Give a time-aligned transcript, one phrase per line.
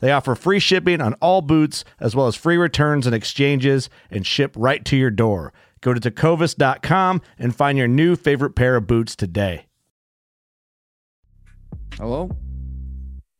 [0.00, 4.26] They offer free shipping on all boots, as well as free returns and exchanges, and
[4.26, 5.52] ship right to your door.
[5.80, 9.66] Go to tecovas.com and find your new favorite pair of boots today.
[11.96, 12.30] Hello?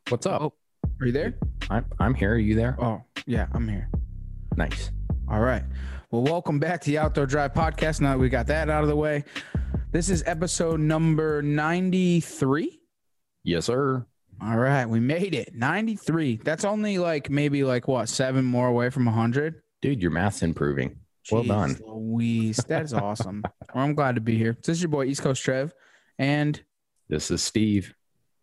[0.09, 0.43] What's up?
[0.43, 0.53] Oh,
[1.01, 1.35] are you there?
[1.71, 2.33] I'm I'm here.
[2.35, 2.77] Are you there?
[2.81, 3.89] Oh, yeah, I'm here.
[4.57, 4.91] Nice.
[5.29, 5.63] All right.
[6.11, 8.01] Well, welcome back to the Outdoor Drive podcast.
[8.01, 9.25] Now that we got that out of the way,
[9.93, 12.81] this is episode number 93.
[13.45, 14.05] Yes, sir.
[14.43, 15.55] All right, we made it.
[15.55, 16.41] 93.
[16.43, 19.61] That's only like maybe like what, seven more away from 100?
[19.83, 20.97] Dude, your math's improving.
[21.31, 21.79] Well Jeez done.
[21.87, 23.43] Louise, that is awesome.
[23.75, 24.57] well, I'm glad to be here.
[24.65, 25.75] This is your boy, East Coast Trev,
[26.19, 26.61] and
[27.09, 27.95] This is Steve.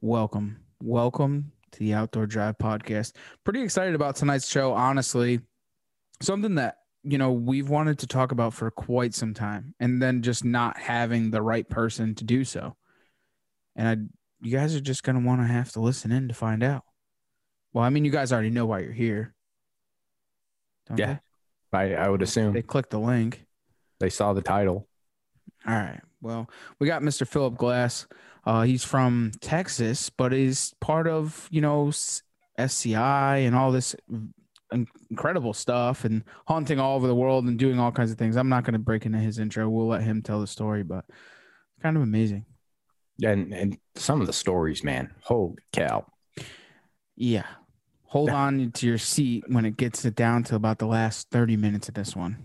[0.01, 0.59] welcome.
[0.83, 3.13] Welcome to the Outdoor Drive podcast.
[3.43, 5.39] Pretty excited about tonight's show, honestly.
[6.21, 10.21] Something that, you know, we've wanted to talk about for quite some time and then
[10.21, 12.75] just not having the right person to do so.
[13.75, 16.33] And I you guys are just going to want to have to listen in to
[16.33, 16.83] find out.
[17.73, 19.33] Well, I mean, you guys already know why you're here.
[20.88, 21.17] Don't Yeah.
[21.73, 23.45] I, I would assume They clicked the link.
[23.99, 24.88] they saw the title.
[25.67, 26.02] All right.
[26.21, 26.49] Well,
[26.80, 27.27] we got Mr.
[27.27, 28.08] Philip Glass.
[28.45, 31.92] Uh, he's from Texas, but is part of you know
[32.58, 33.95] SCI and all this
[34.71, 38.36] incredible stuff and hunting all over the world and doing all kinds of things.
[38.37, 39.69] I'm not going to break into his intro.
[39.69, 41.05] We'll let him tell the story, but
[41.81, 42.45] kind of amazing.
[43.23, 45.14] And and some of the stories, man.
[45.22, 46.05] Holy cow.
[47.16, 47.45] Yeah.
[48.05, 51.58] Hold on to your seat when it gets it down to about the last 30
[51.58, 52.38] minutes of this one.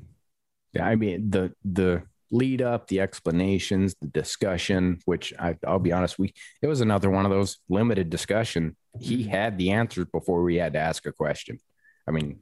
[0.72, 2.02] Yeah, I mean the the
[2.32, 7.10] lead up, the explanations, the discussion, which I, I'll be honest, we it was another
[7.10, 8.76] one of those limited discussion.
[8.98, 9.30] He mm-hmm.
[9.30, 11.58] had the answers before we had to ask a question.
[12.08, 12.40] I mean,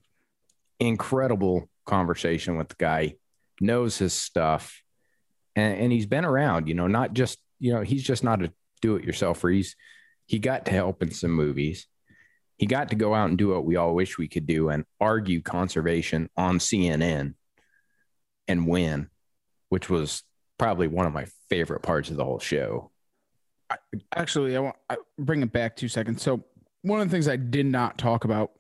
[0.79, 3.17] incredible conversation with the guy,
[3.61, 4.83] knows his stuff,
[5.55, 6.69] and, and he's been around.
[6.69, 9.55] You know, not just you know he's just not a do-it-yourselfer.
[9.55, 9.77] He's
[10.27, 11.87] he got to help in some movies.
[12.57, 14.85] He got to go out and do what we all wish we could do and
[15.01, 17.35] argue conservation on CNN
[18.49, 19.09] and win,
[19.71, 20.23] which was
[20.59, 22.91] probably one of my favorite parts of the whole show.
[24.15, 26.23] Actually, I want I bring it back two seconds.
[26.23, 26.45] So
[26.83, 28.53] one of the things I did not talk about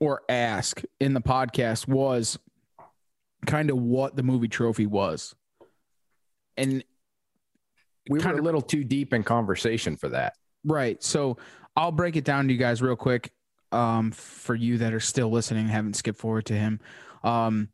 [0.00, 2.38] or ask in the podcast was
[3.46, 5.34] kind of what the movie trophy was.
[6.56, 6.84] And
[8.08, 10.34] We Kind were a little too deep in conversation for that.
[10.64, 11.38] right, so
[11.76, 13.32] I'll break it down to you guys real quick.
[13.72, 16.78] Um, for you that are still listening, haven't skipped forward to him.
[17.24, 17.70] Um,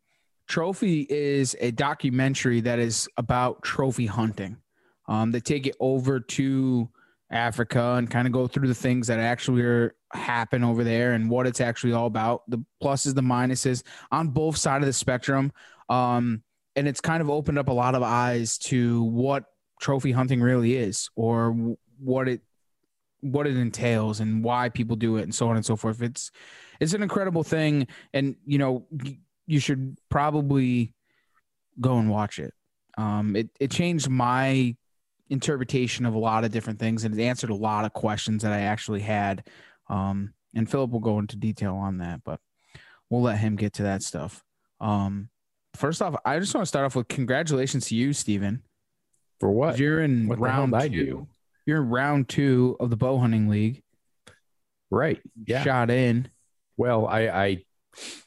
[0.51, 4.57] Trophy is a documentary that is about trophy hunting.
[5.07, 6.89] Um, they take it over to
[7.31, 11.29] Africa and kind of go through the things that actually are, happen over there and
[11.29, 15.53] what it's actually all about, the pluses, the minuses on both sides of the spectrum.
[15.87, 16.43] Um,
[16.75, 19.45] and it's kind of opened up a lot of eyes to what
[19.81, 22.41] trophy hunting really is or what it
[23.19, 26.01] what it entails and why people do it and so on and so forth.
[26.01, 26.31] It's
[26.79, 28.87] it's an incredible thing and you know
[29.45, 30.93] you should probably
[31.79, 32.53] go and watch it.
[32.97, 34.75] Um, it it changed my
[35.29, 38.53] interpretation of a lot of different things and it answered a lot of questions that
[38.53, 39.47] I actually had.
[39.89, 42.39] Um, and Philip will go into detail on that, but
[43.09, 44.43] we'll let him get to that stuff.
[44.79, 45.29] Um,
[45.75, 48.63] first off, I just want to start off with congratulations to you, Steven.
[49.41, 49.77] For what?
[49.79, 51.05] You're in What round I two.
[51.05, 51.27] do?
[51.65, 53.81] You're in round two of the bow hunting league.
[54.91, 55.19] Right.
[55.45, 55.63] Yeah.
[55.63, 56.29] Shot in.
[56.77, 57.65] Well, I, I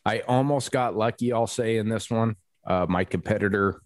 [0.05, 2.35] I almost got lucky, I'll say, in this one.
[2.67, 3.81] Uh, my competitor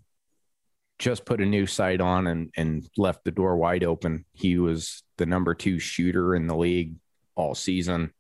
[0.99, 4.25] just put a new sight on and and left the door wide open.
[4.33, 6.97] He was the number two shooter in the league
[7.37, 8.13] all season.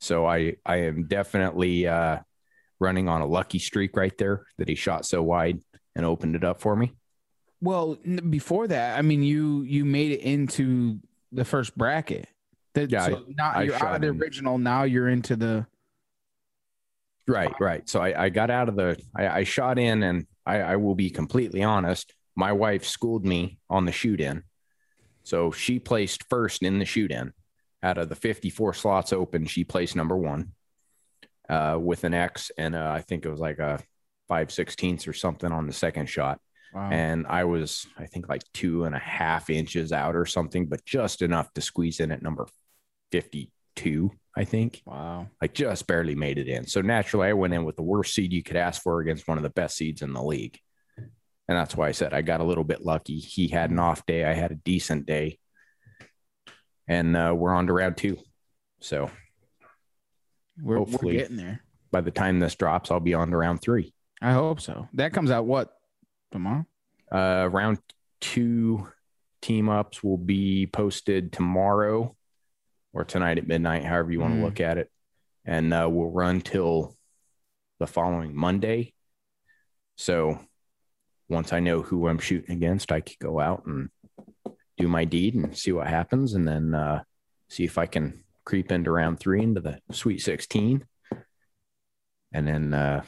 [0.00, 2.18] So I I am definitely uh,
[2.80, 5.60] running on a lucky streak right there that he shot so wide
[5.94, 6.92] and opened it up for me.
[7.60, 11.00] Well, n- before that, I mean, you you made it into
[11.32, 12.28] the first bracket.
[12.74, 14.20] That, Yeah, so now I you're out of the in.
[14.20, 14.58] original.
[14.58, 15.66] Now you're into the
[17.28, 17.88] Right, right.
[17.88, 20.94] So I, I got out of the, I, I shot in, and I, I will
[20.94, 22.14] be completely honest.
[22.36, 24.44] My wife schooled me on the shoot in.
[25.24, 27.32] So she placed first in the shoot in.
[27.82, 30.52] Out of the 54 slots open, she placed number one
[31.48, 33.80] uh, with an X, and uh, I think it was like a
[34.28, 36.40] five sixteenths or something on the second shot.
[36.76, 36.90] Wow.
[36.90, 40.84] And I was, I think, like two and a half inches out or something, but
[40.84, 42.46] just enough to squeeze in at number
[43.12, 45.26] 52, I think wow.
[45.40, 46.66] like just barely made it in.
[46.66, 49.38] So naturally, I went in with the worst seed you could ask for against one
[49.38, 50.58] of the best seeds in the league.
[50.98, 53.20] And that's why I said I got a little bit lucky.
[53.20, 55.38] He had an off day, I had a decent day.
[56.86, 58.18] And uh, we're on to round two.
[58.80, 59.10] So
[60.60, 61.16] We're, we're Hopefully.
[61.16, 61.62] getting there.
[61.90, 63.94] by the time this drops, I'll be on to round three.
[64.20, 64.88] I hope so.
[64.92, 65.72] That comes out what
[66.32, 66.66] tomorrow?
[67.10, 67.78] Uh, round
[68.20, 68.88] two
[69.42, 72.16] team ups will be posted tomorrow
[72.92, 74.44] or tonight at midnight, however you want to Mm.
[74.44, 74.90] look at it.
[75.44, 76.96] And uh, we'll run till
[77.78, 78.92] the following Monday.
[79.96, 80.40] So
[81.28, 83.90] once I know who I'm shooting against, I could go out and
[84.78, 87.02] do my deed and see what happens and then uh,
[87.48, 90.84] see if I can creep into round three into the Sweet 16.
[92.32, 93.04] And then uh,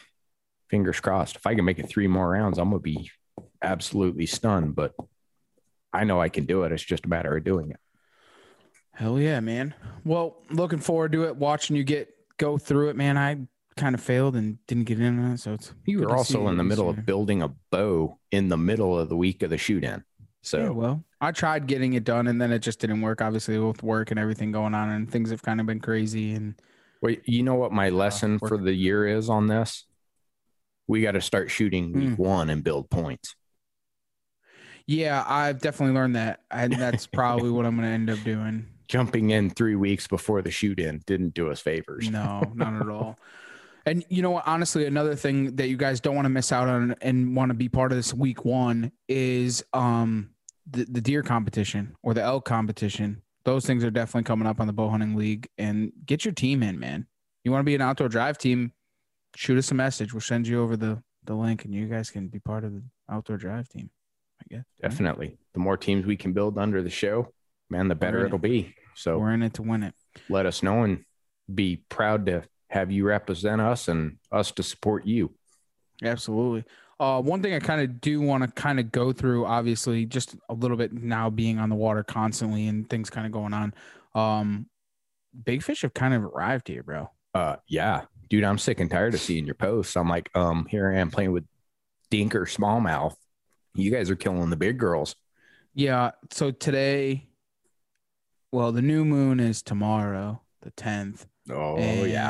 [0.68, 3.10] fingers crossed, if I can make it three more rounds, I'm going to be
[3.62, 4.74] absolutely stunned.
[4.74, 4.94] But
[5.92, 6.72] I know I can do it.
[6.72, 7.80] It's just a matter of doing it.
[8.92, 9.74] Hell yeah, man.
[10.04, 11.36] Well, looking forward to it.
[11.36, 13.16] Watching you get go through it, man.
[13.16, 13.38] I
[13.76, 16.56] kind of failed and didn't get in on it, so it's You were also in
[16.56, 19.84] the middle of building a bow in the middle of the week of the shoot
[19.84, 20.02] in.
[20.42, 23.22] So Yeah, well, I tried getting it done and then it just didn't work.
[23.22, 26.32] Obviously, with work and everything going on, and things have kind of been crazy.
[26.32, 26.60] And
[27.00, 29.84] Wait, you know what my uh, lesson for the year is on this?
[30.88, 32.22] We got to start shooting week Hmm.
[32.22, 33.36] one and build points.
[34.86, 37.06] yeah, I've definitely learned that, and that's
[37.46, 38.66] probably what I'm going to end up doing.
[38.88, 42.10] Jumping in three weeks before the shoot in didn't do us favors.
[42.10, 43.18] No, not at all.
[43.86, 44.46] And you know what?
[44.46, 47.54] Honestly, another thing that you guys don't want to miss out on and want to
[47.54, 50.28] be part of this week one is um
[50.70, 53.22] the, the deer competition or the elk competition.
[53.44, 55.48] Those things are definitely coming up on the bow hunting league.
[55.56, 57.06] And get your team in, man.
[57.44, 58.72] You want to be an outdoor drive team?
[59.36, 60.12] Shoot us a message.
[60.12, 62.82] We'll send you over the the link, and you guys can be part of the
[63.10, 63.90] outdoor drive team.
[64.40, 65.36] I guess Definitely.
[65.52, 67.32] The more teams we can build under the show,
[67.70, 68.74] man, the better it'll be.
[68.94, 69.94] So we're in it to win it.
[70.28, 71.04] let us know and
[71.52, 75.32] be proud to have you represent us and us to support you.
[76.02, 76.64] Absolutely.
[77.00, 80.34] Uh, one thing I kind of do want to kind of go through, obviously, just
[80.48, 83.74] a little bit now being on the water constantly and things kind of going on.
[84.14, 84.66] Um,
[85.44, 87.10] big fish have kind of arrived here, bro.
[87.34, 89.96] Uh, yeah, dude, I'm sick and tired of seeing your posts.
[89.96, 91.44] I'm like, um, here I am playing with
[92.10, 93.14] Dinker Smallmouth.
[93.74, 95.14] You guys are killing the big girls.
[95.74, 96.12] Yeah.
[96.30, 97.28] So today,
[98.50, 101.26] well, the new moon is tomorrow, the 10th.
[101.50, 101.76] Oh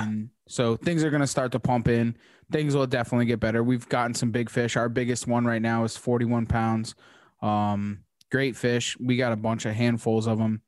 [0.05, 2.17] And So things are going to start to pump in.
[2.51, 3.63] Things will definitely get better.
[3.63, 4.77] We've gotten some big fish.
[4.77, 6.95] Our biggest one right now is 41 pounds.
[7.43, 8.01] Um,
[8.31, 8.97] great fish.
[8.99, 10.63] We got a bunch of handfuls of them.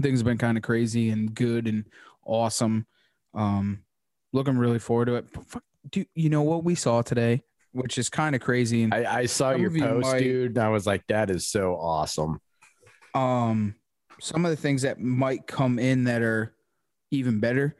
[0.00, 1.86] Things have been kind of crazy and good and
[2.24, 2.86] awesome.
[3.34, 3.80] Um,
[4.32, 5.26] looking really forward to it.
[5.90, 7.42] Do you know what we saw today,
[7.72, 8.82] which is kind of crazy?
[8.82, 10.56] And I, I saw your you post, might- dude.
[10.56, 12.40] And I was like, that is so awesome.
[13.14, 13.74] um
[14.20, 16.52] some of the things that might come in that are
[17.12, 17.76] even better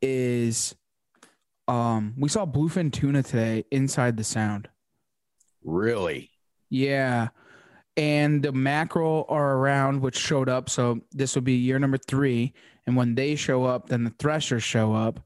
[0.00, 0.74] is
[1.68, 4.68] um we saw bluefin tuna today inside the sound
[5.62, 6.30] Really?
[6.70, 7.28] yeah
[7.96, 12.54] and the mackerel are around which showed up so this will be year number three
[12.86, 15.20] and when they show up then the threshers show up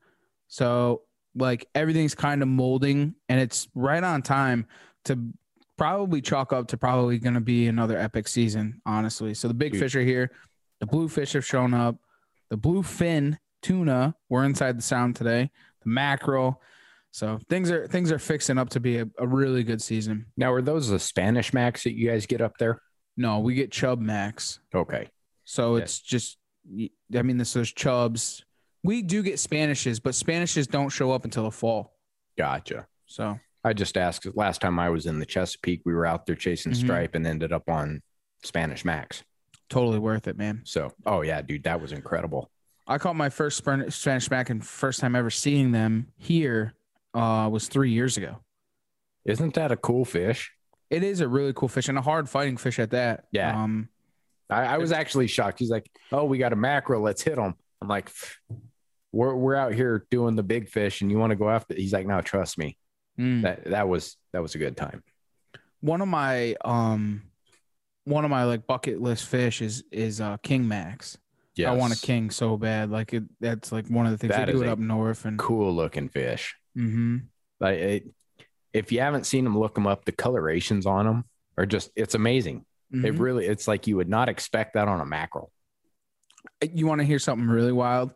[0.54, 1.02] so
[1.34, 4.66] like everything's kind of molding and it's right on time
[5.04, 5.18] to
[5.76, 9.72] probably chalk up to probably going to be another epic season honestly so the big
[9.72, 9.80] Dude.
[9.80, 10.30] fish are here
[10.78, 11.96] the bluefish have shown up
[12.50, 15.50] the bluefin tuna were inside the sound today
[15.82, 16.62] the mackerel
[17.10, 20.52] so things are things are fixing up to be a, a really good season Now,
[20.52, 22.80] are those the Spanish Max that you guys get up there?
[23.16, 25.08] no we get chub max Okay.
[25.44, 25.82] so Yeah.
[25.82, 26.38] it's just,
[27.12, 28.44] I mean, this there's chubs.
[28.84, 31.96] We do get Spanishes, but Spanishes don't show up until the fall.
[32.38, 32.86] Gotcha.
[33.06, 36.36] So I just asked last time I was in the Chesapeake, we were out there
[36.36, 36.76] chasing Mhm.
[36.76, 38.02] stripe and ended up on
[38.44, 39.24] Spanish Max.
[39.70, 40.60] totally worth it, man.
[40.64, 42.50] So, oh yeah, dude, that was incredible.
[42.86, 46.74] I caught my first Spanish mac and first time ever seeing them here
[47.14, 48.36] uh, was three years ago.
[49.24, 50.52] Isn't that a cool fish?
[50.90, 53.24] It is a really cool fish and a hard fighting fish at that.
[53.32, 53.60] Yeah.
[53.64, 53.88] Um,
[54.50, 55.58] I, I was actually shocked.
[55.58, 57.00] He's like, "Oh, we got a mackerel.
[57.02, 58.10] Let's hit him." I'm like,
[59.14, 61.92] "We're we're out here doing the big fish, and you want to go after?" He's
[61.92, 62.76] like, "No, trust me.
[63.18, 63.42] mm.
[63.42, 65.02] That that was that was a good time."
[65.84, 67.22] one of my um,
[68.04, 71.18] one of my like bucket list fish is is uh, king max.
[71.56, 72.90] Yeah, I want a king so bad.
[72.90, 75.38] Like it, that's like one of the things That they do it up north and
[75.38, 76.56] Cool looking fish.
[76.76, 77.18] Mm-hmm.
[77.60, 78.14] Like it,
[78.72, 80.06] if you haven't seen them, look them up.
[80.06, 81.24] The colorations on them
[81.58, 82.64] are just it's amazing.
[82.92, 83.04] Mm-hmm.
[83.04, 85.52] It really it's like you would not expect that on a mackerel.
[86.62, 88.14] you want to hear something really wild?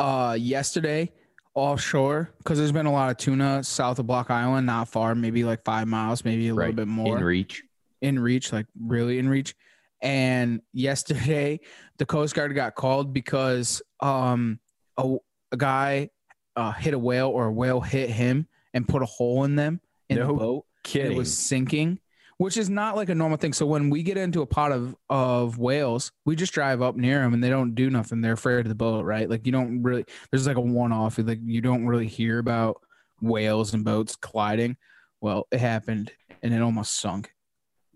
[0.00, 1.12] Uh, yesterday
[1.54, 5.44] offshore, because there's been a lot of tuna south of Block Island, not far, maybe
[5.44, 7.62] like five miles, maybe a little bit more In reach.
[8.00, 9.54] in reach, like really in reach.
[10.00, 11.60] And yesterday,
[11.98, 14.58] the Coast Guard got called because um
[14.96, 15.16] a,
[15.52, 16.08] a guy
[16.56, 19.80] uh, hit a whale or a whale hit him and put a hole in them
[20.08, 20.64] in No the boat.
[20.82, 21.12] Kidding.
[21.12, 22.00] It was sinking,
[22.40, 23.52] which is not like a normal thing.
[23.52, 27.20] So when we get into a pot of of whales, we just drive up near
[27.20, 28.22] them and they don't do nothing.
[28.22, 29.28] They're afraid of the boat, right?
[29.28, 30.06] Like you don't really.
[30.30, 31.18] There's like a one off.
[31.18, 32.80] Like you don't really hear about
[33.20, 34.78] whales and boats colliding.
[35.20, 37.30] Well, it happened and it almost sunk.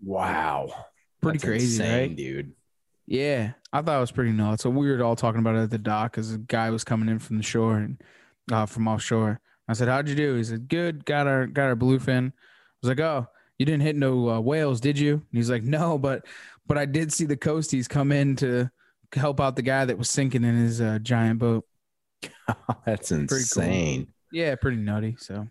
[0.03, 0.71] wow.
[1.23, 2.15] Pretty That's crazy, insane, right?
[2.15, 2.53] dude.
[3.07, 4.61] Yeah, I thought it was pretty nuts.
[4.61, 7.09] So we were all talking about it at the dock because a guy was coming
[7.09, 7.99] in from the shore and
[8.51, 9.39] uh, from offshore.
[9.67, 11.03] I said, "How'd you do?" He said, "Good.
[11.03, 12.33] Got our got our bluefin." I
[12.83, 13.25] was like, "Oh,
[13.57, 16.25] you didn't hit no uh, whales, did you?" And he's like, "No, but
[16.67, 18.69] but I did see the coasties come in to
[19.13, 21.65] help out the guy that was sinking in his uh, giant boat.
[22.85, 23.19] That's cool.
[23.19, 24.07] insane.
[24.31, 25.15] Yeah, pretty nutty.
[25.19, 25.47] So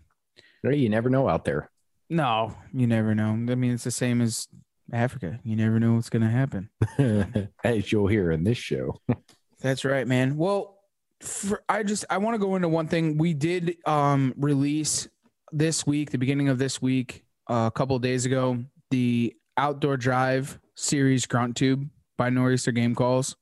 [0.63, 1.69] You never know out there.
[2.09, 3.29] no, you never know.
[3.31, 4.47] I mean, it's the same as
[4.93, 5.39] Africa.
[5.43, 6.69] You never know what's gonna happen.
[7.63, 9.01] As you'll hear in this show.
[9.61, 10.37] That's right, man.
[10.37, 10.77] Well,
[11.21, 13.17] for, I just I want to go into one thing.
[13.17, 15.07] We did um release
[15.51, 20.59] this week, the beginning of this week, a couple of days ago, the Outdoor Drive
[20.75, 21.87] series Grunt Tube
[22.17, 23.35] by Nor'easter Game Calls.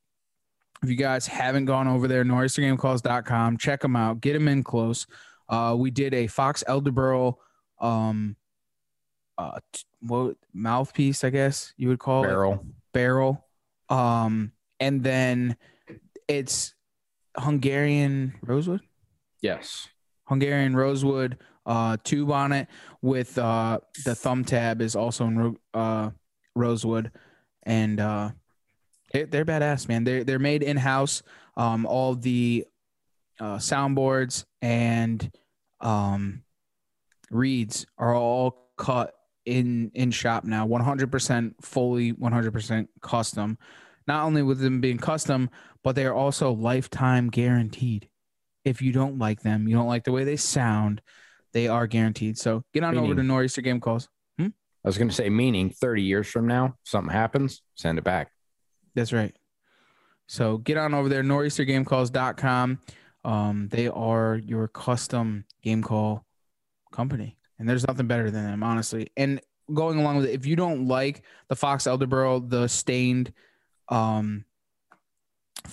[0.83, 5.07] If you guys haven't gone over there, nor'eastergamecalls.com, check them out, get them in close.
[5.47, 7.39] Uh, we did a Box Elder burl
[7.79, 8.35] um
[9.37, 12.65] uh t- what mouthpiece, I guess you would call it Barrel.
[12.93, 13.45] barrel.
[13.89, 15.57] Um, and then
[16.27, 16.73] it's
[17.37, 18.81] Hungarian rosewood,
[19.41, 19.87] Yes.
[20.25, 22.67] Hungarian rosewood uh, tube on it
[23.01, 26.09] with uh, the thumb tab is also in ro- uh,
[26.55, 27.11] rosewood,
[27.63, 28.31] and uh,
[29.13, 30.03] they, they're badass, man.
[30.03, 31.23] They're they're made in house.
[31.55, 32.65] Um, all the
[33.39, 35.31] uh, soundboards and
[35.81, 36.43] um,
[37.29, 39.13] reeds are all cut
[39.45, 43.57] in in shop now 100% fully 100% custom
[44.07, 45.49] not only with them being custom
[45.83, 48.07] but they are also lifetime guaranteed
[48.63, 51.01] if you don't like them you don't like the way they sound
[51.53, 54.09] they are guaranteed so get on over to nor'easter game calls
[54.83, 58.31] I was going to say, meaning 30 years from now, something happens, send it back.
[58.95, 59.33] That's right.
[60.27, 62.79] So get on over there, nor'eastergamecalls.com.
[63.23, 66.25] Um, they are your custom game call
[66.91, 67.37] company.
[67.57, 69.09] And there's nothing better than them, honestly.
[69.15, 69.39] And
[69.73, 73.31] going along with it, if you don't like the Box Elder burl, the stained
[73.89, 74.43] um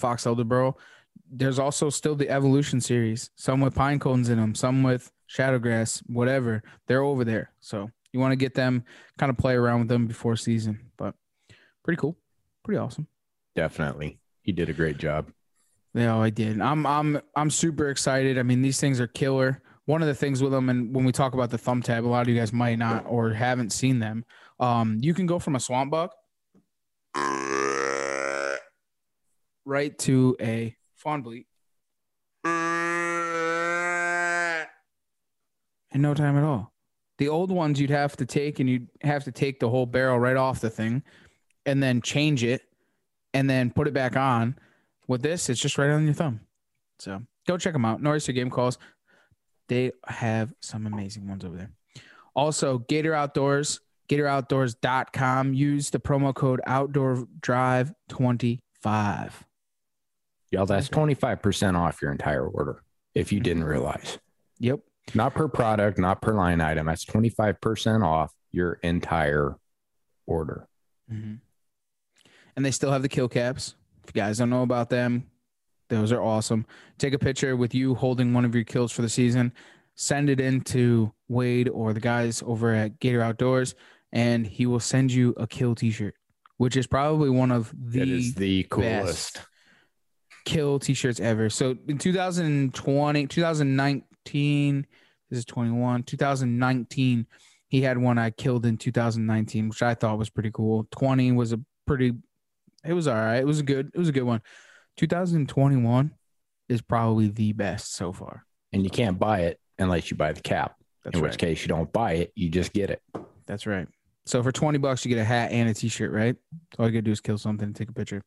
[0.01, 0.79] Box Elder burl,
[1.29, 3.31] there's also still the Evolution series.
[3.35, 6.63] Some with pine cones in them, some with shadowgrass, whatever.
[6.87, 7.53] They're over there.
[7.61, 8.85] So you want to get them,
[9.19, 10.91] kind of play around with them before season.
[10.97, 11.15] But
[11.85, 12.17] pretty cool.
[12.65, 13.07] Pretty awesome.
[13.55, 14.19] Definitely.
[14.43, 15.31] He did a great job.
[15.95, 16.61] Yeah, I did.
[16.61, 18.39] I'm I'm I'm super excited.
[18.39, 19.61] I mean, these things are killer.
[19.87, 22.07] One of the things with them, and when we talk about the thumb tab, a
[22.07, 24.25] lot of you guys might not or haven't seen them.
[24.61, 26.15] Um, you can go from a swamp buck
[29.65, 31.47] right to a fawn bleat
[35.93, 36.73] in no time at all.
[37.19, 40.19] The old ones you'd have to take, and you'd have to take the whole barrel
[40.19, 41.03] right off the thing,
[41.67, 42.63] and then change it,
[43.35, 44.57] and then put it back on.
[45.07, 46.41] With this, it's just right on your thumb.
[46.99, 48.01] So go check them out.
[48.01, 48.79] Nor'easter Game Calls.
[49.69, 51.71] They have some amazing ones over there.
[52.35, 55.55] Also, Gator Outdoors, GatorOutdoors.com.
[55.55, 59.45] Use the promo code Outdoor Drive 25.
[60.51, 62.83] Y'all, that's 25% off your entire order
[63.15, 64.19] if you didn't realize.
[64.59, 64.81] Yep.
[65.15, 66.87] Not per product, not per line item.
[66.87, 69.57] That's 25% off your entire
[70.27, 70.69] order.
[71.13, 71.35] Mm-hmm.
[72.57, 73.75] And they still have the kill caps.
[74.05, 75.27] If you guys don't know about them,
[75.89, 76.67] those are awesome.
[76.99, 79.53] Take a picture with you holding one of your kills for the season.
[79.95, 83.75] Send it in to Wade or the guys over at Gator Outdoors,
[84.13, 86.15] and he will send you a kill T-shirt,
[86.57, 89.43] which is probably one of that is the the coolest.
[90.45, 91.51] kill T-shirts ever.
[91.51, 94.87] So in 2020, 2019,
[95.31, 97.27] this is 21, 2019,
[97.69, 100.89] he had one I killed in 2019, which I thought was pretty cool.
[100.91, 102.13] 20 was a pretty,
[102.85, 103.37] it was all right.
[103.37, 104.43] It was a good, it was a good one.
[104.97, 106.13] 2021
[106.69, 108.45] is probably the best so far.
[108.73, 110.75] And you can't buy it unless you buy the cap.
[111.05, 111.31] That's in right.
[111.31, 113.01] which case you don't buy it, you just get it.
[113.47, 113.87] That's right.
[114.27, 116.37] So for 20 bucks, you get a hat and a t-shirt, right?
[116.79, 118.23] All you gotta do is kill something and take a picture.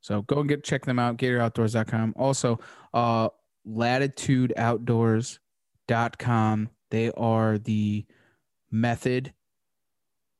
[0.00, 2.14] So go and get check them out, GatorOutdoors.com.
[2.16, 2.58] Also,
[2.92, 3.28] uh
[3.66, 5.38] latitudeoutdoors.com.
[5.88, 6.70] timberedtumblers.com.
[6.90, 8.04] They are the
[8.70, 9.32] method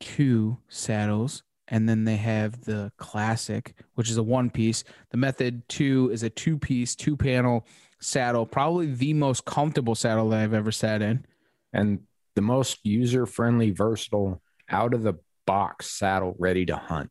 [0.01, 1.43] two saddles.
[1.69, 4.85] And then they have the classic, which is a one piece.
[5.11, 7.67] The method two is a two piece, two panel
[8.01, 11.25] saddle, probably the most comfortable saddle that I've ever sat in.
[11.73, 12.01] And
[12.35, 15.15] the most user friendly, versatile, out of the
[15.47, 17.11] box saddle ready to hunt.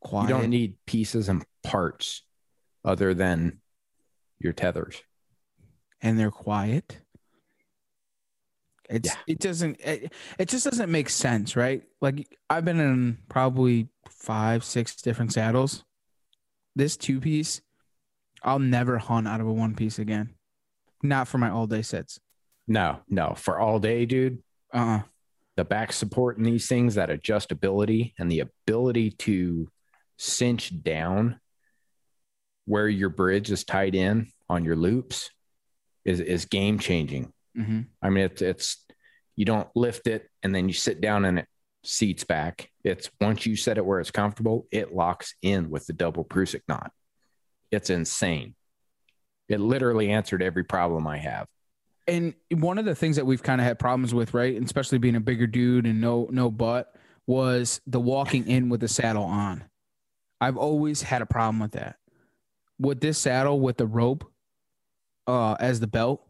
[0.00, 0.28] Quiet.
[0.28, 2.22] You don't need pieces and parts
[2.84, 3.60] other than
[4.38, 5.02] your tethers.
[6.02, 7.00] and they're quiet.
[8.90, 9.16] It's Yeah.
[9.26, 11.82] it doesn't it, it just doesn't make sense, right?
[12.00, 15.84] Like I've been in probably five, six different saddles.
[16.76, 17.60] This two piece,
[18.42, 20.34] I'll never hunt out of a one piece again.
[21.02, 22.18] Not for my all day sets.
[22.66, 24.42] No, no, for all day, dude.
[24.72, 25.02] Uh uh
[25.56, 29.68] The back support in these things, that adjustability and the ability to
[30.16, 31.40] cinch down
[32.66, 35.30] where your bridge is tied in on your loops
[36.04, 37.32] is is game changing.
[37.56, 38.84] Hmm I mean, it's it's
[39.36, 41.46] you don't lift it and then you sit down and it
[41.84, 42.70] seats back.
[42.82, 46.62] It's once you set it where it's comfortable, it locks in with the double Prusik
[46.68, 46.90] knot.
[47.70, 48.54] It's insane.
[49.48, 51.46] It literally answered every problem I have.
[52.06, 54.98] And one of the things that we've kind of had problems with, right, and especially
[54.98, 56.94] being a bigger dude and no no butt,
[57.26, 59.64] was the walking in with the saddle on.
[60.40, 61.96] I've always had a problem with that.
[62.78, 64.30] With this saddle with the rope
[65.26, 66.26] uh as the belt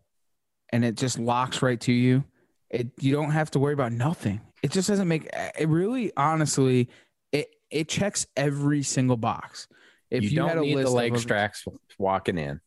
[0.75, 2.25] and it just locks right to you.
[2.69, 4.41] It you don't have to worry about nothing.
[4.61, 6.89] It just doesn't make it really honestly
[7.31, 9.69] it it checks every single box.
[10.11, 11.65] If you, you, don't had a need the leg straps
[11.97, 12.61] walking in.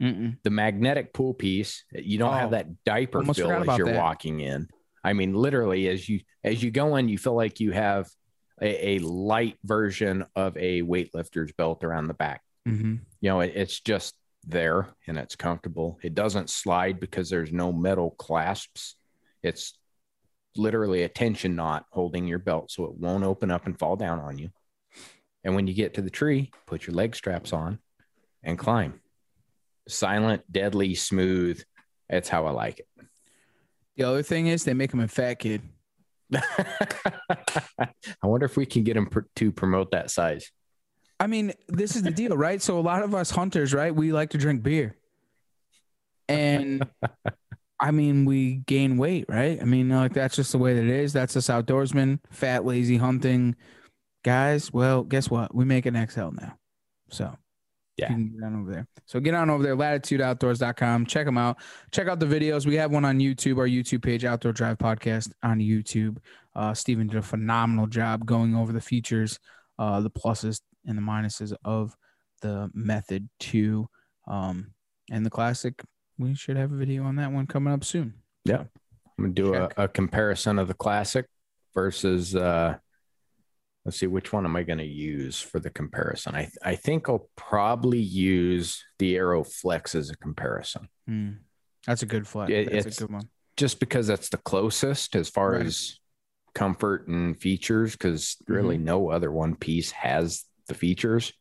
[0.00, 0.36] Mm-mm.
[0.42, 3.96] The magnetic pull piece, you don't Oh, have that diaper feel as you're that.
[3.96, 4.68] walking in.
[5.02, 8.08] I mean, literally, as you as you go in, you feel like you have
[8.60, 12.42] a, a light version of a weightlifter's belt around the back.
[12.68, 12.94] Mm-hmm.
[13.20, 14.14] you know, it, it's just
[14.46, 15.98] there and it's comfortable.
[16.02, 18.96] It doesn't slide because there's no metal clasps.
[19.42, 19.78] It's
[20.56, 24.20] literally a tension knot holding your belt so it won't open up and fall down
[24.20, 24.50] on you.
[25.42, 27.78] And when you get to the tree, put your leg straps on
[28.42, 29.00] and climb.
[29.88, 31.62] Silent, deadly, smooth.
[32.08, 32.88] That's how I like it.
[33.96, 35.62] The other thing is they make him a fat kid.
[36.34, 37.88] I
[38.22, 40.50] wonder if we can get him pr- to promote that size.
[41.20, 42.60] I mean, this is the deal, right?
[42.60, 43.94] So a lot of us hunters, right?
[43.94, 44.96] We like to drink beer.
[46.28, 46.84] And
[47.80, 49.60] I mean, we gain weight, right?
[49.60, 51.12] I mean, like that's just the way that it is.
[51.12, 53.56] That's us outdoorsmen, fat, lazy hunting
[54.24, 54.72] guys.
[54.72, 55.54] Well, guess what?
[55.54, 56.56] We make an XL now.
[57.10, 57.36] So
[57.96, 58.10] Yeah.
[58.10, 58.86] you can get on over there.
[59.06, 61.06] So get on over there, latitudeoutdoors.com.
[61.06, 61.58] Check them out.
[61.92, 62.66] Check out the videos.
[62.66, 66.16] We have one on YouTube, our YouTube page, Outdoor Drive Podcast on YouTube.
[66.56, 69.38] Uh, Steven did a phenomenal job going over the features,
[69.78, 71.96] uh, the pluses and the minuses of
[72.42, 73.88] the method two.
[74.28, 74.72] Um,
[75.10, 75.82] and the classic,
[76.18, 78.14] we should have a video on that one coming up soon.
[78.44, 78.64] Yeah.
[79.18, 81.26] I'm gonna do a, a comparison of the classic
[81.74, 82.76] versus uh
[83.84, 86.34] let's see which one am I gonna use for the comparison.
[86.34, 90.88] I I think I'll probably use the Aero Flex as a comparison.
[91.06, 91.30] Hmm.
[91.86, 92.50] That's a good flat.
[92.50, 93.28] It- That's a good one.
[93.56, 95.66] Just because that's the closest as far Right.
[95.66, 96.00] as
[96.54, 98.84] comfort and features, because really Mm-hmm.
[98.86, 101.32] no other one piece has the features.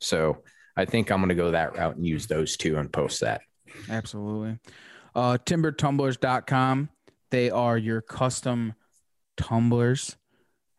[0.00, 0.42] So
[0.76, 3.42] I think I'm gonna go that route and use those two and post that.
[3.88, 4.58] Absolutely.
[5.14, 6.88] Uh, timberedtumblers.com.
[7.30, 8.74] They are your custom
[9.36, 10.16] tumblers.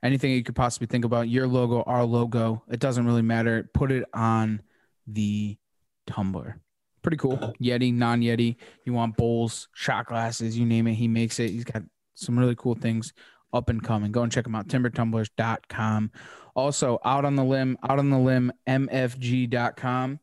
[0.03, 3.69] Anything you could possibly think about, your logo, our logo, it doesn't really matter.
[3.73, 4.61] Put it on
[5.07, 5.57] the
[6.05, 6.59] tumbler.
[7.01, 7.37] Pretty cool.
[7.61, 8.57] Yeti, non Yeti.
[8.85, 10.93] You want bowls, shot glasses, you name it.
[10.93, 11.51] He makes it.
[11.51, 11.83] He's got
[12.15, 13.13] some really cool things
[13.53, 14.11] up and coming.
[14.11, 14.67] Go and check them out.
[14.67, 16.11] Timberedtumblers.com.
[16.55, 20.19] Also, out on the limb, out on the limb, mfg.com.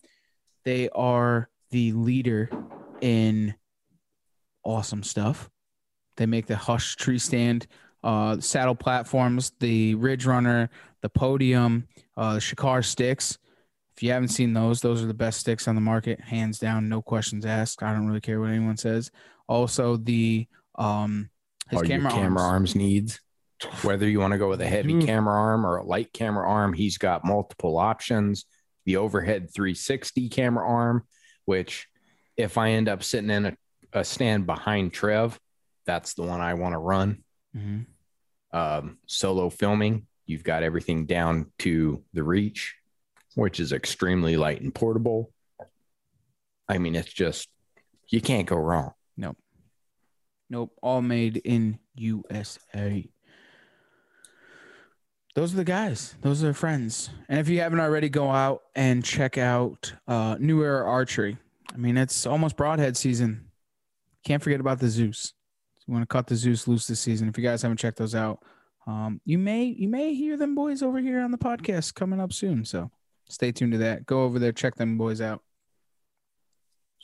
[0.64, 2.51] They are the leader
[3.01, 3.55] in
[4.64, 5.51] awesome stuff.
[6.16, 7.66] They make the Hush tree stand,
[8.03, 10.71] uh, saddle platforms, the Ridge Runner,
[11.03, 13.38] the Podium, uh, the Shikar sticks.
[13.97, 16.88] If you haven't seen those, those are the best sticks on the market, hands down,
[16.88, 17.83] no questions asked.
[17.83, 19.11] I don't really care what anyone says.
[19.49, 21.29] Also, the um,
[21.68, 22.42] his All camera, camera arms.
[22.42, 23.21] arms needs.
[23.83, 25.07] Whether you want to go with a heavy Mm.
[25.07, 28.44] camera arm or a light camera arm, he's got multiple options.
[28.85, 31.07] The overhead 360 camera arm,
[31.44, 31.87] which
[32.37, 33.57] if I end up sitting in a,
[33.92, 35.38] a stand behind Trev,
[35.87, 37.22] that's the one I want to run.
[37.57, 37.87] Mhm.
[38.53, 42.75] Um, solo filming, you've got everything down to the reach,
[43.35, 45.33] which is extremely light and portable.
[46.68, 47.48] I mean, it's just,
[48.09, 48.92] you can't go wrong.
[49.16, 49.38] Nope.
[50.51, 53.09] Nope, all made in USA.
[55.35, 56.14] Those are the guys.
[56.21, 57.09] Those are their friends.
[57.29, 61.38] And if you haven't already, go out and check out uh, New Era Archery.
[61.73, 63.47] I mean, it's almost broadhead season.
[64.25, 65.33] can't forget about the Zeus.
[65.87, 67.29] You want to cut the Zeus loose this season.
[67.29, 68.40] If you guys haven't checked those out,
[68.87, 72.33] um, you may you may hear them boys over here on the podcast coming up
[72.33, 72.64] soon.
[72.64, 72.90] So
[73.29, 74.07] stay tuned to that.
[74.07, 75.40] Go over there, check them boys out.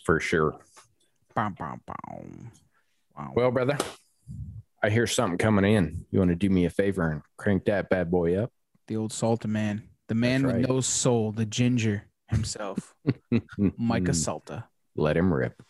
[0.04, 0.58] For sure.
[1.34, 2.50] Bum, bum, bum.
[3.16, 3.32] Wow.
[3.34, 3.78] Well, brother,
[4.82, 6.06] I hear something coming in.
[6.10, 8.52] You want to do me a favor and crank that bad boy up?
[8.86, 10.68] the old Salta man, the man That's with right.
[10.74, 12.94] no soul, the ginger himself,
[13.76, 14.64] Micah Salta.
[14.96, 15.60] Let him rip.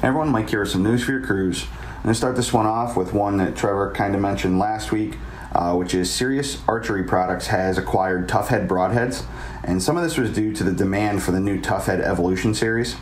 [0.00, 1.64] Hey everyone, Mike here with some news for your crews.
[1.80, 4.92] I'm going to start this one off with one that Trevor kind of mentioned last
[4.92, 5.16] week,
[5.54, 9.24] uh, which is Sirius Archery Products has acquired Tough Head broadheads,
[9.62, 12.54] and some of this was due to the demand for the new Tough Head Evolution
[12.54, 12.96] series.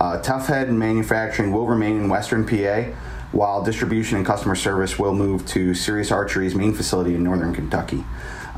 [0.00, 2.90] Uh, Tough Head manufacturing will remain in Western PA,
[3.32, 8.04] while distribution and customer service will move to Sirius Archery's main facility in Northern Kentucky.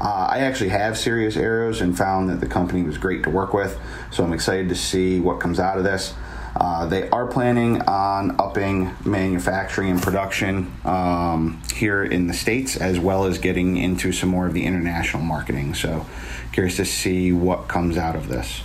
[0.00, 3.52] Uh, I actually have Sirius arrows and found that the company was great to work
[3.52, 3.78] with,
[4.10, 6.14] so I'm excited to see what comes out of this.
[6.62, 13.00] Uh, they are planning on upping manufacturing and production um, here in the States, as
[13.00, 15.74] well as getting into some more of the international marketing.
[15.74, 16.06] So,
[16.52, 18.62] curious to see what comes out of this.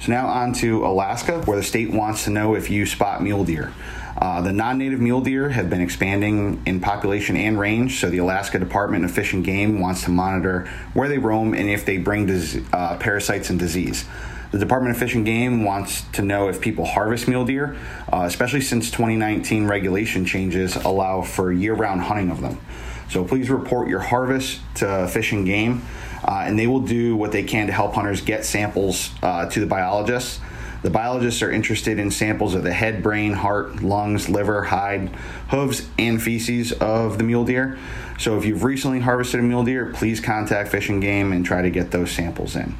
[0.00, 3.44] So, now on to Alaska, where the state wants to know if you spot mule
[3.44, 3.74] deer.
[4.16, 8.18] Uh, the non native mule deer have been expanding in population and range, so the
[8.18, 11.98] Alaska Department of Fish and Game wants to monitor where they roam and if they
[11.98, 14.06] bring dis- uh, parasites and disease.
[14.54, 17.76] The Department of Fish and Game wants to know if people harvest mule deer,
[18.12, 22.60] uh, especially since 2019 regulation changes allow for year round hunting of them.
[23.10, 25.82] So please report your harvest to Fish and Game,
[26.22, 29.58] uh, and they will do what they can to help hunters get samples uh, to
[29.58, 30.38] the biologists.
[30.82, 35.08] The biologists are interested in samples of the head, brain, heart, lungs, liver, hide,
[35.48, 37.76] hooves, and feces of the mule deer.
[38.20, 41.60] So if you've recently harvested a mule deer, please contact Fish and Game and try
[41.60, 42.76] to get those samples in.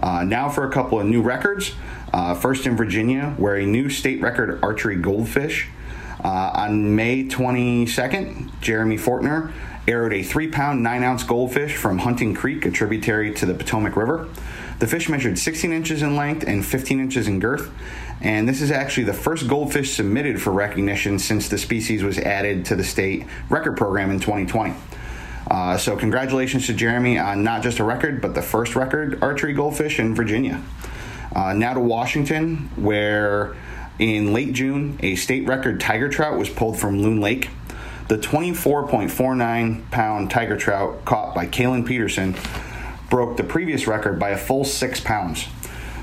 [0.00, 1.74] Uh, now for a couple of new records.
[2.12, 5.68] Uh, first in Virginia, where a new state record archery goldfish.
[6.24, 9.52] Uh, on May 22nd, Jeremy Fortner
[9.86, 13.96] arrowed a three pound, nine ounce goldfish from Hunting Creek, a tributary to the Potomac
[13.96, 14.28] River.
[14.78, 17.70] The fish measured 16 inches in length and 15 inches in girth.
[18.20, 22.64] And this is actually the first goldfish submitted for recognition since the species was added
[22.66, 24.74] to the state record program in 2020.
[25.48, 29.54] Uh, so, congratulations to Jeremy on not just a record, but the first record archery
[29.54, 30.62] goldfish in Virginia.
[31.34, 33.56] Uh, now to Washington, where
[33.98, 37.48] in late June, a state record tiger trout was pulled from Loon Lake.
[38.08, 42.36] The 24.49 pound tiger trout caught by Kalen Peterson
[43.08, 45.46] broke the previous record by a full six pounds.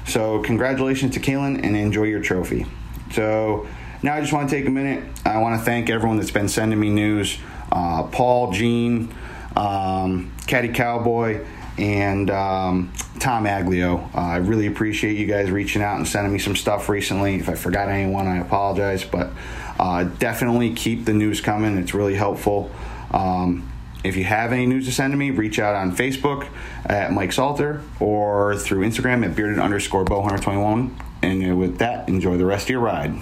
[0.07, 2.65] So, congratulations to Kalen and enjoy your trophy.
[3.11, 3.67] So,
[4.01, 5.03] now I just want to take a minute.
[5.23, 7.37] I want to thank everyone that's been sending me news
[7.71, 9.13] uh, Paul, Gene,
[9.55, 11.45] um, Caddy Cowboy,
[11.77, 14.13] and um, Tom Aglio.
[14.15, 17.35] Uh, I really appreciate you guys reaching out and sending me some stuff recently.
[17.35, 19.31] If I forgot anyone, I apologize, but
[19.79, 21.77] uh, definitely keep the news coming.
[21.77, 22.71] It's really helpful.
[23.11, 23.71] Um,
[24.03, 26.47] if you have any news to send to me, reach out on Facebook
[26.85, 30.91] at Mike Salter or through Instagram at bearded underscore bow121.
[31.23, 33.15] And with that, enjoy the rest of your ride.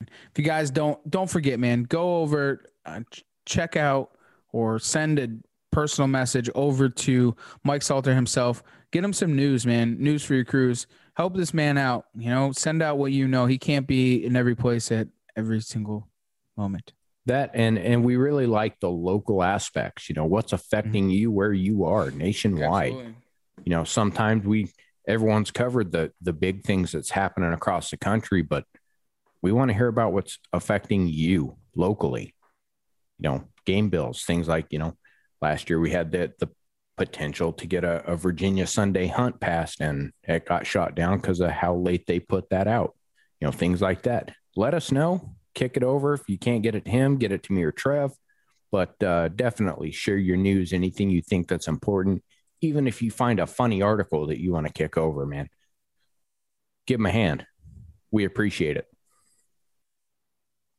[0.00, 4.10] If you guys don't don't forget, man, go over, uh, ch- check out,
[4.52, 5.28] or send a
[5.72, 8.62] personal message over to Mike Salter himself.
[8.92, 9.96] Get him some news, man.
[9.98, 10.86] News for your crews.
[11.14, 12.06] Help this man out.
[12.16, 13.46] You know, send out what you know.
[13.46, 16.08] He can't be in every place at every single
[16.56, 16.92] moment.
[17.26, 20.08] That and and we really like the local aspects.
[20.08, 21.10] You know what's affecting Mm-hmm.
[21.10, 22.94] you where you are nationwide.
[23.62, 24.72] You know sometimes we
[25.06, 28.64] everyone's covered the the big things that's happening across the country, but
[29.42, 32.34] we want to hear about what's affecting you locally.
[33.18, 34.96] You know, game bills, things like you know,
[35.40, 36.48] last year we had the the
[36.96, 41.40] potential to get a, a Virginia Sunday hunt passed, and it got shot down because
[41.40, 42.94] of how late they put that out.
[43.40, 44.32] You know, things like that.
[44.54, 45.34] Let us know.
[45.54, 46.12] Kick it over.
[46.12, 48.12] If you can't get it to him, get it to me or Trev.
[48.70, 52.22] But uh, definitely share your news, anything you think that's important.
[52.60, 55.48] Even if you find a funny article that you want to kick over, man,
[56.86, 57.46] give him a hand.
[58.10, 58.86] We appreciate it.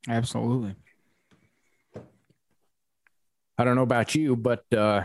[0.07, 0.75] Absolutely.
[3.57, 5.03] I don't know about you, but uh,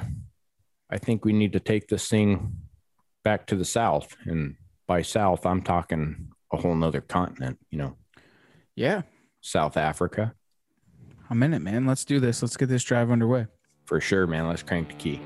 [0.90, 2.56] I think we need to take this thing
[3.24, 4.16] back to the South.
[4.24, 4.56] And
[4.86, 7.96] by South, I'm talking a whole nother continent, you know,
[8.76, 9.02] Yeah,
[9.40, 10.34] South Africa.
[11.28, 11.86] I'm in it, man.
[11.86, 12.40] Let's do this.
[12.40, 13.46] Let's get this drive underway.
[13.84, 14.48] For sure, man.
[14.48, 15.20] Let's crank the key.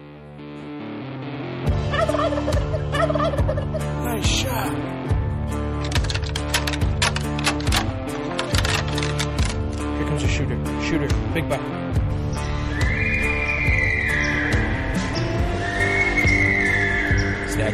[4.04, 4.72] Nice shot.
[9.96, 10.82] Here comes a shooter.
[10.82, 11.08] Shooter.
[11.34, 11.79] Big buck.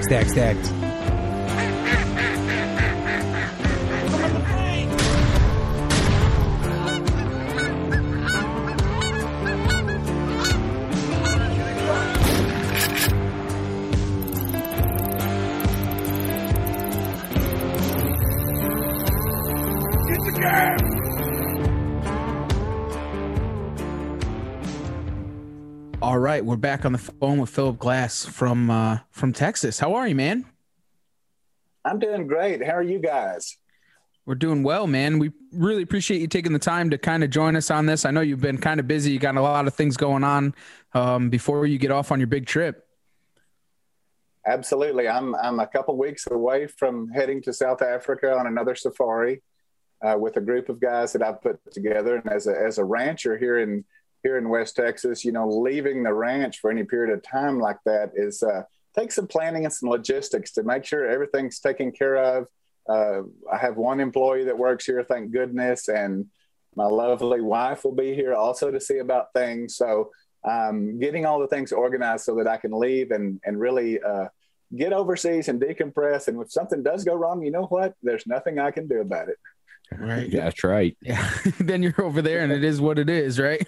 [0.03, 0.76] Stack, stack, stacked.
[26.27, 29.79] Right, we're back on the phone with Philip Glass from uh, from Texas.
[29.79, 30.45] How are you, man?
[31.85, 32.67] I'm doing great.
[32.67, 33.57] How are you guys?
[34.25, 35.21] We're doing well, man.
[35.21, 38.05] We really appreciate you taking the time to kind of join us on this.
[38.05, 39.13] I know you've been kind of busy.
[39.13, 40.53] You got a lot of things going on
[40.95, 42.89] um, before you get off on your big trip.
[44.49, 45.09] Absolutely.
[45.09, 49.43] I'm I'm a couple weeks away from heading to South Africa on another safari
[50.05, 52.17] uh, with a group of guys that I've put together.
[52.17, 53.85] And as a as a rancher here in
[54.27, 57.79] here in West Texas, you know, leaving the ranch for any period of time like
[57.85, 58.63] that is uh,
[58.99, 62.49] take some planning and some logistics to make sure everything's taken care of.
[62.89, 66.27] Uh, I have one employee that works here, thank goodness, and
[66.75, 69.77] my lovely wife will be here also to see about things.
[69.77, 70.11] So,
[70.43, 74.27] um, getting all the things organized so that I can leave and and really uh,
[74.77, 76.27] get overseas and decompress.
[76.27, 77.95] And if something does go wrong, you know what?
[78.03, 79.39] There's nothing I can do about it.
[79.93, 80.29] Right.
[80.29, 80.97] Yeah, that's right.
[81.03, 81.31] Yeah.
[81.61, 83.67] then you're over there and it is what it is, right?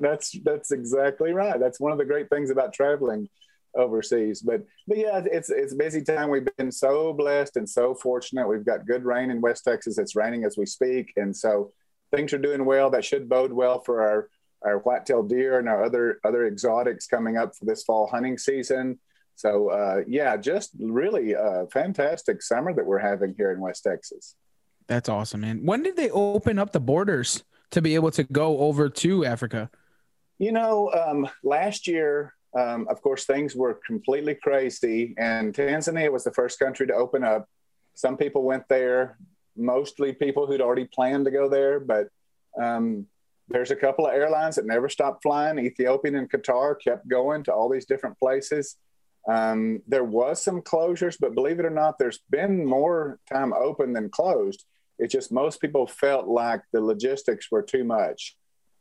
[0.00, 1.60] that's that's exactly right.
[1.60, 3.28] That's one of the great things about traveling
[3.74, 4.42] overseas.
[4.42, 6.30] But but yeah, it's it's a busy time.
[6.30, 8.48] We've been so blessed and so fortunate.
[8.48, 9.98] We've got good rain in West Texas.
[9.98, 11.70] It's raining as we speak, and so
[12.10, 12.90] things are doing well.
[12.90, 14.28] That should bode well for our
[14.62, 18.98] our white-tailed deer and our other other exotics coming up for this fall hunting season.
[19.36, 24.34] So uh, yeah, just really a fantastic summer that we're having here in West Texas.
[24.88, 25.64] That's awesome, man.
[25.64, 29.70] When did they open up the borders to be able to go over to Africa?
[30.38, 36.24] You know, um, last year, um, of course, things were completely crazy, and Tanzania was
[36.24, 37.46] the first country to open up.
[37.94, 39.18] Some people went there,
[39.56, 42.08] mostly people who'd already planned to go there, but
[42.58, 43.06] um,
[43.48, 45.58] there's a couple of airlines that never stopped flying.
[45.58, 48.76] Ethiopian and Qatar kept going to all these different places.
[49.28, 53.92] Um, there was some closures, but believe it or not, there's been more time open
[53.92, 54.64] than closed.
[54.98, 58.36] It's just most people felt like the logistics were too much.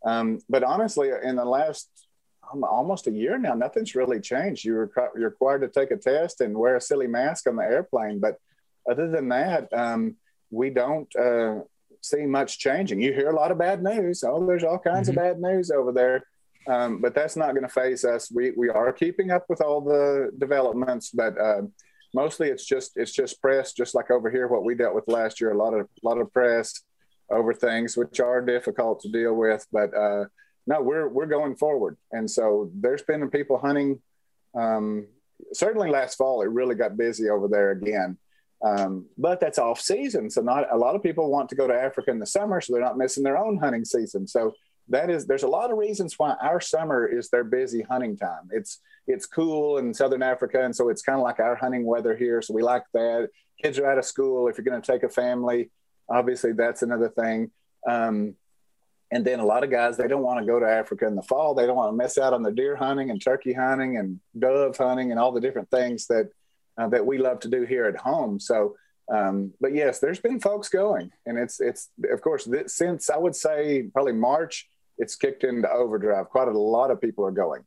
[0.06, 1.89] Um, but honestly, in the last
[2.51, 4.63] um, almost a year now, nothing's really changed.
[4.63, 8.19] You're, you're required to take a test and wear a silly mask on the airplane.
[8.19, 8.38] But
[8.89, 10.15] other than that, um,
[10.49, 11.60] we don't uh,
[12.01, 13.01] see much changing.
[13.01, 14.23] You hear a lot of bad news.
[14.23, 15.19] Oh, there's all kinds mm-hmm.
[15.19, 16.23] of bad news over there.
[16.67, 18.30] Um, but that's not going to phase us.
[18.32, 21.62] We, we are keeping up with all the developments, but uh,
[22.13, 25.39] mostly it's just it's just press, just like over here what we dealt with last
[25.41, 25.52] year.
[25.52, 26.82] A lot of a lot of press
[27.30, 30.26] over things which are difficult to deal with, but uh,
[30.65, 31.98] no, we're we're going forward.
[32.12, 34.02] And so there's been people hunting.
[34.56, 35.08] Um,
[35.54, 38.17] certainly last fall, it really got busy over there again.
[38.65, 41.74] Um, but that's off season, so not a lot of people want to go to
[41.74, 44.28] Africa in the summer, so they're not missing their own hunting season.
[44.28, 44.54] So
[44.89, 48.50] that is there's a lot of reasons why our summer is their busy hunting time.
[48.52, 52.15] It's it's cool in southern Africa, and so it's kind of like our hunting weather
[52.15, 52.41] here.
[52.41, 53.30] So we like that.
[53.62, 54.47] Kids are out of school.
[54.47, 55.69] If you're going to take a family,
[56.10, 57.52] obviously that's another thing.
[57.88, 58.36] Um,
[59.10, 61.21] and then a lot of guys they don't want to go to Africa in the
[61.21, 61.54] fall.
[61.54, 64.76] They don't want to miss out on the deer hunting and turkey hunting and dove
[64.78, 66.30] hunting and all the different things that
[66.78, 68.39] uh, that we love to do here at home.
[68.39, 68.76] So.
[69.10, 73.15] Um, but yes, there's been folks going, and it's it's of course this, since I
[73.15, 74.67] would say probably March,
[74.98, 76.30] it's kicked into overdrive.
[76.30, 77.64] Quite a lot of people are going.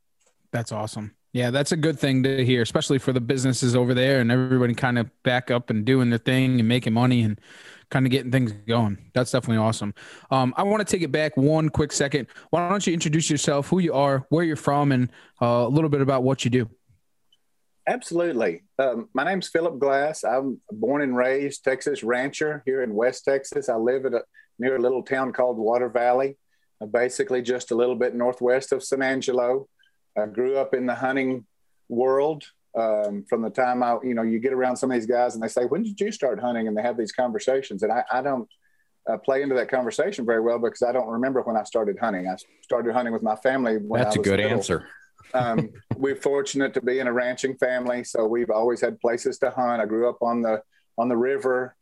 [0.51, 1.15] That's awesome.
[1.33, 4.73] Yeah, that's a good thing to hear, especially for the businesses over there and everybody
[4.73, 7.39] kind of back up and doing their thing and making money and
[7.89, 8.97] kind of getting things going.
[9.13, 9.93] That's definitely awesome.
[10.29, 12.27] Um, I want to take it back one quick second.
[12.49, 15.09] Why don't you introduce yourself, who you are, where you're from, and
[15.41, 16.69] uh, a little bit about what you do?
[17.87, 18.63] Absolutely.
[18.77, 20.23] Um, my name's Philip Glass.
[20.23, 23.69] I'm born and raised Texas rancher here in West Texas.
[23.69, 24.21] I live at a,
[24.59, 26.37] near a little town called Water Valley,
[26.87, 29.67] basically just a little bit northwest of San Angelo.
[30.17, 31.45] I grew up in the hunting
[31.89, 32.43] world
[32.77, 35.43] um, from the time I, you know, you get around some of these guys and
[35.43, 36.67] they say, when did you start hunting?
[36.67, 37.83] And they have these conversations.
[37.83, 38.47] And I, I don't
[39.09, 42.27] uh, play into that conversation very well because I don't remember when I started hunting.
[42.27, 43.77] I started hunting with my family.
[43.77, 44.57] When That's a good little.
[44.57, 44.87] answer.
[45.33, 49.49] um, we're fortunate to be in a ranching family, so we've always had places to
[49.49, 49.81] hunt.
[49.81, 50.61] I grew up on the
[50.97, 51.75] on the river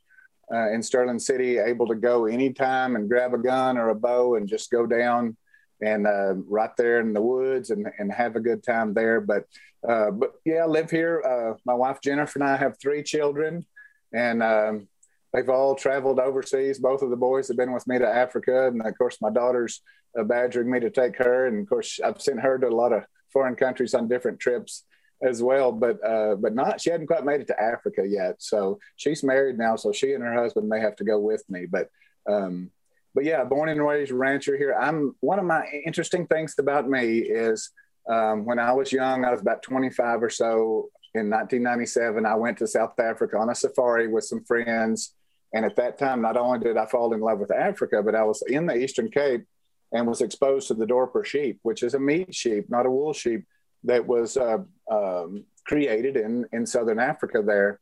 [0.53, 4.35] uh, in Sterling City, able to go anytime and grab a gun or a bow
[4.35, 5.37] and just go down
[5.81, 9.21] and uh, right there in the woods and, and have a good time there.
[9.21, 9.45] But
[9.87, 11.23] uh, but yeah, I live here.
[11.23, 13.65] Uh, my wife Jennifer and I have three children,
[14.13, 14.87] and um,
[15.31, 16.79] they've all traveled overseas.
[16.79, 19.81] Both of the boys have been with me to Africa, and of course my daughter's
[20.19, 21.47] uh, badgering me to take her.
[21.47, 24.83] And of course I've sent her to a lot of foreign countries on different trips.
[25.21, 26.81] As well, but uh, but not.
[26.81, 28.35] She hadn't quite made it to Africa yet.
[28.39, 29.75] So she's married now.
[29.75, 31.65] So she and her husband may have to go with me.
[31.65, 31.89] But
[32.27, 32.71] um,
[33.13, 34.75] but yeah, born and raised rancher here.
[34.79, 37.71] I'm one of my interesting things about me is
[38.09, 40.89] um, when I was young, I was about 25 or so.
[41.15, 45.15] In 1997, I went to South Africa on a safari with some friends.
[45.53, 48.23] And at that time, not only did I fall in love with Africa, but I
[48.23, 49.45] was in the Eastern Cape
[49.91, 53.13] and was exposed to the Dorper sheep, which is a meat sheep, not a wool
[53.13, 53.45] sheep,
[53.83, 54.59] that was uh,
[54.91, 57.79] um, created in in Southern Africa there.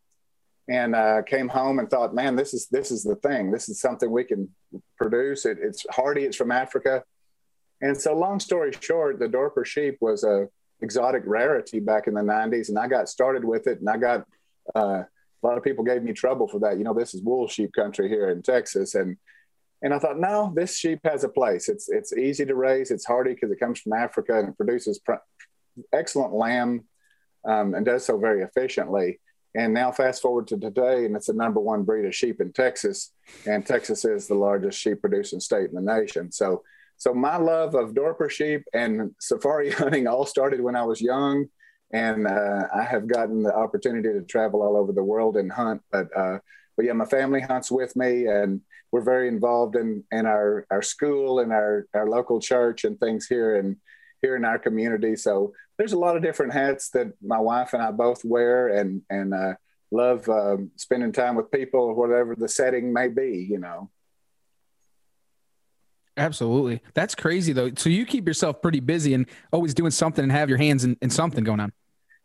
[0.69, 3.51] And uh, came home and thought, man, this is this is the thing.
[3.51, 4.49] This is something we can
[4.97, 5.45] produce.
[5.45, 6.23] It, it's hardy.
[6.23, 7.03] It's from Africa.
[7.79, 10.47] And so, long story short, the Dorper sheep was a
[10.81, 14.25] exotic rarity back in the 90s, and I got started with it, and I got
[14.75, 15.03] uh,
[15.43, 16.77] a lot of people gave me trouble for that.
[16.77, 19.17] You know, this is wool sheep country here in Texas, and
[19.83, 21.69] and I thought, no, this sheep has a place.
[21.69, 22.89] It's it's easy to raise.
[22.89, 25.23] It's hardy because it comes from Africa and it produces pr-
[25.93, 26.85] excellent lamb,
[27.45, 29.19] um, and does so very efficiently.
[29.55, 32.53] And now, fast forward to today, and it's the number one breed of sheep in
[32.53, 33.11] Texas,
[33.45, 36.31] and Texas is the largest sheep producing state in the nation.
[36.31, 36.63] So,
[36.97, 41.47] so my love of Dorper sheep and safari hunting all started when I was young
[41.91, 45.81] and uh, I have gotten the opportunity to travel all over the world and hunt.
[45.91, 46.39] But uh,
[46.75, 48.61] but yeah, my family hunts with me, and
[48.91, 53.27] we're very involved in in our our school and our our local church and things
[53.27, 53.77] here and
[54.21, 55.15] here in our community.
[55.15, 59.01] So there's a lot of different hats that my wife and I both wear, and
[59.09, 59.53] and uh,
[59.91, 63.47] love um, spending time with people, whatever the setting may be.
[63.49, 63.89] You know.
[66.17, 66.81] Absolutely.
[66.95, 67.71] That's crazy though.
[67.77, 70.97] So you keep yourself pretty busy and always doing something and have your hands in,
[71.03, 71.71] in something going on.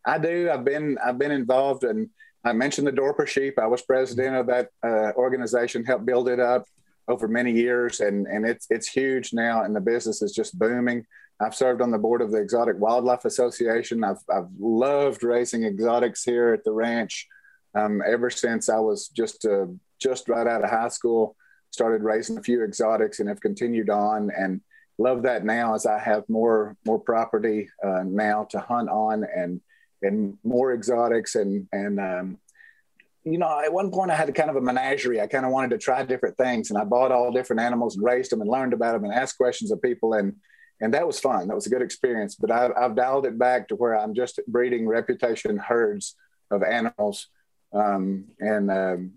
[0.06, 0.50] I do.
[0.50, 2.08] I've been I've been involved and
[2.44, 3.58] I mentioned the Dorper Sheep.
[3.58, 6.64] I was president of that uh, organization, helped build it up
[7.06, 11.06] over many years, and and it's it's huge now, and the business is just booming.
[11.42, 14.04] I've served on the board of the Exotic Wildlife Association.
[14.04, 17.26] I've I've loved raising exotics here at the ranch
[17.74, 19.66] um, ever since I was just uh,
[20.00, 21.36] just right out of high school
[21.70, 24.60] started raising a few exotics and have continued on and
[24.98, 29.60] love that now as I have more more property uh, now to hunt on and
[30.02, 32.38] and more exotics and and um,
[33.24, 35.20] you know at one point I had kind of a menagerie.
[35.20, 38.04] I kind of wanted to try different things and I bought all different animals and
[38.04, 40.36] raised them and learned about them and asked questions of people and
[40.82, 41.48] and that was fun.
[41.48, 42.34] That was a good experience.
[42.34, 46.16] But I've, I've dialed it back to where I'm just breeding reputation herds
[46.50, 47.28] of animals
[47.72, 49.12] um, and um,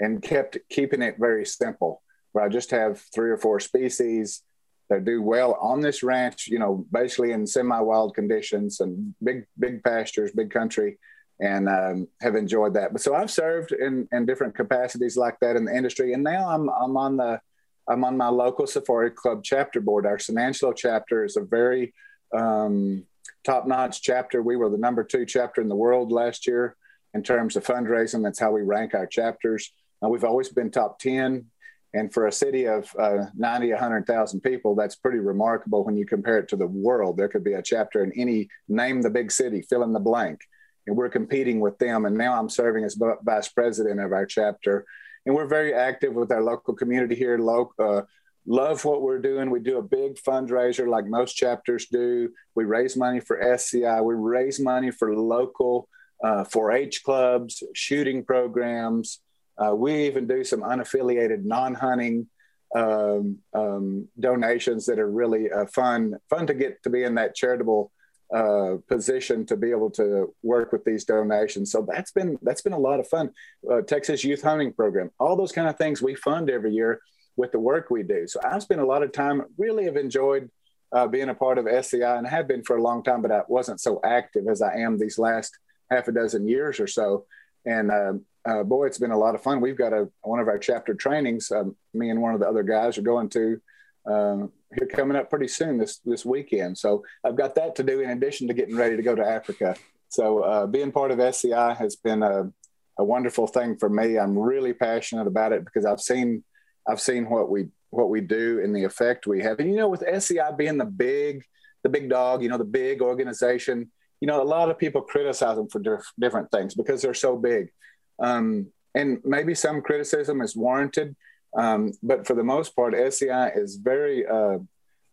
[0.00, 4.42] and kept keeping it very simple where I just have three or four species
[4.90, 9.84] that do well on this ranch, you know, basically in semi-wild conditions and big, big
[9.84, 10.98] pastures, big country,
[11.40, 12.92] and um, have enjoyed that.
[12.92, 16.48] But so I've served in, in different capacities like that in the industry, and now
[16.48, 17.40] I'm I'm on the
[17.88, 20.06] I'm on my local Safari Club chapter board.
[20.06, 21.92] Our San Angelo chapter is a very
[22.36, 23.04] um,
[23.44, 24.42] top-notch chapter.
[24.42, 26.76] We were the number two chapter in the world last year
[27.12, 28.22] in terms of fundraising.
[28.22, 29.72] That's how we rank our chapters.
[30.00, 31.46] We've always been top 10.
[31.94, 36.38] And for a city of uh, 90, 100,000 people, that's pretty remarkable when you compare
[36.38, 37.16] it to the world.
[37.16, 40.40] There could be a chapter in any name the big city, fill in the blank.
[40.86, 42.04] And we're competing with them.
[42.04, 44.84] And now I'm serving as vice president of our chapter.
[45.26, 47.38] And we're very active with our local community here.
[47.78, 48.02] uh,
[48.46, 49.50] love what we're doing.
[49.50, 52.30] We do a big fundraiser like most chapters do.
[52.54, 55.88] We raise money for SCI, we raise money for local
[56.22, 59.20] uh, 4 H clubs, shooting programs.
[59.56, 62.28] Uh, we even do some unaffiliated non-hunting
[62.74, 67.34] um, um, donations that are really uh, fun fun to get to be in that
[67.36, 67.92] charitable
[68.34, 71.70] uh, position to be able to work with these donations.
[71.70, 73.30] So that's been that's been a lot of fun.
[73.70, 77.00] Uh, Texas Youth Hunting Program, all those kind of things we fund every year
[77.36, 78.26] with the work we do.
[78.26, 79.42] So I've spent a lot of time.
[79.56, 80.50] Really have enjoyed
[80.92, 83.42] uh, being a part of SCI and have been for a long time, but I
[83.46, 85.56] wasn't so active as I am these last
[85.90, 87.26] half a dozen years or so.
[87.64, 89.60] And um, uh, boy, it's been a lot of fun.
[89.60, 91.52] We've got a one of our chapter trainings.
[91.52, 93.60] Um, me and one of the other guys are going to
[94.06, 94.46] uh,
[94.78, 96.78] here coming up pretty soon this this weekend.
[96.78, 99.76] So I've got that to do in addition to getting ready to go to Africa.
[100.08, 102.50] So uh, being part of SCI has been a,
[102.98, 104.18] a wonderful thing for me.
[104.18, 106.44] I'm really passionate about it because I've seen
[106.88, 109.58] I've seen what we what we do and the effect we have.
[109.60, 111.44] And you know, with SCI being the big
[111.82, 115.56] the big dog, you know, the big organization, you know, a lot of people criticize
[115.56, 117.70] them for diff- different things because they're so big.
[118.18, 121.14] Um, and maybe some criticism is warranted,
[121.56, 124.58] um, but for the most part, SCI is very uh,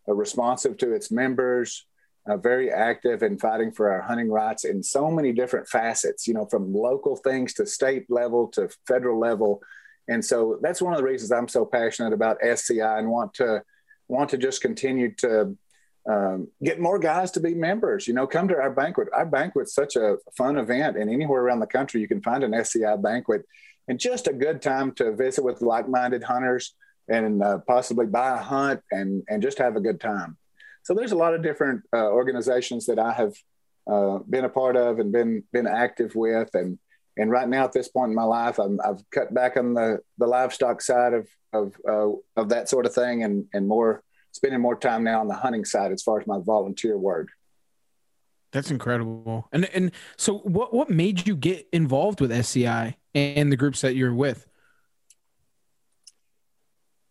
[0.08, 1.86] responsive to its members,
[2.28, 6.34] uh, very active in fighting for our hunting rights in so many different facets, you
[6.34, 9.62] know, from local things to state level to federal level.
[10.08, 13.64] And so that's one of the reasons I'm so passionate about SCI and want to
[14.08, 15.58] want to just continue to
[16.10, 18.08] um, get more guys to be members.
[18.08, 19.08] You know, come to our banquet.
[19.14, 22.54] Our banquet's such a fun event, and anywhere around the country you can find an
[22.54, 23.46] SCI banquet,
[23.88, 26.76] and just a good time to visit with like-minded hunters
[27.08, 30.38] and uh, possibly buy a hunt and and just have a good time.
[30.84, 33.34] So there's a lot of different uh, organizations that I have
[33.90, 36.80] uh, been a part of and been been active with, and
[37.18, 40.00] and right now at this point in my life, i have cut back on the
[40.18, 42.10] the livestock side of of uh,
[42.40, 45.66] of that sort of thing, and and more spending more time now on the hunting
[45.66, 47.28] side as far as my volunteer work.
[48.52, 49.48] That's incredible.
[49.52, 53.96] And and so what what made you get involved with SCI and the groups that
[53.96, 54.48] you're with?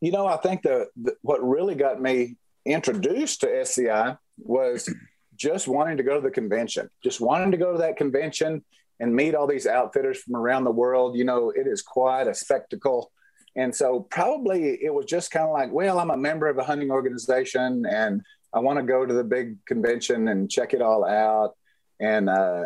[0.01, 4.93] You know, I think the, the what really got me introduced to SCI was
[5.37, 8.65] just wanting to go to the convention, just wanting to go to that convention
[8.99, 11.17] and meet all these outfitters from around the world.
[11.17, 13.11] You know, it is quite a spectacle.
[13.57, 16.65] And so probably it was just kind of like, well, I'm a member of a
[16.65, 18.23] hunting organization and
[18.53, 21.55] I want to go to the big convention and check it all out.
[21.99, 22.65] And uh,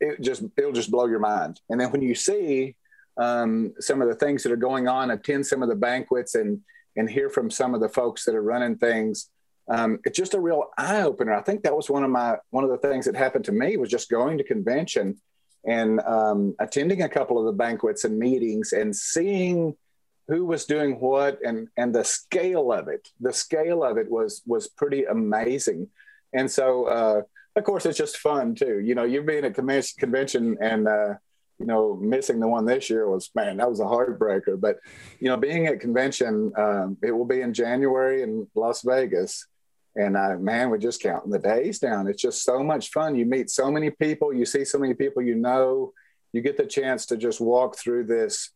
[0.00, 1.60] it just, it'll just blow your mind.
[1.68, 2.76] And then when you see
[3.16, 6.60] um, some of the things that are going on, attend some of the banquets and,
[6.96, 9.30] and hear from some of the folks that are running things,
[9.68, 11.34] um, it's just a real eye opener.
[11.34, 13.76] I think that was one of my, one of the things that happened to me
[13.76, 15.16] was just going to convention
[15.66, 19.74] and um, attending a couple of the banquets and meetings and seeing
[20.28, 24.42] who was doing what and and the scale of it the scale of it was
[24.46, 25.88] was pretty amazing
[26.32, 27.22] and so uh,
[27.56, 28.80] of course it's just fun too.
[28.80, 31.14] You know you're being at convention and uh,
[31.58, 34.60] you know missing the one this year was man that was a heartbreaker.
[34.60, 34.78] But
[35.18, 39.46] you know being at convention um, it will be in january in las vegas.
[39.96, 42.06] And uh, man we're just counting the days down.
[42.06, 43.16] It's just so much fun.
[43.16, 44.34] You meet so many people.
[44.34, 45.92] You see so many people you know.
[46.32, 48.50] You get the chance to just walk through this.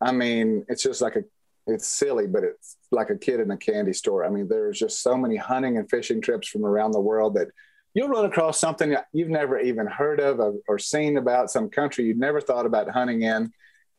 [0.00, 1.24] I mean, it's just like a,
[1.66, 4.24] it's silly, but it's like a kid in a candy store.
[4.24, 7.48] I mean, there's just so many hunting and fishing trips from around the world that
[7.94, 12.04] you'll run across something you've never even heard of or, or seen about some country
[12.04, 13.52] you'd never thought about hunting in.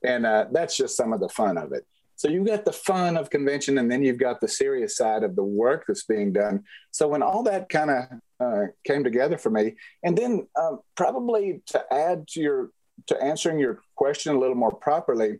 [0.03, 1.85] And uh, that's just some of the fun of it.
[2.19, 5.37] So you've got the fun of convention, and then you've got the serious side of
[5.37, 6.65] the work that's being done.
[6.91, 8.03] So when all that kind of
[8.41, 12.71] uh, came together for me, and then uh, probably to add to your
[13.07, 15.39] to answering your question a little more properly,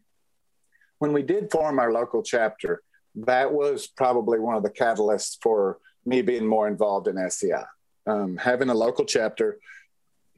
[1.00, 2.82] when we did form our local chapter,
[3.14, 7.66] that was probably one of the catalysts for me being more involved in SCI.
[8.10, 9.60] Um, having a local chapter,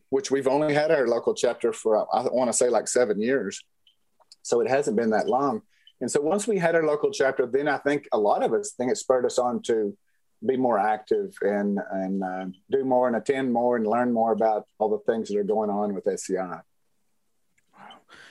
[0.09, 3.63] which we've only had our local chapter for, I want to say like seven years.
[4.41, 5.61] So it hasn't been that long.
[6.01, 8.71] And so once we had our local chapter, then I think a lot of us
[8.71, 9.95] think it spurred us on to
[10.45, 14.65] be more active and, and uh, do more and attend more and learn more about
[14.79, 16.59] all the things that are going on with SCI.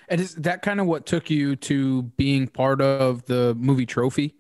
[0.09, 4.37] And is that kind of what took you to being part of the movie Trophy?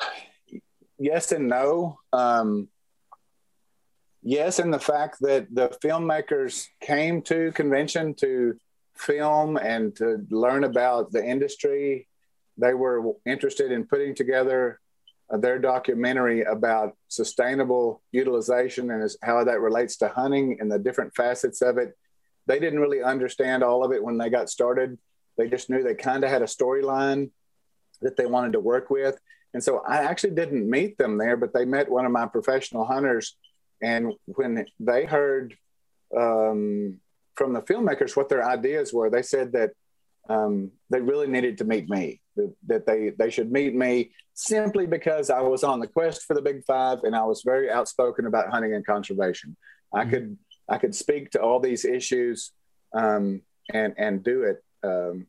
[0.98, 1.98] Yes and no.
[2.14, 2.70] Um,
[4.26, 8.58] yes, and the fact that the filmmakers came to convention to
[8.96, 12.08] film and to learn about the industry.
[12.58, 14.80] They were interested in putting together
[15.30, 21.14] uh, their documentary about sustainable utilization and how that relates to hunting and the different
[21.14, 21.94] facets of it
[22.46, 24.98] they didn't really understand all of it when they got started.
[25.36, 27.30] They just knew they kind of had a storyline
[28.02, 29.18] that they wanted to work with.
[29.52, 32.84] And so I actually didn't meet them there, but they met one of my professional
[32.84, 33.36] hunters.
[33.82, 35.56] And when they heard
[36.16, 37.00] um,
[37.34, 39.70] from the filmmakers what their ideas were, they said that
[40.28, 44.86] um, they really needed to meet me, that, that, they, they should meet me simply
[44.86, 48.26] because I was on the quest for the big five and I was very outspoken
[48.26, 49.56] about hunting and conservation.
[49.94, 50.10] I mm-hmm.
[50.10, 52.52] could I could speak to all these issues
[52.92, 55.26] um, and and do it um,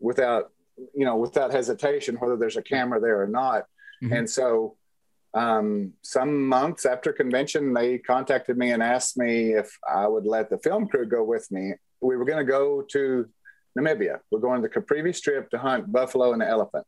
[0.00, 0.50] without
[0.94, 3.64] you know without hesitation, whether there's a camera there or not.
[4.02, 4.12] Mm-hmm.
[4.12, 4.76] And so,
[5.34, 10.50] um, some months after convention, they contacted me and asked me if I would let
[10.50, 11.74] the film crew go with me.
[12.00, 13.28] We were going to go to
[13.78, 14.20] Namibia.
[14.30, 16.86] We're going to the Caprivi Strip to hunt buffalo and elephant.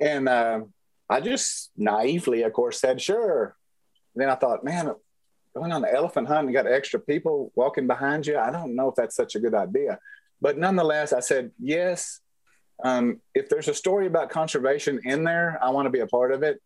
[0.00, 0.60] And uh,
[1.08, 3.56] I just naively, of course, said sure.
[4.14, 4.92] And then I thought, man,
[5.56, 8.38] going on the elephant hunt and got extra people walking behind you.
[8.38, 9.98] I don't know if that's such a good idea.
[10.40, 12.20] But nonetheless, I said, yes,
[12.84, 16.32] um, if there's a story about conservation in there, I want to be a part
[16.32, 16.60] of it.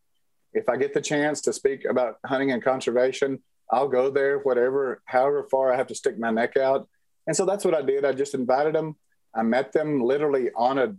[0.54, 5.02] If I get the chance to speak about hunting and conservation, I'll go there, whatever,
[5.06, 6.88] however far I have to stick my neck out.
[7.26, 8.04] And so that's what I did.
[8.04, 8.96] I just invited them.
[9.34, 10.94] I met them literally on a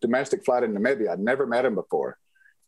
[0.00, 1.10] domestic flight in Namibia.
[1.10, 2.16] I'd never met them before.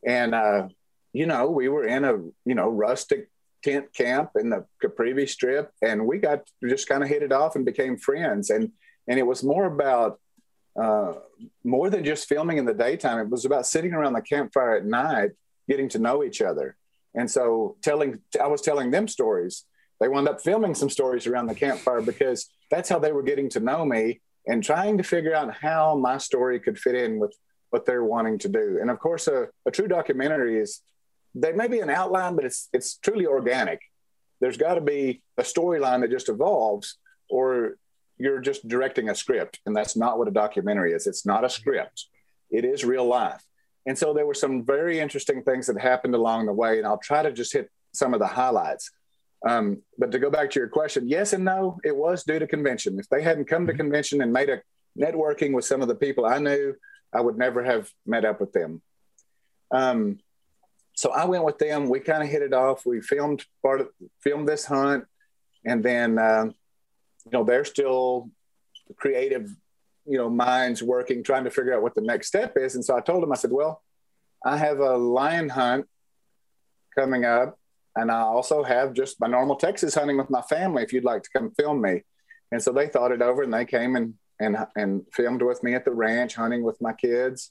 [0.07, 0.69] And, uh,
[1.13, 3.31] you know, we were in a, you know, rustic
[3.63, 7.57] tent camp in the Caprivi Strip, and we got just kind of hit it off
[7.57, 8.51] and became friends.
[8.51, 8.73] And
[9.09, 10.21] and it was more about
[10.81, 11.15] uh,
[11.65, 13.19] more than just filming in the daytime.
[13.19, 15.31] It was about sitting around the campfire at night,
[15.69, 16.77] getting to know each other.
[17.15, 19.65] And so telling, I was telling them stories.
[20.01, 23.49] They wound up filming some stories around the campfire because that's how they were getting
[23.51, 27.35] to know me and trying to figure out how my story could fit in with
[27.71, 28.79] what they're wanting to do.
[28.81, 30.81] And of course, a, a true documentary is
[31.35, 33.81] there may be an outline, but it's it's truly organic.
[34.41, 36.99] There's got to be a storyline that just evolves,
[37.31, 37.77] or
[38.19, 41.07] you're just directing a script, and that's not what a documentary is.
[41.07, 42.07] It's not a script.
[42.51, 43.43] It is real life.
[43.87, 46.99] And so there were some very interesting things that happened along the way, and I'll
[46.99, 48.91] try to just hit some of the highlights.
[49.47, 52.47] Um, but to go back to your question, yes and no, it was due to
[52.47, 52.99] convention.
[52.99, 54.63] If they hadn't come to convention and made a
[54.99, 56.75] networking with some of the people I knew,
[57.13, 58.83] I would never have met up with them.
[59.73, 60.21] Um,
[60.95, 61.89] so I went with them.
[61.89, 62.87] We kind of hit it off.
[62.87, 63.89] We filmed part of
[64.21, 65.05] filmed this hunt,
[65.65, 66.45] and then uh,
[67.25, 68.31] you know they're still
[68.97, 69.51] creative,
[70.07, 72.75] you know, minds working, trying to figure out what the next step is.
[72.75, 73.83] And so I told them, I said, well,
[74.45, 75.87] I have a lion hunt
[76.97, 77.59] coming up
[77.97, 80.83] and I also have just my normal Texas hunting with my family.
[80.83, 82.03] If you'd like to come film me,
[82.51, 85.75] and so they thought it over and they came and and and filmed with me
[85.75, 87.51] at the ranch hunting with my kids.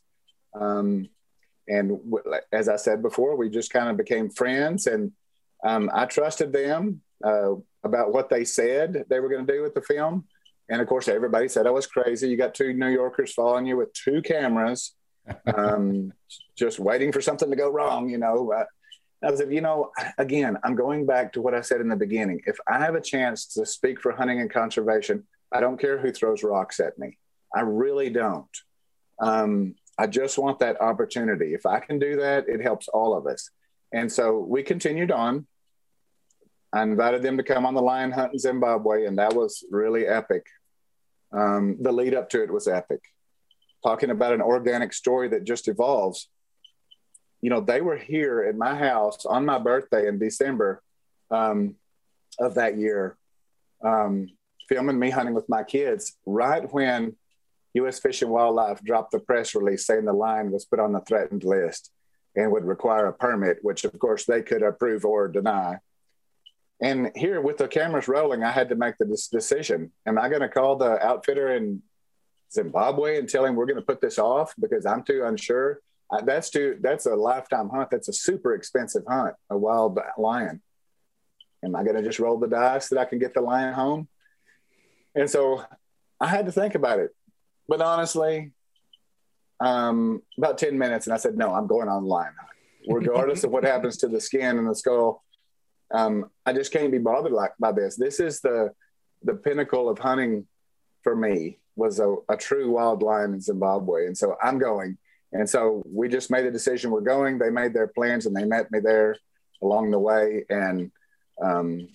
[0.59, 1.09] Um,
[1.67, 5.11] and w- as I said before, we just kind of became friends, and
[5.63, 9.75] um, I trusted them uh, about what they said they were going to do with
[9.75, 10.25] the film.
[10.71, 12.29] And of course, everybody said I was crazy.
[12.29, 14.95] You got two New Yorkers following you with two cameras,
[15.53, 16.13] um,
[16.55, 18.09] just waiting for something to go wrong.
[18.09, 18.63] You know, uh,
[19.21, 22.41] I said, you know, again, I'm going back to what I said in the beginning.
[22.45, 26.09] If I have a chance to speak for hunting and conservation, I don't care who
[26.13, 27.17] throws rocks at me.
[27.53, 28.47] I really don't.
[29.19, 31.53] Um, I just want that opportunity.
[31.53, 33.49] If I can do that, it helps all of us.
[33.91, 35.45] And so we continued on.
[36.71, 40.07] I invited them to come on the lion hunt in Zimbabwe, and that was really
[40.07, 40.45] epic.
[41.33, 43.01] Um, the lead up to it was epic.
[43.83, 46.27] Talking about an organic story that just evolves
[47.41, 50.81] you know, they were here at my house on my birthday in December
[51.31, 51.75] um,
[52.39, 53.17] of that year,
[53.83, 54.29] um,
[54.69, 57.15] filming me hunting with my kids right when
[57.73, 57.99] U.S.
[57.99, 61.43] Fish and Wildlife dropped the press release saying the lion was put on the threatened
[61.43, 61.91] list
[62.35, 65.77] and would require a permit, which of course they could approve or deny.
[66.81, 70.41] And here, with the cameras rolling, I had to make the decision: Am I going
[70.41, 71.83] to call the outfitter in
[72.51, 75.81] Zimbabwe and tell him we're going to put this off because I'm too unsure?
[76.19, 77.89] that's too that's a lifetime hunt.
[77.89, 80.61] That's a super expensive hunt a wild lion.
[81.63, 84.07] Am i going to just roll the dice that i can get the lion home?
[85.15, 85.63] And so
[86.19, 87.11] i had to think about it.
[87.67, 88.51] But honestly
[89.59, 92.49] um, about 10 minutes and i said no i'm going on lion hunt.
[92.89, 95.23] Regardless of what happens to the skin and the skull
[95.93, 98.71] um, i just can't be bothered like by this this is the
[99.23, 100.45] the pinnacle of hunting
[101.03, 104.97] for me was a, a true wild lion in zimbabwe and so i'm going
[105.33, 107.37] and so we just made a decision we're going.
[107.37, 109.15] They made their plans and they met me there
[109.61, 110.45] along the way.
[110.49, 110.91] And
[111.41, 111.87] um,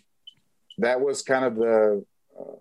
[0.78, 2.04] that was kind of the,
[2.38, 2.56] uh,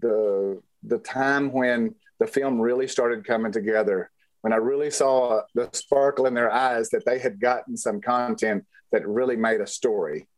[0.00, 4.10] the, the time when the film really started coming together.
[4.42, 8.64] When I really saw the sparkle in their eyes that they had gotten some content
[8.92, 10.28] that really made a story.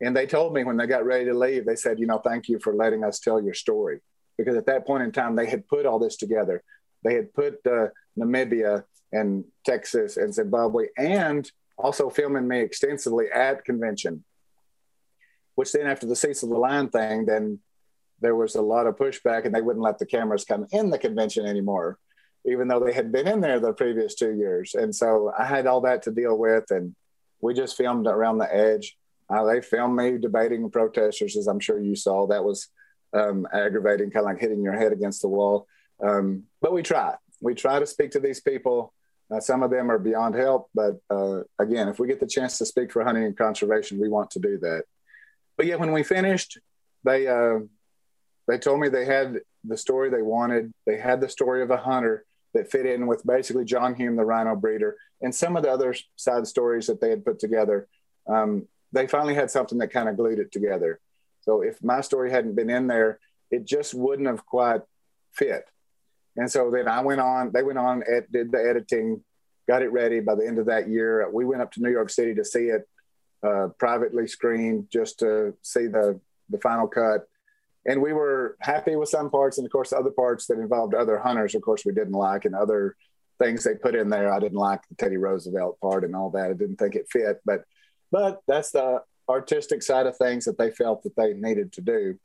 [0.00, 2.48] And they told me when they got ready to leave, they said, you know, thank
[2.48, 4.00] you for letting us tell your story.
[4.36, 6.62] Because at that point in time, they had put all this together.
[7.02, 7.88] They had put uh,
[8.18, 14.24] Namibia and Texas and Zimbabwe, and also filming me extensively at convention.
[15.54, 17.60] Which then, after the Cecil the Lion thing, then
[18.20, 20.98] there was a lot of pushback, and they wouldn't let the cameras come in the
[20.98, 21.98] convention anymore,
[22.44, 24.74] even though they had been in there the previous two years.
[24.74, 26.94] And so I had all that to deal with, and
[27.40, 28.96] we just filmed around the edge.
[29.28, 32.26] Uh, they filmed me debating protesters, as I'm sure you saw.
[32.26, 32.68] That was
[33.12, 35.66] um, aggravating, kind of like hitting your head against the wall.
[36.02, 38.92] Um, but we try we try to speak to these people.
[39.30, 42.58] Uh, some of them are beyond help, but uh, again, if we get the chance
[42.58, 44.84] to speak for hunting and conservation, we want to do that.
[45.56, 46.58] But yeah, when we finished,
[47.04, 47.60] they uh,
[48.46, 50.72] they told me they had the story they wanted.
[50.86, 52.24] They had the story of a hunter
[52.54, 55.94] that fit in with basically John Hume, the rhino breeder, and some of the other
[56.16, 57.88] side stories that they had put together.
[58.28, 61.00] Um, they finally had something that kind of glued it together.
[61.40, 64.82] So if my story hadn't been in there, it just wouldn't have quite
[65.32, 65.64] fit.
[66.36, 69.22] And so then I went on, they went on, ed, did the editing,
[69.68, 71.28] got it ready by the end of that year.
[71.30, 72.88] We went up to New York City to see it
[73.42, 77.26] uh, privately screened just to see the, the final cut.
[77.86, 79.58] And we were happy with some parts.
[79.58, 82.44] And of course, the other parts that involved other hunters, of course, we didn't like,
[82.44, 82.96] and other
[83.38, 84.32] things they put in there.
[84.32, 86.50] I didn't like the Teddy Roosevelt part and all that.
[86.50, 87.64] I didn't think it fit, but,
[88.10, 92.18] but that's the artistic side of things that they felt that they needed to do.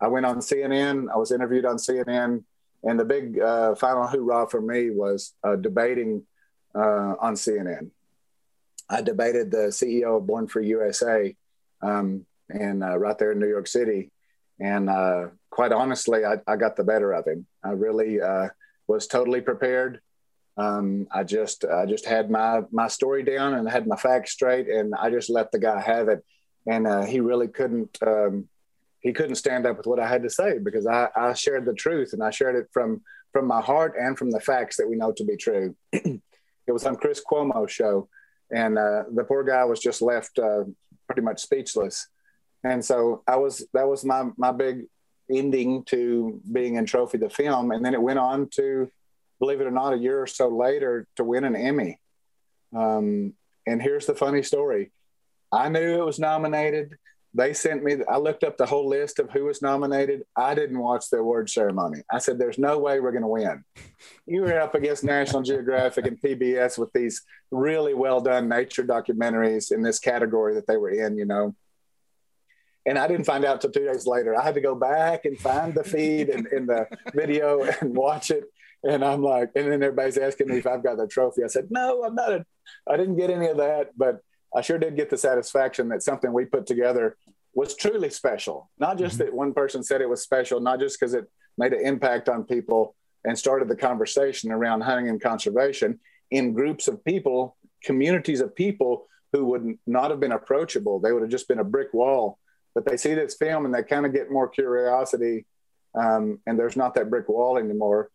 [0.00, 1.06] I went on CNN.
[1.12, 2.44] I was interviewed on CNN
[2.86, 6.22] and the big uh, final hoorah for me was uh, debating
[6.74, 7.90] uh, on CNN.
[8.88, 11.34] I debated the CEO of Born Free USA,
[11.82, 14.12] um, and uh, right there in New York City,
[14.60, 17.46] and uh, quite honestly, I, I, got the better of him.
[17.64, 18.48] I really uh,
[18.86, 20.00] was totally prepared.
[20.56, 24.68] Um, I just I just had my my story down and had my facts straight,
[24.68, 26.24] and I just let the guy have it.
[26.66, 28.48] And uh, he really couldn't um,
[29.00, 31.74] he couldn't stand up with what I had to say because I, I shared the
[31.74, 33.02] truth and I shared it from
[33.32, 35.76] from my heart and from the facts that we know to be true.
[35.92, 36.20] it
[36.66, 38.08] was on Chris Cuomo's show,
[38.50, 40.64] and uh, the poor guy was just left uh,
[41.06, 42.08] pretty much speechless.
[42.64, 44.86] And so I was that was my my big
[45.30, 48.90] ending to being in Trophy the film, and then it went on to,
[49.38, 51.98] believe it or not, a year or so later to win an Emmy.
[52.74, 53.34] Um,
[53.66, 54.92] and here's the funny story:
[55.52, 56.96] I knew it was nominated.
[57.34, 57.96] They sent me.
[58.08, 60.22] I looked up the whole list of who was nominated.
[60.34, 62.02] I didn't watch the award ceremony.
[62.10, 63.64] I said, "There's no way we're going to win."
[64.26, 69.70] You were up against National Geographic and PBS with these really well done nature documentaries
[69.70, 71.18] in this category that they were in.
[71.18, 71.54] You know,
[72.86, 74.38] and I didn't find out till two days later.
[74.38, 78.30] I had to go back and find the feed and, in the video and watch
[78.30, 78.44] it.
[78.86, 81.42] And I'm like, and then everybody's asking me if I've got the trophy.
[81.44, 82.32] I said, no, I'm not.
[82.32, 82.46] A,
[82.88, 84.20] I didn't get any of that, but
[84.54, 87.16] I sure did get the satisfaction that something we put together
[87.54, 88.70] was truly special.
[88.78, 89.26] Not just mm-hmm.
[89.26, 92.44] that one person said it was special, not just because it made an impact on
[92.44, 95.98] people and started the conversation around hunting and conservation
[96.30, 101.00] in groups of people, communities of people who would not have been approachable.
[101.00, 102.38] They would have just been a brick wall
[102.76, 105.46] but they see this film and they kind of get more curiosity
[105.94, 108.10] um, and there's not that brick wall anymore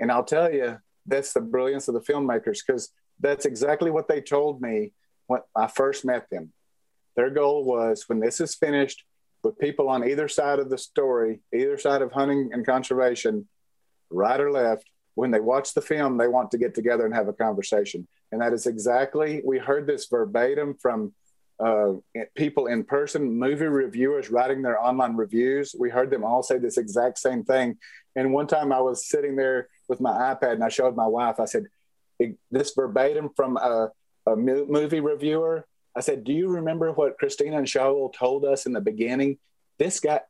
[0.00, 2.90] and i'll tell you that's the brilliance of the filmmakers because
[3.20, 4.92] that's exactly what they told me
[5.26, 6.52] when i first met them
[7.16, 9.04] their goal was when this is finished
[9.42, 13.46] with people on either side of the story either side of hunting and conservation
[14.10, 14.84] right or left
[15.14, 18.40] when they watch the film they want to get together and have a conversation and
[18.40, 21.12] that is exactly we heard this verbatim from
[21.58, 21.92] uh,
[22.34, 25.74] people in person, movie reviewers writing their online reviews.
[25.78, 27.78] We heard them all say this exact same thing.
[28.14, 31.40] And one time I was sitting there with my iPad and I showed my wife,
[31.40, 31.66] I said,
[32.50, 33.90] this verbatim from a,
[34.26, 35.66] a movie reviewer.
[35.94, 39.38] I said, Do you remember what Christina and Shaul told us in the beginning?
[39.78, 40.20] This guy,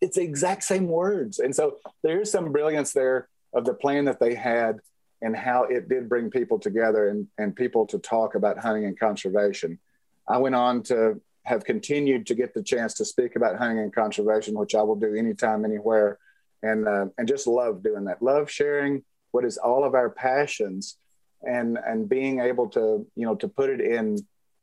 [0.00, 1.38] it's the exact same words.
[1.38, 4.80] And so there is some brilliance there of the plan that they had
[5.22, 8.98] and how it did bring people together and, and people to talk about hunting and
[8.98, 9.78] conservation.
[10.26, 13.94] I went on to have continued to get the chance to speak about hunting and
[13.94, 16.18] conservation, which I will do anytime, anywhere,
[16.62, 18.22] and uh, and just love doing that.
[18.22, 19.02] Love sharing
[19.32, 20.96] what is all of our passions,
[21.42, 24.18] and and being able to you know to put it in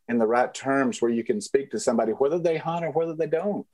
[0.10, 3.14] in the right terms where you can speak to somebody whether they hunt or whether
[3.14, 3.66] they don't.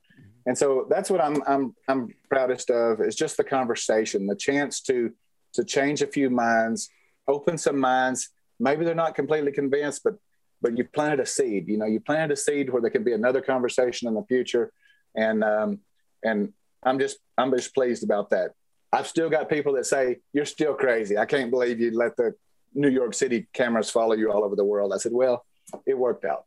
[0.46, 4.80] And so that's what I'm I'm I'm proudest of is just the conversation, the chance
[4.82, 5.12] to
[5.54, 6.90] to change a few minds,
[7.28, 8.30] open some minds.
[8.60, 10.14] Maybe they're not completely convinced, but
[10.60, 11.68] but you planted a seed.
[11.68, 14.72] You know, you planted a seed where there can be another conversation in the future,
[15.14, 15.80] and um,
[16.22, 16.52] and
[16.84, 18.52] I'm just I'm just pleased about that.
[18.92, 21.18] I've still got people that say you're still crazy.
[21.18, 22.34] I can't believe you let the
[22.74, 24.92] New York City cameras follow you all over the world.
[24.92, 25.44] I said, well,
[25.86, 26.44] it worked out.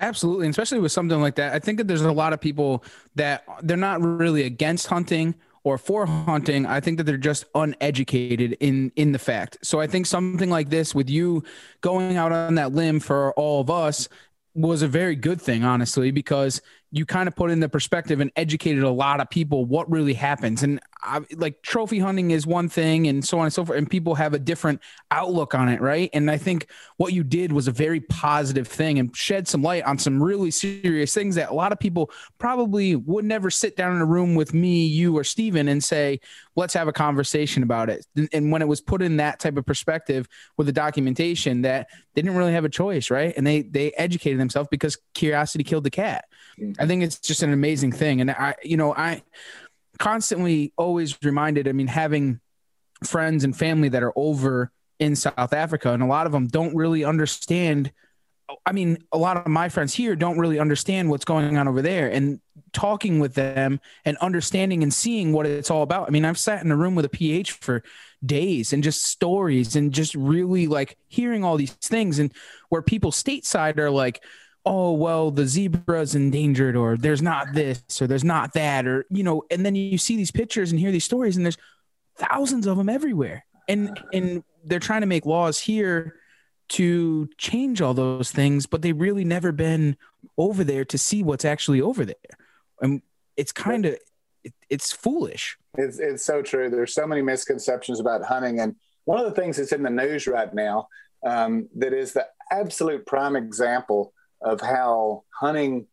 [0.00, 1.52] Absolutely, and especially with something like that.
[1.54, 2.84] I think that there's a lot of people
[3.16, 8.56] that they're not really against hunting or for hunting, I think that they're just uneducated
[8.60, 9.58] in in the fact.
[9.62, 11.42] So I think something like this with you
[11.80, 14.08] going out on that limb for all of us
[14.54, 18.30] was a very good thing, honestly, because you kind of put in the perspective and
[18.36, 20.62] educated a lot of people what really happens.
[20.62, 23.88] And I, like trophy hunting is one thing, and so on and so forth, and
[23.88, 24.80] people have a different
[25.10, 26.10] outlook on it, right?
[26.12, 26.66] And I think
[26.96, 30.50] what you did was a very positive thing and shed some light on some really
[30.50, 34.34] serious things that a lot of people probably would never sit down in a room
[34.34, 36.18] with me, you, or Steven and say,
[36.56, 38.04] let's have a conversation about it.
[38.32, 40.26] And when it was put in that type of perspective
[40.56, 43.32] with the documentation, that they didn't really have a choice, right?
[43.36, 46.24] And they they educated themselves because curiosity killed the cat.
[46.78, 48.20] I think it's just an amazing thing.
[48.20, 49.22] And I, you know, I
[49.98, 52.40] constantly always reminded, I mean, having
[53.04, 56.74] friends and family that are over in South Africa, and a lot of them don't
[56.74, 57.92] really understand.
[58.64, 61.82] I mean, a lot of my friends here don't really understand what's going on over
[61.82, 62.10] there.
[62.10, 62.40] And
[62.72, 66.08] talking with them and understanding and seeing what it's all about.
[66.08, 67.82] I mean, I've sat in a room with a PH for
[68.24, 72.32] days and just stories and just really like hearing all these things and
[72.68, 74.22] where people stateside are like,
[74.68, 79.22] oh well the zebra's endangered or there's not this or there's not that or you
[79.22, 81.56] know and then you see these pictures and hear these stories and there's
[82.18, 83.44] thousands of them everywhere.
[83.68, 86.16] And and they're trying to make laws here
[86.70, 89.96] to change all those things but they've really never been
[90.36, 92.16] over there to see what's actually over there.
[92.80, 93.02] And
[93.36, 93.98] it's kind of
[94.44, 95.56] it, it's foolish.
[95.76, 96.70] It's, it's so true.
[96.70, 98.60] There's so many misconceptions about hunting.
[98.60, 100.88] And one of the things that's in the news right now
[101.24, 105.86] um, that is the absolute prime example of how hunting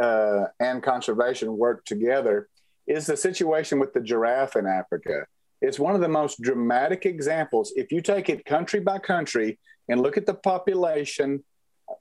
[0.00, 2.48] uh, and conservation work together
[2.86, 5.26] is the situation with the giraffe in Africa.
[5.60, 7.72] It's one of the most dramatic examples.
[7.76, 11.44] If you take it country by country and look at the population,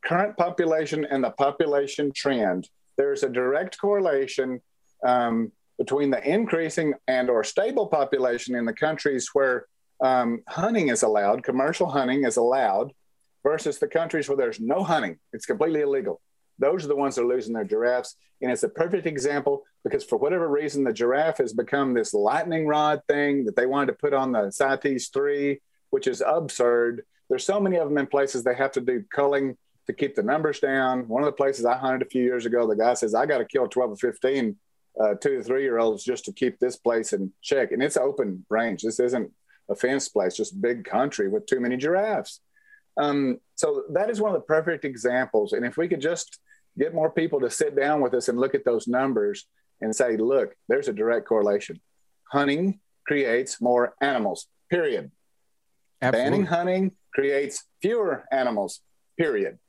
[0.03, 2.67] current population, and the population trend,
[2.97, 4.61] there's a direct correlation
[5.05, 9.65] um, between the increasing and or stable population in the countries where
[10.01, 12.91] um, hunting is allowed, commercial hunting is allowed,
[13.43, 15.19] versus the countries where there's no hunting.
[15.33, 16.21] It's completely illegal.
[16.59, 18.15] Those are the ones that are losing their giraffes.
[18.41, 22.67] And it's a perfect example because for whatever reason, the giraffe has become this lightning
[22.67, 27.03] rod thing that they wanted to put on the CITES 3, which is absurd.
[27.29, 30.23] There's so many of them in places they have to do culling to keep the
[30.23, 31.07] numbers down.
[31.07, 33.39] One of the places I hunted a few years ago, the guy says, I got
[33.39, 34.55] to kill 12 or 15
[34.99, 37.71] uh, two to three year olds just to keep this place in check.
[37.71, 38.83] And it's open range.
[38.83, 39.31] This isn't
[39.69, 42.41] a fenced place, just big country with too many giraffes.
[42.97, 45.53] Um, so that is one of the perfect examples.
[45.53, 46.39] And if we could just
[46.77, 49.45] get more people to sit down with us and look at those numbers
[49.81, 51.79] and say, look, there's a direct correlation.
[52.31, 55.11] Hunting creates more animals, period.
[56.01, 56.31] Absolutely.
[56.31, 58.81] Banning hunting creates fewer animals,
[59.17, 59.59] period.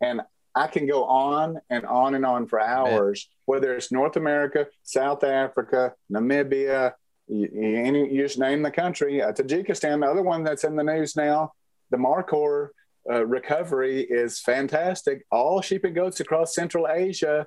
[0.00, 0.22] And
[0.54, 3.56] I can go on and on and on for hours, Man.
[3.56, 6.92] whether it's North America, South Africa, Namibia,
[7.26, 9.22] you, you, you just name the country.
[9.22, 11.52] Uh, Tajikistan, the other one that's in the news now,
[11.94, 12.70] the Markhor
[13.08, 15.24] uh, recovery is fantastic.
[15.30, 17.46] All sheep and goats across Central Asia.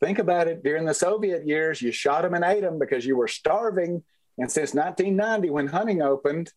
[0.00, 0.64] Think about it.
[0.64, 4.02] During the Soviet years, you shot them and ate them because you were starving.
[4.38, 6.52] And since 1990, when hunting opened,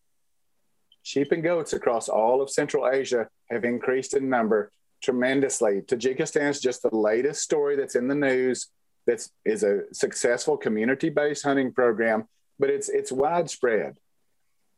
[1.04, 5.82] sheep and goats across all of Central Asia have increased in number tremendously.
[5.82, 8.66] Tajikistan is just the latest story that's in the news.
[9.06, 12.26] That is a successful community-based hunting program,
[12.58, 13.96] but it's it's widespread.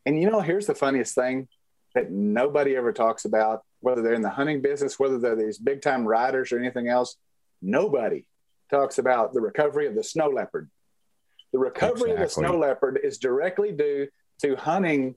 [0.05, 1.48] And you know, here's the funniest thing:
[1.95, 5.82] that nobody ever talks about, whether they're in the hunting business, whether they're these big
[5.82, 7.16] time riders or anything else.
[7.61, 8.26] Nobody
[8.70, 10.70] talks about the recovery of the snow leopard.
[11.53, 12.12] The recovery exactly.
[12.12, 14.09] of the snow leopard is directly due
[14.40, 15.16] to hunting,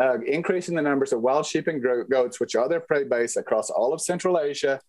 [0.00, 3.68] uh, increasing the numbers of wild sheep and goats, which are their prey base across
[3.70, 4.80] all of Central Asia.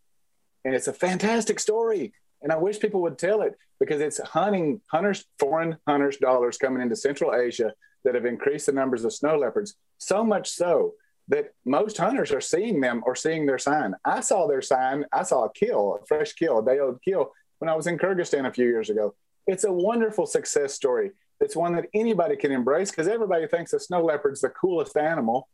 [0.64, 2.14] And it's a fantastic story.
[2.42, 6.82] And I wish people would tell it because it's hunting, hunters, foreign hunters' dollars coming
[6.82, 7.74] into Central Asia
[8.06, 9.76] that have increased the numbers of snow leopards.
[9.98, 10.94] So much so
[11.28, 13.96] that most hunters are seeing them or seeing their sign.
[14.06, 15.06] I saw their sign.
[15.12, 17.98] I saw a kill, a fresh kill, a day old kill when I was in
[17.98, 19.16] Kyrgyzstan a few years ago.
[19.48, 21.12] It's a wonderful success story.
[21.40, 25.50] It's one that anybody can embrace because everybody thinks a snow leopard's the coolest animal,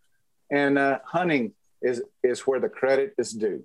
[0.52, 3.64] and uh, hunting is is where the credit is due.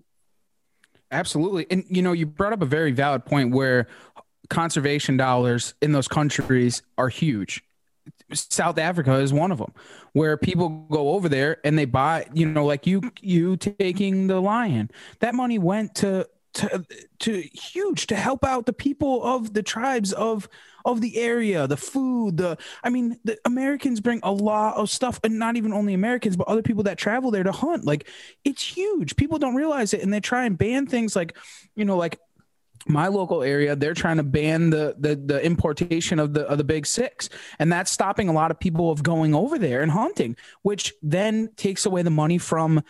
[1.11, 3.87] Absolutely, and you know you brought up a very valid point where
[4.49, 7.66] conservation dollars in those countries are huge
[8.33, 9.73] South Africa is one of them
[10.13, 14.41] where people go over there and they buy, you know, like you you taking the
[14.41, 14.91] lion.
[15.21, 16.85] That money went to to
[17.21, 20.49] to huge to help out the people of the tribes of
[20.85, 25.21] of the area, the food, the I mean, the Americans bring a lot of stuff
[25.23, 27.85] and not even only Americans, but other people that travel there to hunt.
[27.85, 28.09] Like
[28.45, 29.17] it's huge.
[29.17, 31.37] People don't realize it and they try and ban things like,
[31.75, 32.19] you know, like
[32.89, 36.65] my local area they're trying to ban the, the the importation of the of the
[36.65, 37.29] big six.
[37.59, 41.51] And that's stopping a lot of people of going over there and hunting which then
[41.57, 42.83] takes away the money from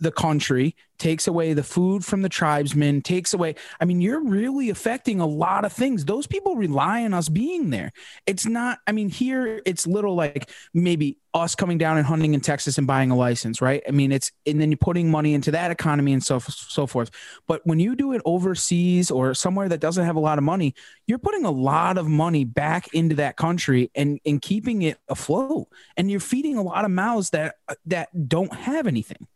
[0.00, 3.54] the country, takes away the food from the tribesmen, takes away.
[3.80, 6.04] I mean, you're really affecting a lot of things.
[6.04, 7.92] Those people rely on us being there.
[8.26, 12.40] It's not, I mean, here it's little like maybe us coming down and hunting in
[12.40, 13.82] Texas and buying a license, right?
[13.86, 17.10] I mean, it's, and then you're putting money into that economy and so, so forth.
[17.46, 20.74] But when you do it overseas or somewhere that doesn't have a lot of money,
[21.06, 25.68] you're putting a lot of money back into that country and, and keeping it afloat.
[25.96, 27.56] And you're feeding a lot of mouths that,
[27.86, 29.28] that don't have anything.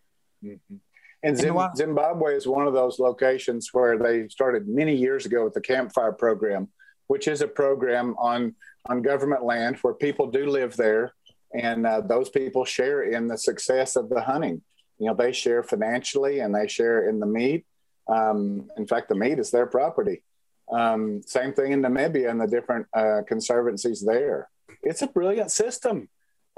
[0.45, 0.77] Mm-hmm.
[1.25, 5.55] And Zim- Zimbabwe is one of those locations where they started many years ago with
[5.55, 6.69] the Campfire Program,
[7.07, 8.55] which is a program on
[8.87, 11.13] on government land where people do live there,
[11.55, 14.61] and uh, those people share in the success of the hunting.
[14.99, 17.65] You know, they share financially and they share in the meat.
[18.09, 20.25] Um, in fact, the meat is their property.
[20.73, 24.49] Um, same thing in Namibia and the different uh, conservancies there.
[24.83, 26.09] It's a brilliant system,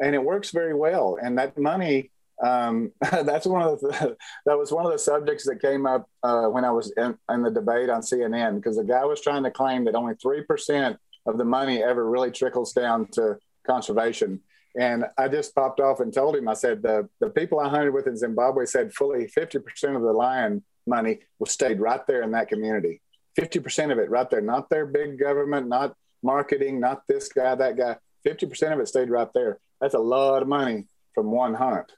[0.01, 1.18] and it works very well.
[1.22, 2.11] And that money
[2.43, 4.16] um, that's one of the
[4.47, 7.43] that was one of the subjects that came up uh, when I was in, in,
[7.43, 10.99] the debate on CNN because the guy was trying to claim that only three percent
[11.26, 14.41] of the money ever really trickles down to conservation.
[14.76, 17.95] And I just popped off and told him, I said, the, the people I hunted
[17.95, 22.32] with in Zimbabwe said fully 50% of the lion money was stayed right there in
[22.32, 23.01] that community.
[23.39, 27.76] 50% of it right there, not their big government, not marketing, not this guy, that
[27.76, 27.97] guy.
[28.26, 29.59] 50% of it stayed right there.
[29.80, 31.93] That's a lot of money from one hunt.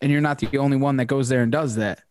[0.00, 2.02] And you're not the only one that goes there and does that.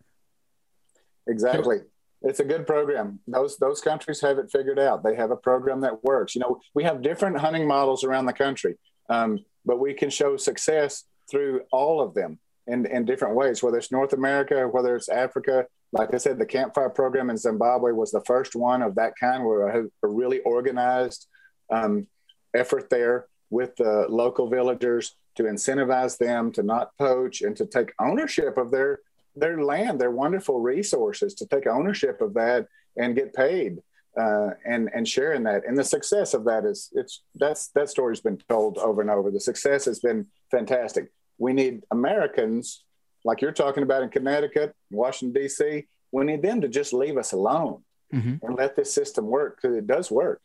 [1.27, 1.79] Exactly.
[2.21, 3.19] It's a good program.
[3.27, 5.03] Those those countries have it figured out.
[5.03, 6.35] They have a program that works.
[6.35, 8.77] You know, we have different hunting models around the country,
[9.09, 13.63] um, but we can show success through all of them in, in different ways.
[13.63, 15.65] Whether it's North America, whether it's Africa.
[15.91, 19.43] Like I said, the campfire program in Zimbabwe was the first one of that kind,
[19.43, 21.25] where a, a really organized
[21.71, 22.05] um,
[22.53, 27.93] effort there with the local villagers to incentivize them to not poach and to take
[27.97, 28.99] ownership of their
[29.37, 32.67] their land, their wonderful resources, to take ownership of that
[32.97, 33.81] and get paid
[34.19, 35.65] uh, and and sharing that.
[35.65, 39.31] And the success of that is it's that's that story's been told over and over.
[39.31, 41.09] The success has been fantastic.
[41.37, 42.83] We need Americans
[43.23, 45.87] like you're talking about in Connecticut, Washington D.C.
[46.11, 47.81] We need them to just leave us alone
[48.13, 48.45] mm-hmm.
[48.45, 50.41] and let this system work because it does work.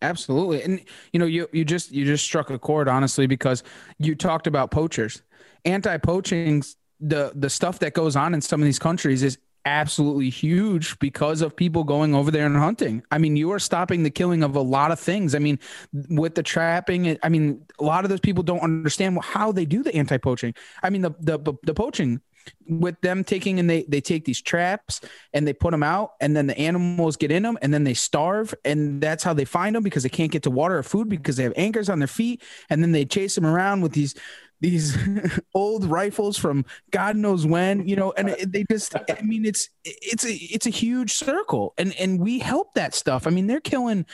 [0.00, 0.62] Absolutely.
[0.62, 0.80] And
[1.12, 3.62] you know, you you just you just struck a chord honestly because
[3.98, 5.22] you talked about poachers.
[5.64, 6.62] Anti-poaching
[7.00, 11.42] the the stuff that goes on in some of these countries is absolutely huge because
[11.42, 13.02] of people going over there and hunting.
[13.10, 15.34] I mean, you are stopping the killing of a lot of things.
[15.34, 15.58] I mean,
[16.08, 19.82] with the trapping, I mean, a lot of those people don't understand how they do
[19.82, 20.54] the anti-poaching.
[20.82, 22.20] I mean, the the the poaching
[22.68, 25.00] with them taking and they they take these traps
[25.32, 27.94] and they put them out and then the animals get in them and then they
[27.94, 31.08] starve and that's how they find them because they can't get to water or food
[31.08, 34.14] because they have anchors on their feet and then they chase them around with these
[34.60, 34.96] these
[35.54, 40.24] old rifles from God knows when, you know, and they just, I mean, it's, it's
[40.24, 43.26] a, it's a huge circle and, and we help that stuff.
[43.26, 44.04] I mean, they're killing,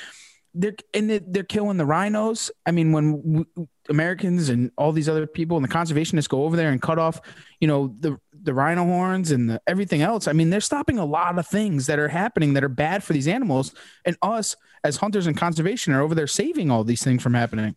[0.54, 2.50] they're, and they're killing the rhinos.
[2.64, 3.44] I mean, when
[3.88, 7.20] Americans and all these other people and the conservationists go over there and cut off,
[7.60, 10.28] you know, the, the rhino horns and the, everything else.
[10.28, 13.12] I mean, they're stopping a lot of things that are happening that are bad for
[13.12, 13.74] these animals.
[14.04, 17.74] And us as hunters and conservation are over there saving all these things from happening.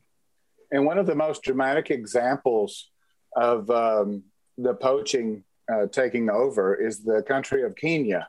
[0.72, 2.90] And one of the most dramatic examples
[3.36, 4.24] of um,
[4.58, 8.28] the poaching uh, taking over is the country of Kenya.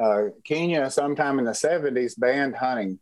[0.00, 2.98] Uh, Kenya, sometime in the 70s, banned hunting.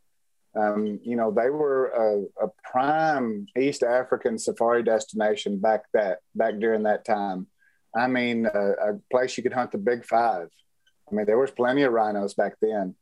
[0.57, 6.59] Um, you know, they were a, a, prime East African safari destination back that back
[6.59, 7.47] during that time.
[7.95, 10.49] I mean, a, a place you could hunt the big five.
[11.11, 12.97] I mean, there was plenty of rhinos back then.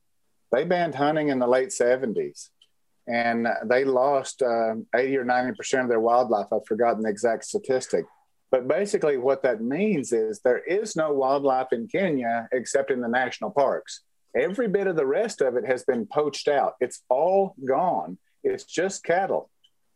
[0.52, 2.48] They banned hunting in the late 70s
[3.06, 6.48] and they lost uh, 80 or 90% of their wildlife.
[6.52, 8.04] I've forgotten the exact statistic.
[8.50, 13.08] But basically, what that means is there is no wildlife in Kenya except in the
[13.08, 14.02] national parks.
[14.38, 16.74] Every bit of the rest of it has been poached out.
[16.80, 18.18] It's all gone.
[18.44, 19.50] It's just cattle,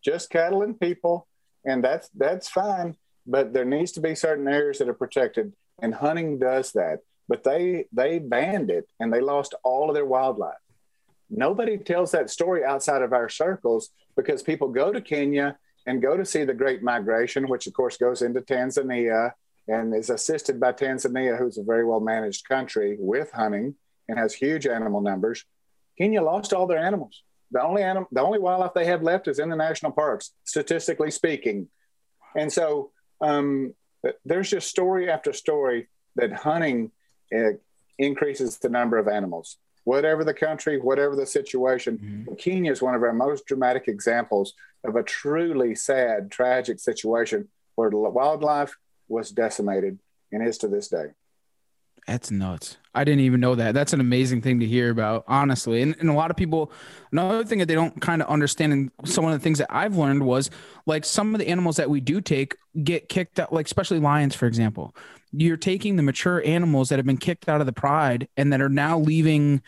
[0.05, 1.29] just cattle and people,
[1.65, 2.97] and that's that's fine.
[3.25, 6.99] But there needs to be certain areas that are protected, and hunting does that.
[7.29, 10.57] But they they banned it, and they lost all of their wildlife.
[11.31, 16.17] Nobody tells that story outside of our circles because people go to Kenya and go
[16.17, 19.33] to see the Great Migration, which of course goes into Tanzania
[19.69, 23.77] and is assisted by Tanzania, who's a very well managed country with hunting
[24.13, 25.45] and has huge animal numbers.
[25.97, 27.23] Kenya lost all their animals.
[27.51, 31.11] The only animal, the only wildlife they have left is in the national parks, statistically
[31.11, 31.69] speaking.
[32.37, 32.91] And so
[33.23, 33.75] um,
[34.25, 36.93] there's just story after story that hunting
[37.35, 37.53] uh,
[37.99, 41.99] increases the number of animals whatever the country, whatever the situation.
[41.99, 42.35] Mm-hmm.
[42.35, 44.55] Kenya is one of our most dramatic examples
[44.85, 48.77] of a truly sad, tragic situation where wildlife
[49.09, 49.99] was decimated
[50.31, 51.07] and is to this day.
[52.07, 52.79] That's nuts.
[52.95, 53.75] I didn't even know that.
[53.75, 55.83] That's an amazing thing to hear about, honestly.
[55.83, 56.73] And, and a lot of people,
[57.11, 59.97] another thing that they don't kind of understand, and some of the things that I've
[59.97, 60.51] learned was
[60.85, 64.35] like some of the animals that we do take get kicked out, like especially lions,
[64.35, 64.95] for example
[65.33, 68.61] you're taking the mature animals that have been kicked out of the pride and that
[68.61, 69.63] are now leaving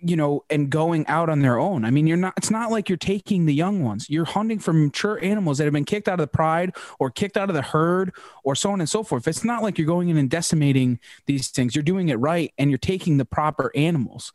[0.00, 1.84] you know and going out on their own.
[1.84, 4.10] I mean you're not it's not like you're taking the young ones.
[4.10, 7.36] You're hunting for mature animals that have been kicked out of the pride or kicked
[7.36, 8.14] out of the herd
[8.44, 9.26] or so on and so forth.
[9.26, 11.74] It's not like you're going in and decimating these things.
[11.74, 14.32] You're doing it right and you're taking the proper animals.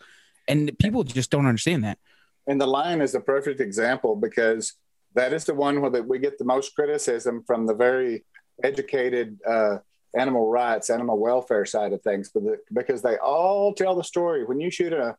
[0.48, 2.00] And people just don't understand that.
[2.48, 4.74] And the lion is a perfect example because
[5.14, 8.24] that is the one where we get the most criticism from the very
[8.64, 9.78] educated uh,
[10.18, 14.46] animal rights, animal welfare side of things, but the, because they all tell the story.
[14.46, 15.16] When you shoot a,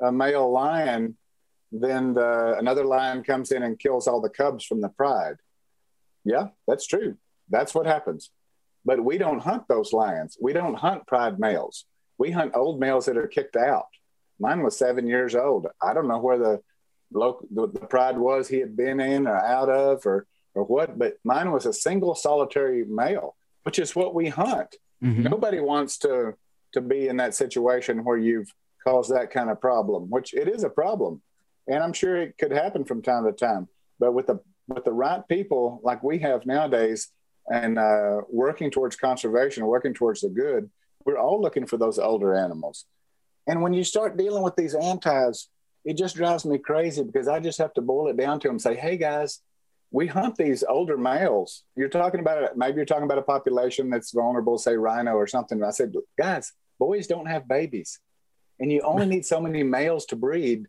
[0.00, 1.16] a male lion,
[1.72, 5.36] then the, another lion comes in and kills all the cubs from the pride.
[6.24, 7.16] Yeah, that's true.
[7.50, 8.30] That's what happens.
[8.84, 10.36] But we don't hunt those lions.
[10.40, 11.84] We don't hunt pride males.
[12.16, 13.86] We hunt old males that are kicked out.
[14.40, 15.66] Mine was seven years old.
[15.82, 16.60] I don't know where the
[17.12, 20.98] local the, the pride was he had been in or out of or or what,
[20.98, 23.34] but mine was a single solitary male
[23.68, 24.76] which is what we hunt.
[25.04, 25.24] Mm-hmm.
[25.24, 26.32] Nobody wants to
[26.72, 28.50] to be in that situation where you've
[28.88, 31.20] caused that kind of problem, which it is a problem,
[31.66, 33.68] and I'm sure it could happen from time to time.
[33.98, 37.10] But with the with the right people like we have nowadays,
[37.50, 40.70] and uh, working towards conservation, working towards the good,
[41.04, 42.86] we're all looking for those older animals.
[43.46, 45.48] And when you start dealing with these antis,
[45.84, 48.56] it just drives me crazy because I just have to boil it down to them
[48.56, 49.40] and say, hey guys,
[49.90, 51.64] we hunt these older males.
[51.76, 55.62] You're talking about maybe you're talking about a population that's vulnerable, say rhino or something.
[55.62, 58.00] I said, guys, boys don't have babies.
[58.60, 60.66] And you only need so many males to breed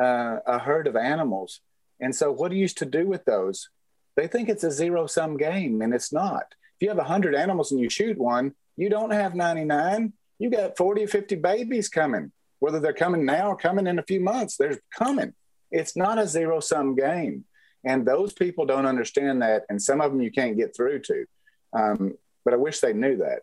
[0.00, 1.60] uh, a herd of animals.
[2.00, 3.68] And so, what do you used to do with those?
[4.16, 6.54] They think it's a zero sum game, and it's not.
[6.76, 10.12] If you have 100 animals and you shoot one, you don't have 99.
[10.38, 12.32] You got 40 or 50 babies coming.
[12.58, 15.34] Whether they're coming now or coming in a few months, they're coming.
[15.70, 17.44] It's not a zero sum game.
[17.84, 19.64] And those people don't understand that.
[19.68, 21.24] And some of them you can't get through to.
[21.72, 22.14] Um,
[22.44, 23.42] but I wish they knew that.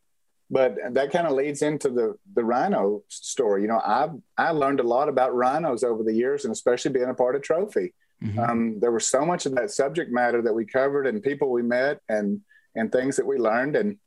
[0.50, 3.64] But that kind of leads into the the rhino story.
[3.64, 7.10] You know, I I learned a lot about rhinos over the years, and especially being
[7.10, 7.94] a part of Trophy.
[8.24, 8.40] Mm-hmm.
[8.40, 11.64] Um, there was so much of that subject matter that we covered, and people we
[11.64, 12.42] met, and
[12.76, 13.76] and things that we learned.
[13.76, 13.98] And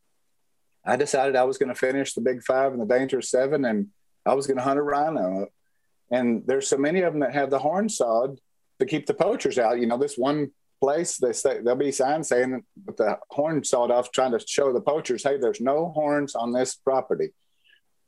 [0.84, 3.88] I decided I was going to finish the Big Five and the Dangerous Seven, and
[4.24, 5.48] I was going to hunt a rhino.
[6.10, 8.40] And there's so many of them that have the horn sawed
[8.80, 9.78] to keep the poachers out.
[9.78, 10.50] You know, this one
[10.80, 14.72] place they say there'll be signs saying with the horn sawed off, trying to show
[14.72, 17.30] the poachers, hey, there's no horns on this property.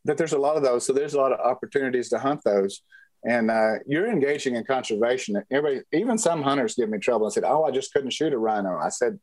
[0.05, 2.83] That there's a lot of those, so there's a lot of opportunities to hunt those.
[3.25, 5.41] And uh, you're engaging in conservation.
[5.51, 8.39] Everybody, even some hunters give me trouble and said, "Oh, I just couldn't shoot a
[8.39, 9.21] rhino." I said,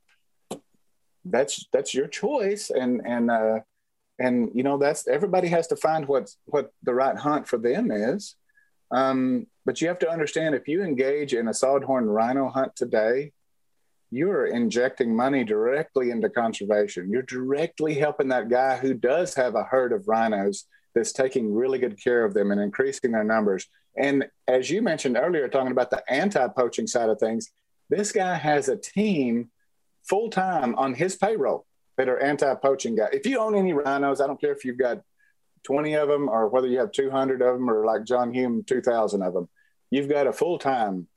[1.25, 3.59] "That's that's your choice." And and uh,
[4.17, 7.91] and you know that's everybody has to find what what the right hunt for them
[7.91, 8.35] is.
[8.91, 13.33] Um, but you have to understand if you engage in a sawed-horn rhino hunt today,
[14.11, 17.11] you're injecting money directly into conservation.
[17.11, 21.77] You're directly helping that guy who does have a herd of rhinos that's taking really
[21.77, 23.67] good care of them and increasing their numbers.
[23.97, 27.51] And as you mentioned earlier, talking about the anti poaching side of things,
[27.89, 29.49] this guy has a team
[30.07, 31.65] full time on his payroll
[31.97, 33.09] that are anti poaching guys.
[33.13, 35.01] If you own any rhinos, I don't care if you've got
[35.63, 39.21] 20 of them or whether you have 200 of them or like John Hume, 2,000
[39.21, 39.49] of them,
[39.91, 41.07] you've got a full time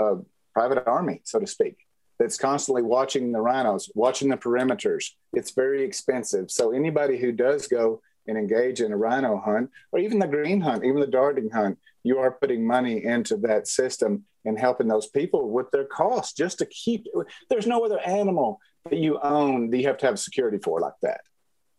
[0.00, 0.16] uh,
[0.54, 1.76] private army, so to speak,
[2.18, 5.10] that's constantly watching the rhinos, watching the perimeters.
[5.32, 6.50] It's very expensive.
[6.50, 10.60] So anybody who does go and engage in a rhino hunt or even the green
[10.60, 15.08] hunt, even the darting hunt, you are putting money into that system and helping those
[15.08, 17.06] people with their costs just to keep.
[17.48, 18.60] There's no other animal
[18.90, 21.20] that you own that you have to have security for like that.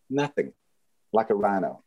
[0.09, 0.53] Nothing
[1.13, 1.83] like a rhino.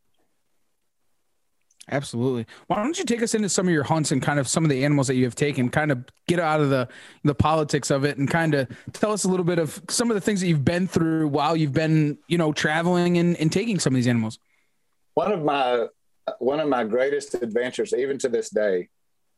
[1.91, 2.47] Absolutely.
[2.69, 4.71] Why don't you take us into some of your hunts and kind of some of
[4.71, 6.89] the animals that you have taken, kind of get out of the
[7.25, 10.15] the politics of it and kind of tell us a little bit of some of
[10.15, 13.81] the things that you've been through while you've been, you know, traveling and, and taking
[13.81, 14.39] some of these animals.
[15.15, 15.87] One of my
[16.39, 18.89] one of my greatest adventures, even to this day,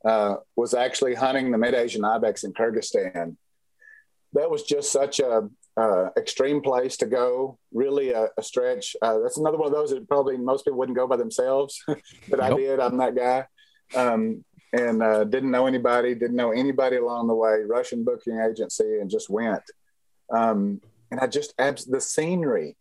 [0.04, 3.36] uh, was actually hunting the mid Asian ibex in Kyrgyzstan.
[4.34, 7.58] That was just such a uh, extreme place to go.
[7.72, 8.96] Really a, a stretch.
[9.02, 12.38] Uh, that's another one of those that probably most people wouldn't go by themselves, but
[12.38, 12.42] nope.
[12.42, 12.80] I did.
[12.80, 13.46] I'm that guy.
[13.94, 17.60] Um, and uh, didn't know anybody, didn't know anybody along the way.
[17.66, 19.62] Russian booking agency, and just went.
[20.30, 22.76] Um, and I just abs- the scenery.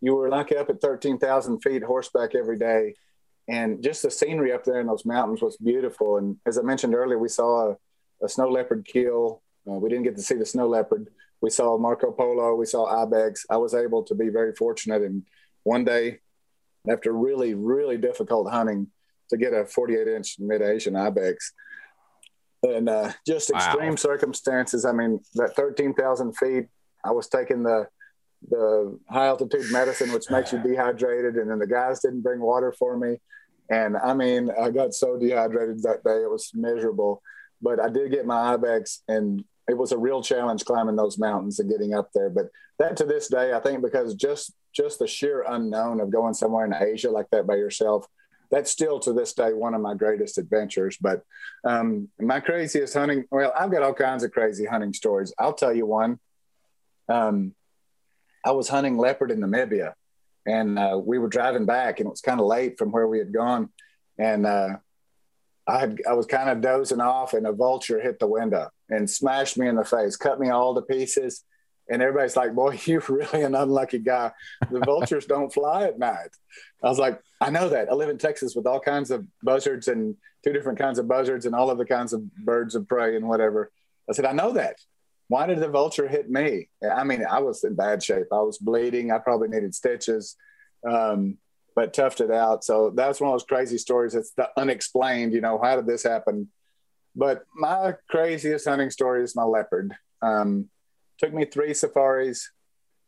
[0.00, 2.94] You were like up at thirteen thousand feet horseback every day,
[3.48, 6.16] and just the scenery up there in those mountains was beautiful.
[6.16, 7.76] And as I mentioned earlier, we saw a,
[8.24, 9.42] a snow leopard kill.
[9.68, 11.08] Uh, we didn't get to see the snow leopard,
[11.40, 13.46] we saw Marco Polo, we saw Ibex.
[13.50, 15.02] I was able to be very fortunate.
[15.02, 15.24] And
[15.64, 16.18] one day,
[16.90, 18.88] after really, really difficult hunting,
[19.30, 21.52] to get a 48 inch mid Asian Ibex.
[22.62, 23.96] And uh, just extreme wow.
[23.96, 24.84] circumstances.
[24.84, 26.66] I mean, that 13,000 feet,
[27.04, 27.86] I was taking the
[28.48, 32.72] the high altitude medicine, which makes you dehydrated, and then the guys didn't bring water
[32.78, 33.16] for me.
[33.70, 37.22] And I mean, I got so dehydrated that day, it was miserable.
[37.60, 41.58] But I did get my Ibex, and it was a real challenge climbing those mountains
[41.58, 42.30] and getting up there.
[42.30, 46.34] But that to this day, I think because just just the sheer unknown of going
[46.34, 48.06] somewhere in Asia like that by yourself,
[48.50, 50.98] that's still to this day one of my greatest adventures.
[51.00, 51.22] But
[51.64, 55.32] um, my craziest hunting, well, I've got all kinds of crazy hunting stories.
[55.38, 56.18] I'll tell you one.
[57.08, 57.54] Um,
[58.44, 59.94] I was hunting leopard in Namibia,
[60.46, 63.18] and uh, we were driving back, and it was kind of late from where we
[63.18, 63.70] had gone,
[64.18, 64.76] and uh,
[65.68, 69.08] I had, I was kind of dozing off, and a vulture hit the window and
[69.08, 71.44] smashed me in the face, cut me all to pieces.
[71.88, 74.32] And everybody's like, "Boy, you're really an unlucky guy.
[74.70, 76.30] The vultures don't fly at night."
[76.82, 77.90] I was like, "I know that.
[77.90, 81.46] I live in Texas with all kinds of buzzards and two different kinds of buzzards
[81.46, 83.70] and all of the kinds of birds of prey and whatever."
[84.08, 84.76] I said, "I know that.
[85.28, 86.68] Why did the vulture hit me?
[86.88, 88.26] I mean, I was in bad shape.
[88.32, 89.10] I was bleeding.
[89.10, 90.36] I probably needed stitches."
[90.88, 91.38] Um,
[91.76, 92.64] but toughed it out.
[92.64, 94.16] So that's one of those crazy stories.
[94.16, 96.48] It's the unexplained, you know, how did this happen?
[97.14, 99.94] But my craziest hunting story is my leopard.
[100.22, 100.68] Um,
[101.18, 102.50] took me three safaris,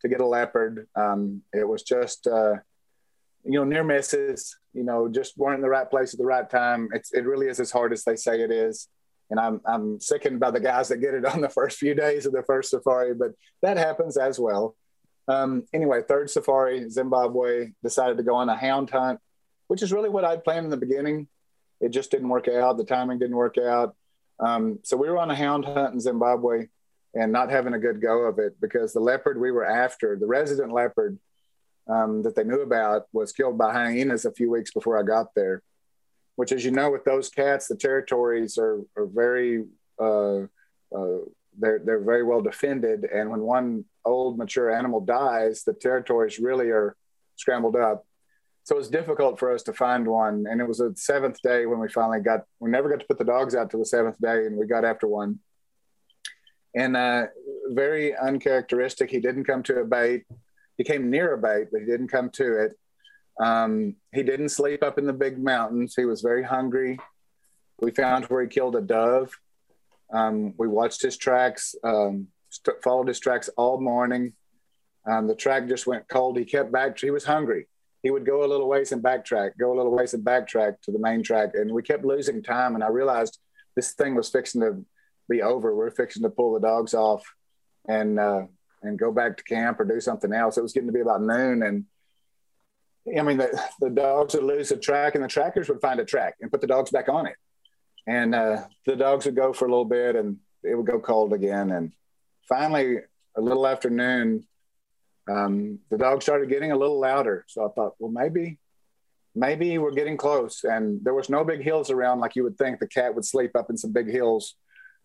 [0.03, 0.87] to get a leopard.
[0.95, 2.55] Um, it was just, uh,
[3.45, 6.49] you know, near misses, you know, just weren't in the right place at the right
[6.49, 6.89] time.
[6.93, 8.89] It's, it really is as hard as they say it is.
[9.31, 12.27] And I'm, I'm sickened by the guys that get it on the first few days
[12.27, 14.77] of the first safari, but that happens as well.
[15.29, 19.21] Um, anyway, third safari, Zimbabwe decided to go on a hound hunt,
[19.69, 21.29] which is really what I'd planned in the beginning.
[21.81, 22.79] It just didn't work out.
[22.79, 23.95] The timing didn't work out.
[24.41, 26.69] Um, so we were on a hound hunt in Zimbabwe
[27.15, 30.27] and not having a good go of it because the leopard we were after, the
[30.27, 31.19] resident leopard
[31.89, 35.35] um, that they knew about, was killed by hyenas a few weeks before I got
[35.35, 35.63] there.
[36.37, 39.65] Which, as you know, with those cats, the territories are are very
[40.01, 40.43] uh,
[40.95, 41.19] uh,
[41.59, 46.69] they're they're very well defended, and when one old mature animal dies, the territories really
[46.71, 46.97] are
[47.37, 48.05] scrambled up.
[48.65, 51.67] So it was difficult for us to find one, and it was the seventh day
[51.67, 52.45] when we finally got.
[52.61, 54.85] We never got to put the dogs out till the seventh day, and we got
[54.85, 55.41] after one
[56.75, 57.27] and uh,
[57.71, 59.11] very uncharacteristic.
[59.11, 60.25] He didn't come to a bait.
[60.77, 62.73] He came near a bait, but he didn't come to it.
[63.41, 65.95] Um, he didn't sleep up in the big mountains.
[65.97, 66.99] He was very hungry.
[67.81, 69.33] We found where he killed a dove.
[70.13, 74.33] Um, we watched his tracks, um, st- followed his tracks all morning.
[75.07, 76.39] Um, the track just went cold.
[76.39, 76.99] He kept back.
[76.99, 77.69] He was hungry.
[78.03, 80.93] He would go a little ways and backtrack, go a little ways and backtrack to
[80.93, 81.51] the main track.
[81.55, 82.75] And we kept losing time.
[82.75, 83.39] And I realized
[83.75, 84.85] this thing was fixing to
[85.29, 85.75] be over.
[85.75, 87.23] We're fixing to pull the dogs off
[87.89, 88.43] and uh,
[88.83, 90.57] and go back to camp or do something else.
[90.57, 91.85] It was getting to be about noon, and
[93.19, 96.05] I mean the the dogs would lose the track, and the trackers would find a
[96.05, 97.37] track and put the dogs back on it,
[98.09, 101.35] and uh, the dogs would go for a little bit, and it would go cold
[101.35, 101.93] again, and
[102.49, 102.97] finally
[103.37, 104.47] a little after noon.
[105.31, 107.45] Um, the dog started getting a little louder.
[107.49, 108.59] So I thought, well, maybe,
[109.35, 110.65] maybe we're getting close.
[110.65, 113.51] And there was no big hills around like you would think the cat would sleep
[113.55, 114.55] up in some big hills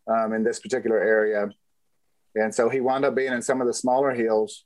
[0.08, 1.50] um, in this particular area.
[2.36, 4.64] And so he wound up being in some of the smaller hills.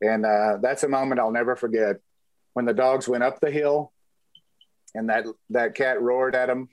[0.00, 1.96] And uh, that's a moment I'll never forget
[2.52, 3.92] when the dogs went up the hill
[4.94, 6.68] and that, that cat roared at him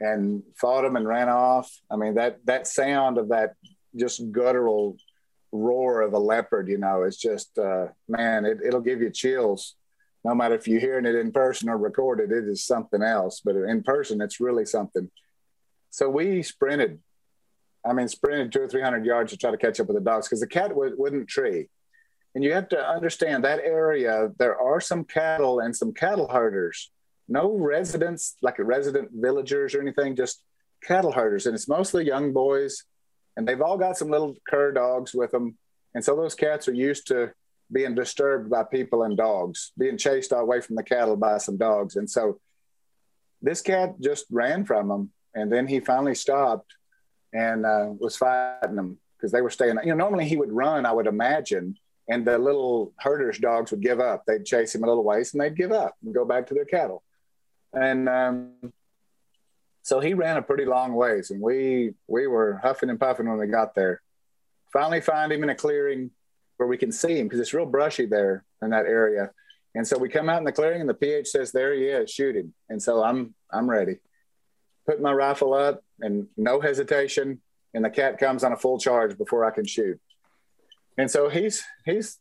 [0.00, 1.70] and fought him and ran off.
[1.90, 3.54] I mean, that, that sound of that
[3.94, 4.96] just guttural
[5.52, 9.74] roar of a leopard, you know, is just, uh, man, it, it'll give you chills.
[10.24, 13.40] No matter if you're hearing it in person or recorded, it is something else.
[13.44, 15.10] But in person, it's really something.
[15.90, 17.00] So we sprinted
[17.84, 20.28] I mean, sprinted two or 300 yards to try to catch up with the dogs
[20.28, 21.68] because the cat w- wouldn't tree.
[22.34, 26.90] And you have to understand that area, there are some cattle and some cattle herders,
[27.30, 30.42] no residents, like resident villagers or anything, just
[30.82, 31.46] cattle herders.
[31.46, 32.84] And it's mostly young boys,
[33.36, 35.56] and they've all got some little cur dogs with them.
[35.94, 37.32] And so those cats are used to
[37.72, 41.96] being disturbed by people and dogs, being chased away from the cattle by some dogs.
[41.96, 42.40] And so
[43.40, 45.10] this cat just ran from them.
[45.34, 46.74] And then he finally stopped
[47.32, 49.78] and uh, was fighting them because they were staying.
[49.84, 51.76] You know, normally he would run, I would imagine,
[52.08, 54.24] and the little herders' dogs would give up.
[54.26, 56.64] They'd chase him a little ways, and they'd give up and go back to their
[56.64, 57.04] cattle.
[57.72, 58.72] And um,
[59.82, 63.38] so he ran a pretty long ways, and we we were huffing and puffing when
[63.38, 64.02] we got there.
[64.72, 66.10] Finally, find him in a clearing
[66.56, 69.30] where we can see him because it's real brushy there in that area.
[69.74, 72.10] And so we come out in the clearing, and the PH says, "There he is,
[72.10, 73.96] shoot him." And so I'm I'm ready.
[74.86, 77.40] Put my rifle up, and no hesitation.
[77.72, 80.00] And the cat comes on a full charge before I can shoot.
[80.98, 82.18] And so he's he's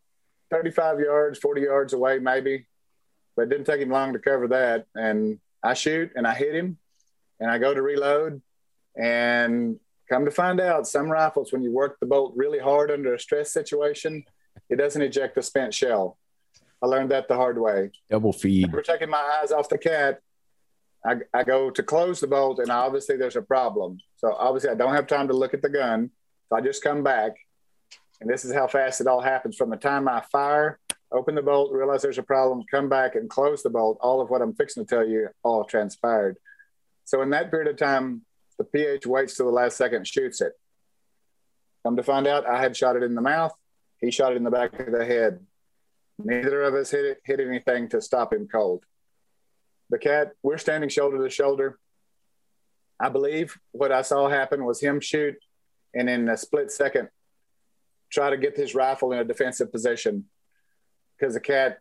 [0.52, 2.67] 35 yards, 40 yards away, maybe,
[3.39, 4.86] but it didn't take him long to cover that.
[4.95, 6.78] And I shoot and I hit him
[7.39, 8.41] and I go to reload.
[9.01, 9.79] And
[10.09, 13.20] come to find out, some rifles, when you work the bolt really hard under a
[13.20, 14.25] stress situation,
[14.70, 16.17] it doesn't eject the spent shell.
[16.82, 17.91] I learned that the hard way.
[18.09, 18.74] Double feed.
[18.74, 20.20] We're taking my eyes off the cat
[21.05, 23.99] I, I go to close the bolt and obviously there's a problem.
[24.17, 26.11] So obviously I don't have time to look at the gun.
[26.49, 27.37] So I just come back
[28.20, 29.55] and this is how fast it all happens.
[29.55, 30.78] From the time I fire,
[31.12, 33.98] open the bolt, realize there's a problem, come back and close the bolt.
[34.02, 36.38] All of what I'm fixing to tell you all transpired.
[37.06, 38.22] So in that period of time,
[38.58, 40.54] the PH waits till the last second, shoots it.
[41.86, 43.54] Come to find out, I had shot it in the mouth.
[44.00, 45.40] He shot it in the back of the head.
[46.20, 48.84] Neither of us hit it, hit anything to stop him cold
[49.90, 51.80] the cat, we're standing shoulder to shoulder.
[53.00, 55.36] I believe what I saw happen was him shoot
[55.94, 57.10] and in a split second
[58.12, 60.26] try to get his rifle in a defensive position
[61.20, 61.79] because the cat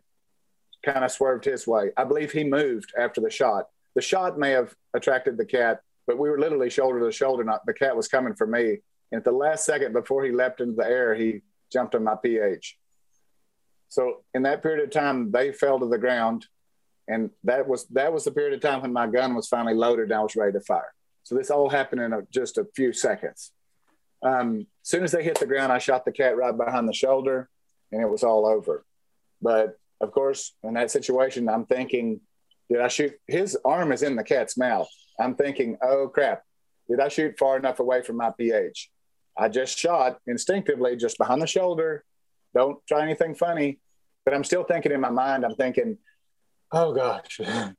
[0.83, 1.91] kind of swerved his way.
[1.97, 3.67] I believe he moved after the shot.
[3.95, 7.43] The shot may have attracted the cat, but we were literally shoulder to shoulder.
[7.43, 8.77] Not the cat was coming for me.
[9.11, 11.41] And at the last second before he leapt into the air, he
[11.71, 12.77] jumped on my PH.
[13.89, 16.45] So in that period of time, they fell to the ground
[17.09, 20.03] and that was that was the period of time when my gun was finally loaded
[20.03, 20.93] and I was ready to fire.
[21.23, 23.51] So this all happened in a, just a few seconds.
[24.23, 26.93] Um, as soon as they hit the ground, I shot the cat right behind the
[26.93, 27.49] shoulder.
[27.91, 28.85] and it was all over.
[29.41, 32.21] But of course, in that situation, I'm thinking,
[32.69, 33.13] did I shoot?
[33.27, 34.89] His arm is in the cat's mouth.
[35.19, 36.43] I'm thinking, oh crap,
[36.89, 38.89] did I shoot far enough away from my PH?
[39.37, 42.03] I just shot instinctively, just behind the shoulder.
[42.53, 43.79] Don't try anything funny.
[44.25, 45.97] But I'm still thinking in my mind, I'm thinking,
[46.71, 47.39] oh gosh.
[47.45, 47.75] and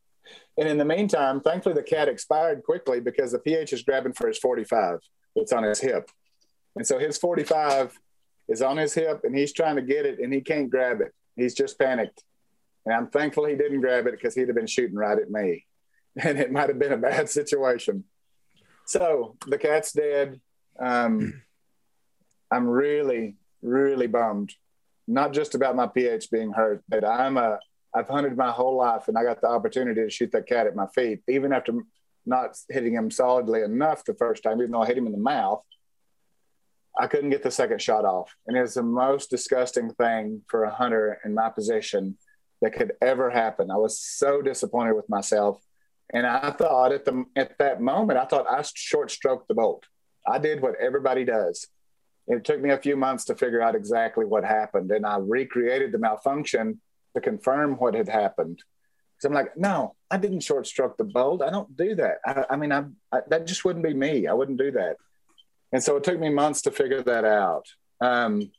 [0.57, 4.39] in the meantime, thankfully, the cat expired quickly because the PH is grabbing for his
[4.39, 4.99] 45
[5.37, 6.11] that's on his hip.
[6.77, 7.99] And so his 45
[8.49, 11.13] is on his hip and he's trying to get it and he can't grab it.
[11.41, 12.23] He's just panicked.
[12.87, 15.67] And I'm thankful he didn't grab it because he'd have been shooting right at me.
[16.21, 18.03] And it might have been a bad situation.
[18.85, 20.41] So the cat's dead.
[20.79, 21.43] Um,
[22.51, 24.53] I'm really, really bummed.
[25.07, 27.61] Not just about my PH being hurt, but I'm a
[27.95, 30.77] I've hunted my whole life and I got the opportunity to shoot that cat at
[30.77, 31.73] my feet, even after
[32.27, 35.19] not hitting him solidly enough the first time, even though I hit him in the
[35.19, 35.63] mouth.
[36.99, 38.35] I couldn't get the second shot off.
[38.47, 42.17] And it's the most disgusting thing for a hunter in my position
[42.63, 43.71] that could ever happen.
[43.71, 45.61] I was so disappointed with myself.
[46.13, 49.85] And I thought at the at that moment, I thought I short stroked the bolt.
[50.27, 51.67] I did what everybody does.
[52.27, 55.93] It took me a few months to figure out exactly what happened, and I recreated
[55.93, 56.81] the malfunction
[57.15, 58.63] to confirm what had happened.
[59.19, 61.43] So I'm like, no, I didn't short stroke the bolt.
[61.43, 62.19] I don't do that.
[62.25, 64.27] I, I mean, I, I, that just wouldn't be me.
[64.27, 64.97] I wouldn't do that.
[65.73, 67.67] And so it took me months to figure that out.
[68.01, 68.51] Um,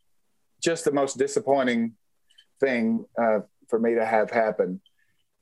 [0.63, 1.93] just the most disappointing
[2.59, 3.39] thing uh,
[3.69, 4.81] for me to have happen.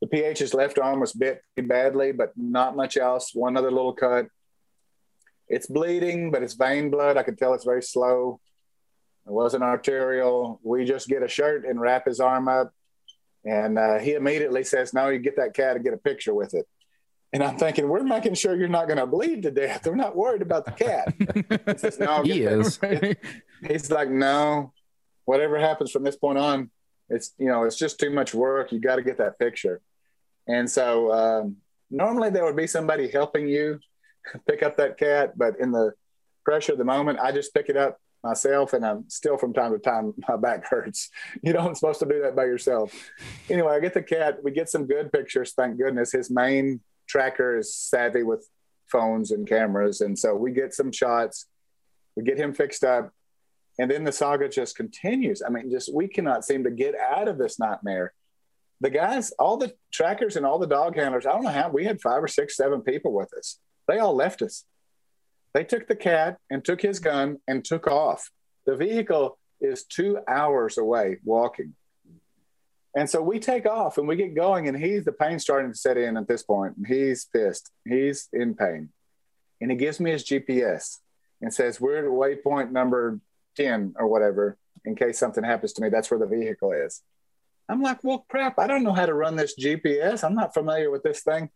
[0.01, 3.31] The PH's left arm was bit badly, but not much else.
[3.33, 4.27] One other little cut.
[5.49, 7.17] It's bleeding, but it's vein blood.
[7.17, 8.39] I could tell it's very slow.
[9.27, 10.59] It wasn't arterial.
[10.63, 12.73] We just get a shirt and wrap his arm up.
[13.45, 16.53] And uh, he immediately says, No, you get that cat and get a picture with
[16.53, 16.65] it.
[17.31, 19.85] And I'm thinking, we're making sure you're not going to bleed to death.
[19.85, 21.13] We're not worried about the cat.
[21.67, 22.79] he says, no, he is.
[23.67, 24.73] He's like, no,
[25.25, 26.71] whatever happens from this point on,
[27.07, 28.71] it's, you know, it's just too much work.
[28.71, 29.81] You got to get that picture.
[30.47, 31.57] And so um,
[31.91, 33.79] normally there would be somebody helping you
[34.47, 35.93] pick up that cat, but in the
[36.43, 39.71] pressure of the moment, I just pick it up myself and I'm still from time
[39.71, 41.09] to time my back hurts.
[41.43, 42.93] You don't supposed to do that by yourself.
[43.49, 46.11] Anyway, I get the cat, we get some good pictures, thank goodness.
[46.11, 48.47] His main tracker is savvy with
[48.87, 50.01] phones and cameras.
[50.01, 51.47] And so we get some shots,
[52.15, 53.11] we get him fixed up,
[53.79, 55.41] and then the saga just continues.
[55.45, 58.13] I mean, just we cannot seem to get out of this nightmare.
[58.81, 61.85] The guys, all the trackers and all the dog handlers, I don't know how we
[61.85, 63.59] had five or six, seven people with us.
[63.87, 64.65] They all left us.
[65.53, 68.29] They took the cat and took his gun and took off.
[68.65, 71.73] The vehicle is two hours away walking.
[72.99, 75.77] And so we take off and we get going, and he's the pain starting to
[75.77, 76.75] set in at this point.
[76.85, 77.71] He's pissed.
[77.87, 78.89] He's in pain.
[79.61, 80.97] And he gives me his GPS
[81.41, 82.03] and says, We're at
[82.43, 83.21] waypoint number
[83.55, 85.87] 10 or whatever, in case something happens to me.
[85.87, 87.01] That's where the vehicle is.
[87.69, 90.21] I'm like, Well, crap, I don't know how to run this GPS.
[90.21, 91.51] I'm not familiar with this thing.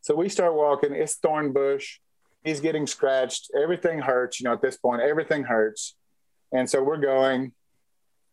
[0.00, 0.94] So we start walking.
[0.94, 1.98] It's thorn bush.
[2.42, 3.50] He's getting scratched.
[3.54, 4.40] Everything hurts.
[4.40, 5.94] You know, at this point, everything hurts.
[6.52, 7.52] And so we're going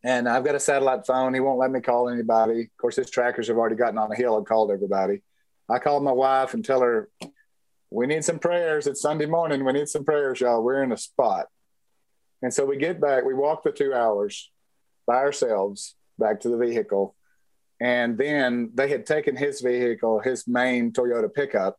[0.03, 1.33] and I've got a satellite phone.
[1.33, 2.61] He won't let me call anybody.
[2.61, 5.21] Of course, his trackers have already gotten on a hill and called everybody.
[5.69, 7.09] I called my wife and tell her,
[7.89, 8.85] we need some prayers.
[8.85, 9.63] It's Sunday morning.
[9.63, 10.61] We need some prayers, y'all.
[10.61, 11.45] We're in a spot.
[12.41, 14.51] And so we get back, we walk the two hours
[15.07, 17.15] by ourselves back to the vehicle.
[17.79, 21.77] And then they had taken his vehicle, his main Toyota pickup,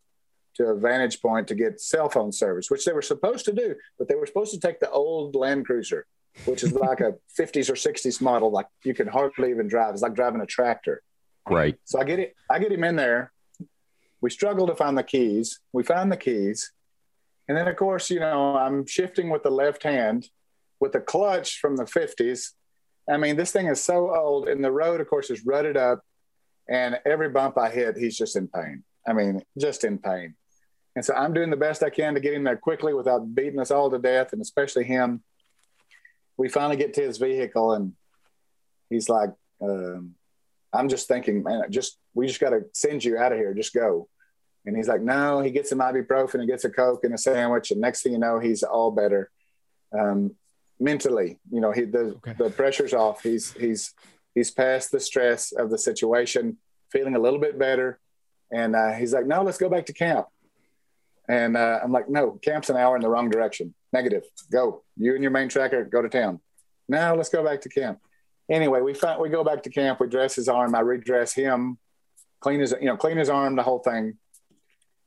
[0.56, 3.74] to a vantage point to get cell phone service, which they were supposed to do,
[3.98, 6.06] but they were supposed to take the old Land Cruiser
[6.44, 9.94] which is like a 50s or 60s model, like you can hardly even drive.
[9.94, 11.02] It's like driving a tractor.
[11.48, 11.76] Right.
[11.84, 13.32] So I get it, I get him in there.
[14.20, 15.60] We struggle to find the keys.
[15.72, 16.72] We find the keys.
[17.48, 20.28] And then of course, you know, I'm shifting with the left hand
[20.80, 22.50] with the clutch from the 50s.
[23.08, 26.00] I mean, this thing is so old and the road, of course, is rutted up.
[26.68, 28.84] And every bump I hit, he's just in pain.
[29.06, 30.34] I mean, just in pain.
[30.96, 33.60] And so I'm doing the best I can to get him there quickly without beating
[33.60, 35.22] us all to death, and especially him
[36.36, 37.92] we finally get to his vehicle and
[38.90, 39.30] he's like,
[39.62, 40.14] um,
[40.72, 43.54] I'm just thinking, man, just we just got to send you out of here.
[43.54, 44.08] Just go.
[44.66, 45.40] And he's like, no.
[45.40, 48.18] He gets some ibuprofen and gets a coke and a sandwich, and next thing you
[48.18, 49.30] know, he's all better.
[49.96, 50.34] Um,
[50.80, 52.34] mentally, you know, he the okay.
[52.36, 53.22] the pressure's off.
[53.22, 53.94] He's he's
[54.34, 56.58] he's past the stress of the situation,
[56.90, 58.00] feeling a little bit better.
[58.50, 60.26] And uh, he's like, no, let's go back to camp.
[61.28, 63.74] And uh, I'm like, no, camp's an hour in the wrong direction.
[63.94, 64.24] Negative.
[64.50, 64.82] Go.
[64.96, 66.40] You and your main tracker go to town.
[66.88, 68.00] Now let's go back to camp.
[68.50, 70.00] Anyway, we find we go back to camp.
[70.00, 70.74] We dress his arm.
[70.74, 71.78] I redress him,
[72.40, 74.18] clean his you know clean his arm, the whole thing.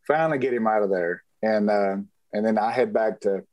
[0.08, 1.98] Finally get him out of there, and uh,
[2.32, 3.44] and then I head back to.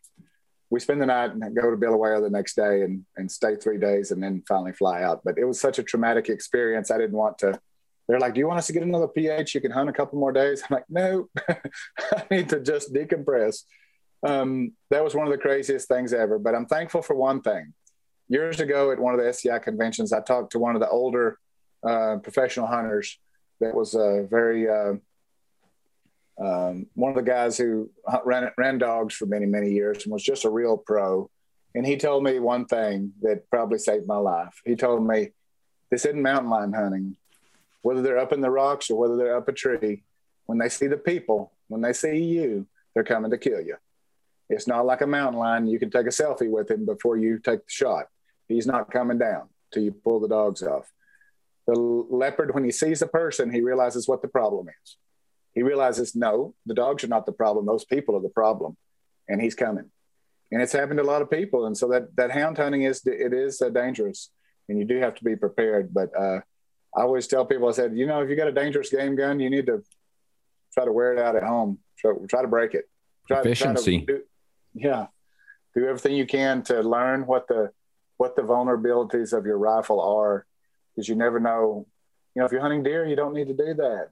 [0.71, 3.79] we spend the night and go to Bulawayo the next day and, and stay three
[3.79, 5.23] days and then finally fly out.
[5.25, 6.93] But it was such a traumatic experience.
[6.93, 7.59] I didn't want to.
[8.07, 9.53] They're like, "Do you want us to get another PH?
[9.53, 13.65] You can hunt a couple more days." I'm like, "No, I need to just decompress."
[14.25, 16.39] Um, that was one of the craziest things ever.
[16.39, 17.75] But I'm thankful for one thing.
[18.29, 21.39] Years ago, at one of the SCI conventions, I talked to one of the older
[21.87, 23.19] uh, professional hunters
[23.61, 24.95] that was a very uh,
[26.43, 27.91] um, one of the guys who
[28.25, 31.31] ran, ran dogs for many, many years and was just a real pro.
[31.75, 34.61] And he told me one thing that probably saved my life.
[34.65, 35.31] He told me,
[35.91, 37.17] This isn't mountain lion hunting.
[37.83, 40.03] Whether they're up in the rocks or whether they're up a tree,
[40.47, 43.77] when they see the people, when they see you, they're coming to kill you.
[44.49, 45.67] It's not like a mountain lion.
[45.67, 48.07] You can take a selfie with him before you take the shot.
[48.49, 50.91] He's not coming down till you pull the dogs off.
[51.67, 54.97] The leopard, when he sees a person, he realizes what the problem is.
[55.55, 57.65] He realizes, no, the dogs are not the problem.
[57.65, 58.77] Those people are the problem.
[59.29, 59.91] And he's coming.
[60.53, 61.67] And it's happened to a lot of people.
[61.67, 64.31] And so that, that hound hunting is, it is uh, dangerous
[64.69, 65.95] and you do have to be prepared.
[65.95, 66.41] But uh,
[66.95, 69.41] I always tell people, I said, you know, if you got a dangerous game gun,
[69.41, 69.83] you need to
[70.75, 71.79] try to wear it out at home.
[71.99, 72.89] Try, try to break it.
[73.27, 74.05] Try, Efficiency.
[74.05, 74.23] Try do,
[74.75, 75.07] yeah.
[75.75, 77.71] Do everything you can to learn what the,
[78.17, 80.47] what the vulnerabilities of your rifle are
[80.95, 81.87] because you never know.
[82.35, 84.09] You know, if you're hunting deer, you don't need to do that.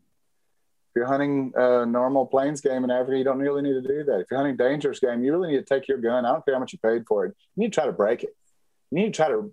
[0.93, 4.05] If you're hunting a normal plains game in Africa, you don't really need to do
[4.05, 4.21] that.
[4.21, 6.27] If you're hunting dangerous game, you really need to take your gun.
[6.27, 7.35] I don't care how much you paid for it.
[7.57, 8.37] You need to try to break it.
[8.91, 9.53] You need to try to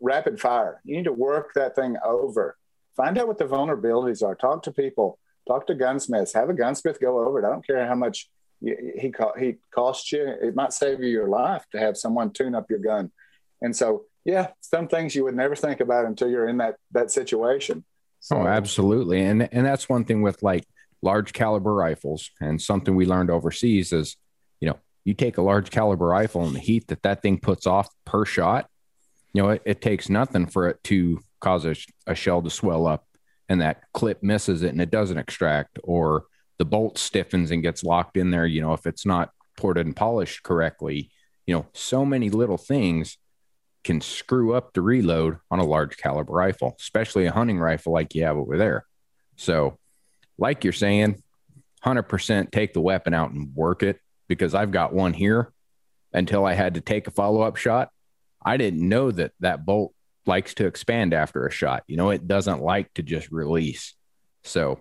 [0.00, 0.80] rapid fire.
[0.84, 2.56] You need to work that thing over.
[2.96, 4.34] Find out what the vulnerabilities are.
[4.34, 5.18] Talk to people.
[5.46, 6.34] Talk to gunsmiths.
[6.34, 7.44] Have a gunsmith go over it.
[7.44, 8.28] I don't care how much
[8.60, 10.26] he he costs you.
[10.42, 13.10] It might save you your life to have someone tune up your gun.
[13.62, 17.10] And so, yeah, some things you would never think about until you're in that that
[17.10, 17.84] situation.
[18.20, 19.22] So, oh, absolutely.
[19.22, 20.64] And and that's one thing with like
[21.02, 24.16] large caliber rifles and something we learned overseas is,
[24.60, 27.66] you know, you take a large caliber rifle and the heat that that thing puts
[27.66, 28.68] off per shot,
[29.32, 31.76] you know, it, it takes nothing for it to cause a,
[32.06, 33.06] a shell to swell up
[33.48, 36.24] and that clip misses it and it doesn't extract or
[36.58, 39.96] the bolt stiffens and gets locked in there, you know, if it's not ported and
[39.96, 41.10] polished correctly,
[41.46, 43.16] you know, so many little things
[43.84, 48.14] can screw up the reload on a large caliber rifle, especially a hunting rifle like
[48.14, 48.84] you have over there.
[49.36, 49.78] So,
[50.36, 51.22] like you're saying,
[51.84, 55.52] 100% take the weapon out and work it because I've got one here
[56.12, 57.90] until I had to take a follow up shot.
[58.44, 59.94] I didn't know that that bolt
[60.26, 61.84] likes to expand after a shot.
[61.86, 63.94] You know, it doesn't like to just release.
[64.44, 64.80] So,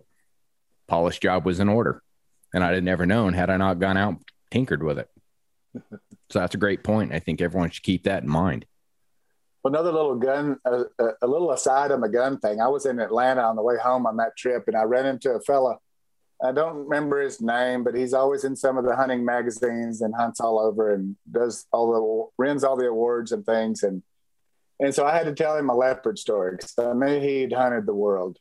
[0.88, 2.02] polish job was in order.
[2.54, 4.16] And I'd have never known had I not gone out
[4.52, 5.10] tinkered with it.
[6.30, 7.14] so, that's a great point.
[7.14, 8.66] I think everyone should keep that in mind
[9.68, 10.84] another little gun, a,
[11.22, 12.60] a, little aside on the gun thing.
[12.60, 15.32] I was in Atlanta on the way home on that trip, and I ran into
[15.32, 15.78] a fella.
[16.44, 20.14] I don't remember his name, but he's always in some of the hunting magazines and
[20.16, 23.84] hunts all over and does all the wins all the awards and things.
[23.84, 24.04] And
[24.80, 27.88] and so I had to tell him a leopard story because I knew he'd hunted
[27.88, 28.38] the world.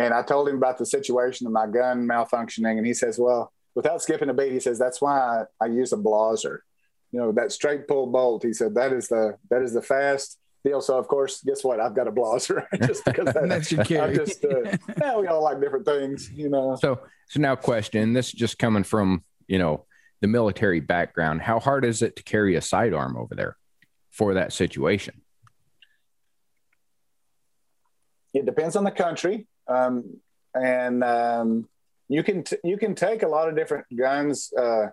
[0.00, 3.52] And I told him about the situation of my gun malfunctioning, and he says, "Well,
[3.74, 6.60] without skipping a beat, he says that's why I, I use a Blaser."
[7.12, 8.42] you know that straight pull bolt.
[8.42, 10.80] He said that is the that is the fast deal.
[10.80, 11.80] So of course guess what?
[11.80, 14.12] I've got a Blaser just because that, that's your carry.
[14.12, 16.76] i just uh, yeah, we all like different things you know.
[16.80, 19.86] So so now question this is just coming from you know
[20.20, 21.42] the military background.
[21.42, 23.56] How hard is it to carry a sidearm over there
[24.10, 25.22] for that situation?
[28.32, 30.20] It depends on the country um,
[30.54, 31.68] and um,
[32.08, 34.86] you can t- you can take a lot of different guns uh,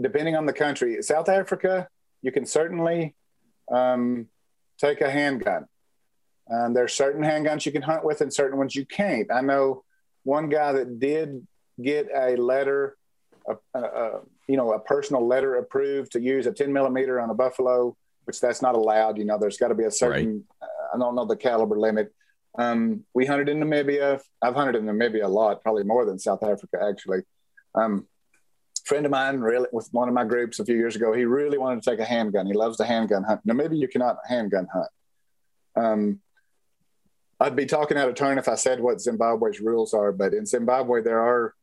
[0.00, 1.02] depending on the country.
[1.02, 1.88] South Africa,
[2.22, 3.14] you can certainly
[3.70, 4.28] um,
[4.78, 5.66] take a handgun.
[6.50, 9.30] Um, there's certain handguns you can hunt with and certain ones you can't.
[9.32, 9.82] I know
[10.22, 11.46] one guy that did
[11.82, 12.96] get a letter,
[13.48, 17.30] a, a, a, you know, a personal letter approved to use a 10 millimeter on
[17.30, 19.18] a buffalo, which that's not allowed.
[19.18, 20.68] You know, there's got to be a certain, right.
[20.68, 22.12] uh, I don't know the caliber limit.
[22.58, 24.20] Um, we hunted in Namibia.
[24.42, 27.20] I've hunted in Namibia a lot, probably more than South Africa, actually.
[27.74, 28.06] Um,
[28.86, 31.58] friend of mine really with one of my groups a few years ago he really
[31.58, 34.68] wanted to take a handgun he loves the handgun hunt now maybe you cannot handgun
[34.72, 34.88] hunt
[35.74, 36.20] um,
[37.40, 40.46] i'd be talking out of turn if i said what zimbabwe's rules are but in
[40.46, 41.54] zimbabwe there are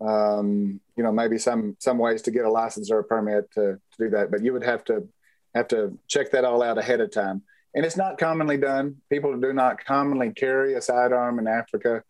[0.00, 3.74] um, you know maybe some some ways to get a license or a permit to,
[3.74, 5.08] to do that but you would have to
[5.56, 7.42] have to check that all out ahead of time
[7.74, 12.02] and it's not commonly done people do not commonly carry a sidearm in africa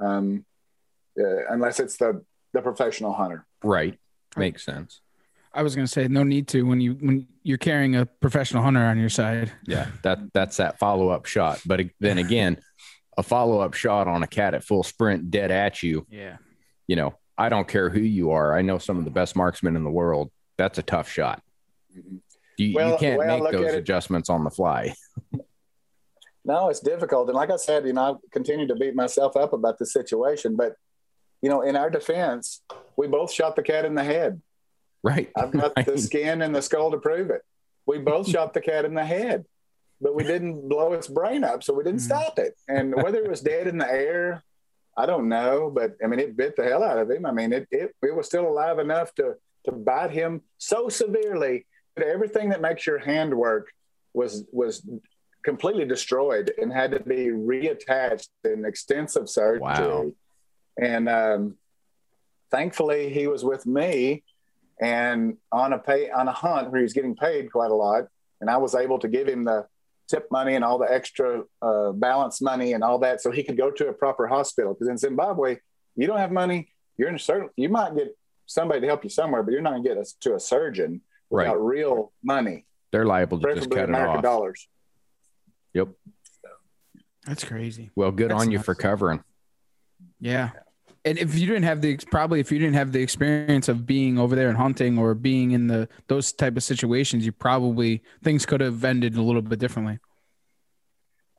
[0.00, 0.44] um,
[1.18, 2.24] uh, unless it's the
[2.54, 3.44] the professional hunter.
[3.62, 3.98] Right.
[4.36, 5.00] Makes sense.
[5.52, 8.62] I was going to say no need to when you when you're carrying a professional
[8.62, 9.52] hunter on your side.
[9.66, 11.60] Yeah, that that's that follow up shot.
[11.64, 12.58] But then again,
[13.16, 16.06] a follow up shot on a cat at full sprint dead at you.
[16.10, 16.38] Yeah.
[16.88, 18.56] You know, I don't care who you are.
[18.56, 20.30] I know some of the best marksmen in the world.
[20.56, 21.40] that's a tough shot.
[22.56, 24.94] You, Well, you can't make those at it- adjustments on the fly.
[26.46, 27.28] No, it's difficult.
[27.28, 30.56] And like I said, you know, I continue to beat myself up about the situation.
[30.56, 30.74] But,
[31.40, 32.60] you know, in our defense,
[32.98, 34.42] we both shot the cat in the head.
[35.02, 35.30] Right.
[35.36, 37.40] I've got the skin and the skull to prove it.
[37.86, 39.46] We both shot the cat in the head,
[40.02, 42.04] but we didn't blow its brain up, so we didn't Mm.
[42.12, 42.54] stop it.
[42.68, 44.42] And whether it was dead in the air,
[44.98, 45.70] I don't know.
[45.74, 47.24] But I mean, it bit the hell out of him.
[47.24, 51.64] I mean, it it, it was still alive enough to to bite him so severely
[52.02, 53.68] everything that makes your hand work
[54.12, 54.86] was was
[55.44, 59.60] completely destroyed and had to be reattached in extensive surgery.
[59.60, 60.12] Wow.
[60.80, 61.56] And um,
[62.50, 64.24] thankfully, he was with me
[64.80, 68.08] and on a pay on a hunt where he was getting paid quite a lot,
[68.40, 69.66] and I was able to give him the
[70.08, 73.56] tip money and all the extra uh, balance money and all that, so he could
[73.56, 74.74] go to a proper hospital.
[74.74, 75.58] Because in Zimbabwe,
[75.96, 76.72] you don't have money.
[76.96, 77.50] You're in a certain.
[77.56, 78.16] You might get
[78.46, 81.02] somebody to help you somewhere, but you're not going to get us to a surgeon
[81.34, 81.76] without Right.
[81.78, 84.22] real money, They're liable to just preferably cut it American off.
[84.22, 84.68] dollars.
[85.74, 85.88] Yep.
[87.26, 87.90] That's crazy.
[87.96, 88.66] Well, good That's on you nuts.
[88.66, 89.22] for covering.
[90.20, 90.50] Yeah.
[91.06, 94.18] And if you didn't have the probably if you didn't have the experience of being
[94.18, 98.46] over there and hunting or being in the those type of situations, you probably things
[98.46, 99.98] could have ended a little bit differently.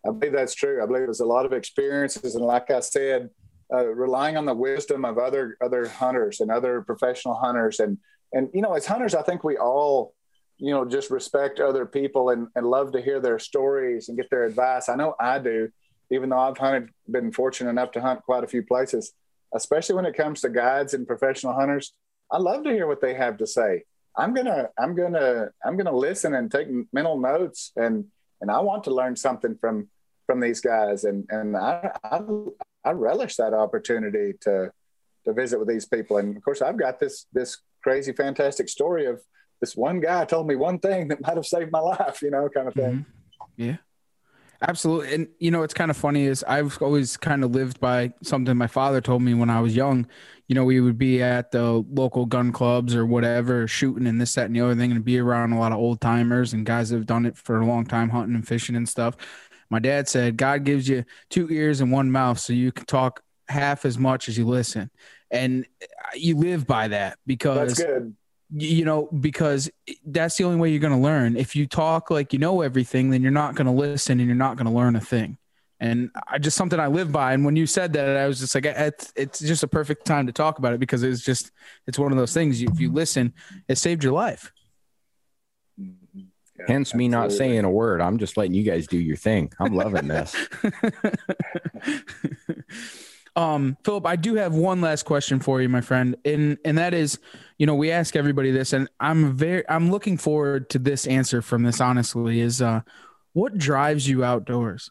[0.07, 0.83] I believe that's true.
[0.83, 3.31] I believe there's a lot of experiences, and like I said,
[3.73, 7.97] uh, relying on the wisdom of other other hunters and other professional hunters, and
[8.33, 10.13] and you know, as hunters, I think we all,
[10.57, 14.29] you know, just respect other people and, and love to hear their stories and get
[14.29, 14.89] their advice.
[14.89, 15.69] I know I do,
[16.11, 19.13] even though I've hunted, been fortunate enough to hunt quite a few places,
[19.53, 21.93] especially when it comes to guides and professional hunters.
[22.31, 23.83] I love to hear what they have to say.
[24.17, 28.05] I'm gonna, I'm gonna, I'm gonna listen and take mental notes, and
[28.41, 29.89] and I want to learn something from
[30.25, 32.21] from these guys, and and I I,
[32.83, 34.71] I relish that opportunity to
[35.25, 36.17] to visit with these people.
[36.17, 39.21] And of course, I've got this this crazy, fantastic story of
[39.61, 42.49] this one guy told me one thing that might have saved my life, you know,
[42.49, 42.93] kind of thing.
[42.93, 43.05] Mhm.
[43.57, 43.77] Yeah.
[44.59, 45.13] Absolutely.
[45.13, 48.57] And you know, it's kind of funny is I've always kind of lived by something
[48.57, 50.07] my father told me when I was young.
[50.47, 54.33] You know, we would be at the local gun clubs or whatever, shooting and this,
[54.33, 56.89] that, and the other thing, and be around a lot of old timers and guys
[56.89, 59.15] that have done it for a long time, hunting and fishing and stuff.
[59.69, 63.21] My dad said, God gives you two ears and one mouth so you can talk
[63.47, 64.89] half as much as you listen.
[65.31, 65.85] And uh,
[66.15, 68.15] you live by that because That's good.
[68.51, 69.69] you know because
[70.05, 73.09] that's the only way you're going to learn if you talk like you know everything
[73.09, 75.37] then you're not going to listen and you're not going to learn a thing
[75.79, 78.53] and i just something i live by and when you said that i was just
[78.53, 81.51] like it's, it's just a perfect time to talk about it because it's just
[81.87, 83.33] it's one of those things if you listen
[83.67, 84.53] it saved your life
[85.81, 86.21] mm-hmm.
[86.57, 87.99] Yeah, Hence me not saying a word.
[87.99, 89.51] I'm just letting you guys do your thing.
[89.59, 90.33] I'm loving this.
[93.35, 96.93] um philip i do have one last question for you my friend and and that
[96.93, 97.19] is
[97.57, 101.41] you know we ask everybody this and i'm very i'm looking forward to this answer
[101.41, 102.81] from this honestly is uh
[103.33, 104.89] what drives you outdoors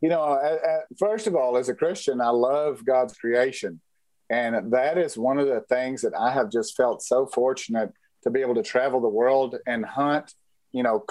[0.00, 3.80] you know, uh, uh, first of all, as a Christian, I love God's creation.
[4.28, 7.92] And that is one of the things that I have just felt so fortunate
[8.24, 10.34] to be able to travel the world and hunt,
[10.72, 11.04] you know,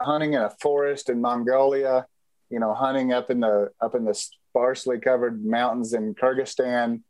[0.00, 2.06] hunting in a forest in Mongolia,
[2.50, 4.18] you know, hunting up in the up in the
[4.52, 7.00] sparsely covered mountains in Kyrgyzstan,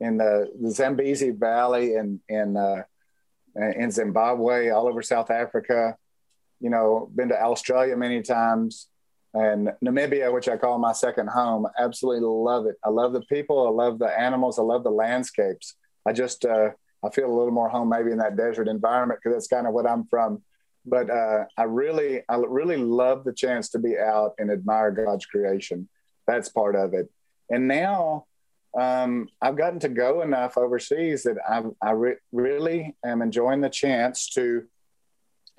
[0.00, 2.82] in the, the Zambezi Valley in in uh,
[3.56, 5.96] in Zimbabwe, all over South Africa.
[6.60, 8.88] You know, been to Australia many times
[9.34, 11.66] and Namibia, which I call my second home.
[11.78, 12.76] Absolutely love it.
[12.84, 13.66] I love the people.
[13.66, 14.58] I love the animals.
[14.58, 15.74] I love the landscapes.
[16.06, 16.70] I just uh,
[17.04, 19.72] I feel a little more home maybe in that desert environment because that's kind of
[19.72, 20.42] what I'm from.
[20.84, 25.26] But uh, I really I really love the chance to be out and admire God's
[25.26, 25.88] creation.
[26.26, 27.10] That's part of it.
[27.50, 28.26] And now
[28.78, 33.68] um, I've gotten to go enough overseas that I, I re- really am enjoying the
[33.68, 34.64] chance to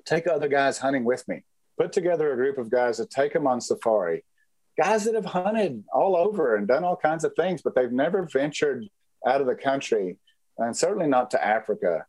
[0.04, 1.42] take other guys hunting with me
[1.78, 4.24] put together a group of guys to take them on safari.
[4.78, 8.28] Guys that have hunted all over and done all kinds of things, but they've never
[8.32, 8.86] ventured
[9.26, 10.16] out of the country,
[10.58, 12.06] and certainly not to Africa.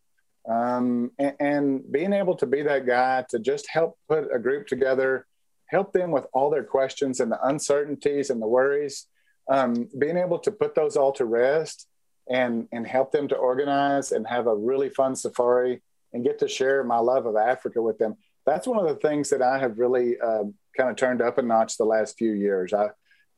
[0.49, 4.67] Um, and, and being able to be that guy to just help put a group
[4.67, 5.25] together,
[5.67, 9.07] help them with all their questions and the uncertainties and the worries,
[9.49, 11.87] um, being able to put those all to rest
[12.29, 15.81] and and help them to organize and have a really fun safari
[16.13, 18.15] and get to share my love of Africa with them
[18.45, 20.43] that's one of the things that I have really uh,
[20.77, 22.73] kind of turned up a notch the last few years.
[22.73, 22.89] I,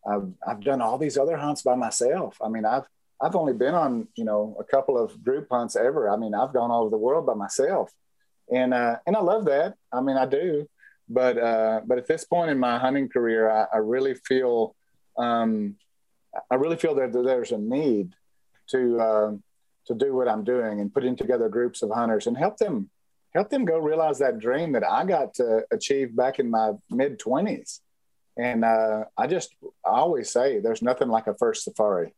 [0.08, 2.38] I've, I've done all these other hunts by myself.
[2.44, 2.84] I mean, I've,
[3.22, 6.10] I've only been on, you know, a couple of group hunts ever.
[6.10, 7.92] I mean, I've gone all over the world by myself
[8.52, 9.76] and, uh, and I love that.
[9.92, 10.68] I mean, I do,
[11.10, 14.76] but, uh, but at this point in my hunting career, I, I really feel,
[15.18, 15.76] um,
[16.52, 18.14] I really feel that there's a need
[18.72, 19.32] to, uh,
[19.88, 22.90] to do what I'm doing and putting together groups of hunters and help them
[23.34, 27.20] help them go realize that dream that I got to achieve back in my mid
[27.20, 27.82] 20s.
[28.38, 29.56] And uh, I just
[29.86, 32.14] I always say there's nothing like a first safari.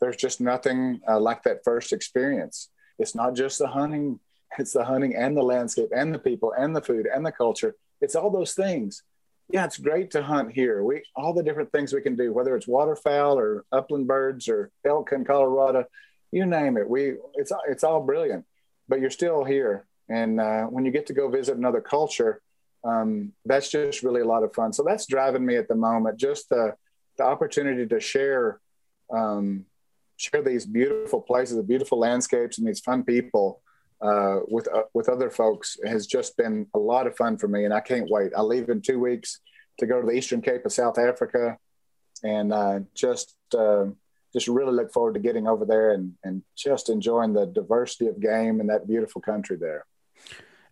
[0.00, 2.68] There's just nothing uh, like that first experience.
[2.98, 4.20] It's not just the hunting,
[4.58, 7.74] it's the hunting and the landscape and the people and the food and the culture.
[8.04, 9.02] It's all those things.
[9.50, 10.82] Yeah, it's great to hunt here.
[10.84, 14.70] We all the different things we can do, whether it's waterfowl or upland birds or
[14.86, 15.84] elk in Colorado,
[16.32, 16.88] you name it.
[16.88, 18.44] We it's it's all brilliant,
[18.88, 19.86] but you're still here.
[20.08, 22.42] And uh, when you get to go visit another culture,
[22.84, 24.72] um, that's just really a lot of fun.
[24.72, 26.18] So that's driving me at the moment.
[26.18, 26.74] Just the
[27.18, 28.60] the opportunity to share
[29.12, 29.66] um,
[30.16, 33.60] share these beautiful places, the beautiful landscapes, and these fun people
[34.04, 37.64] uh, with uh, with other folks has just been a lot of fun for me,
[37.64, 38.32] and I can't wait.
[38.36, 39.40] I leave in two weeks
[39.78, 41.56] to go to the Eastern Cape of South Africa,
[42.22, 43.86] and uh, just uh,
[44.34, 48.20] just really look forward to getting over there and and just enjoying the diversity of
[48.20, 49.86] game in that beautiful country there.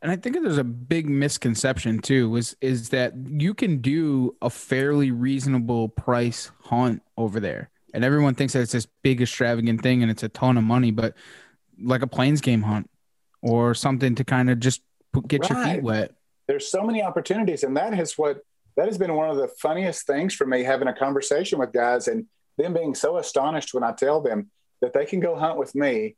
[0.02, 4.50] And I think there's a big misconception too is is that you can do a
[4.50, 7.70] fairly reasonable price hunt over there.
[7.94, 10.90] And everyone thinks that it's this big extravagant thing and it's a ton of money,
[10.90, 11.14] but
[11.80, 12.90] like a plains game hunt
[13.42, 14.82] or something to kind of just
[15.12, 15.50] put, get right.
[15.50, 16.14] your feet wet.
[16.48, 18.38] There's so many opportunities and that is what
[18.76, 22.08] that has been one of the funniest things for me having a conversation with guys
[22.08, 24.50] and them being so astonished when I tell them
[24.80, 26.16] that they can go hunt with me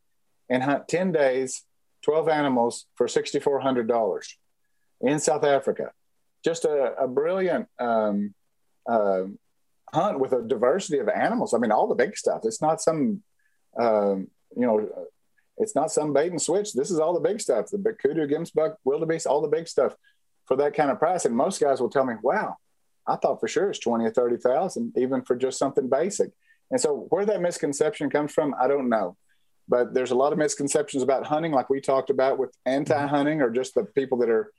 [0.48, 1.64] and hunt 10 days
[2.04, 4.28] 12 animals for $6,400
[5.00, 5.90] in South Africa.
[6.44, 8.34] Just a, a brilliant um,
[8.88, 9.22] uh,
[9.92, 11.54] hunt with a diversity of animals.
[11.54, 12.42] I mean, all the big stuff.
[12.44, 13.22] It's not some,
[13.78, 14.88] um, you know,
[15.58, 16.72] it's not some bait and switch.
[16.72, 17.66] This is all the big stuff.
[17.70, 19.94] The kudu, gemsbuck, wildebeest, all the big stuff
[20.46, 21.24] for that kind of price.
[21.24, 22.56] And most guys will tell me, wow,
[23.06, 26.30] I thought for sure it's 20 or 30,000, even for just something basic.
[26.70, 29.16] And so where that misconception comes from, I don't know
[29.68, 33.40] but there's a lot of misconceptions about hunting, like we talked about with anti hunting
[33.40, 34.52] or just the people that are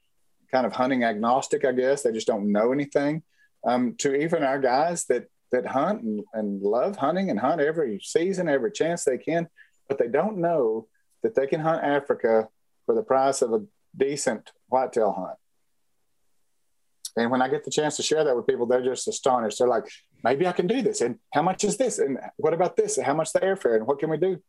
[0.52, 2.02] kind of hunting agnostic, I guess.
[2.02, 3.24] They just don't know anything.
[3.66, 8.00] Um, to even our guys that, that hunt and, and love hunting and hunt every
[8.04, 9.48] season, every chance they can,
[9.88, 10.88] but they don't know
[11.24, 12.50] that they can hunt Africa
[12.86, 13.64] for the price of a
[13.96, 15.38] decent whitetail hunt.
[17.18, 19.60] And when I get the chance to share that with people, they're just astonished.
[19.60, 19.88] They're like,
[20.24, 21.00] maybe I can do this.
[21.00, 21.98] And how much is this?
[21.98, 22.98] And what about this?
[22.98, 23.78] And how much the airfare?
[23.78, 24.42] And what can we do?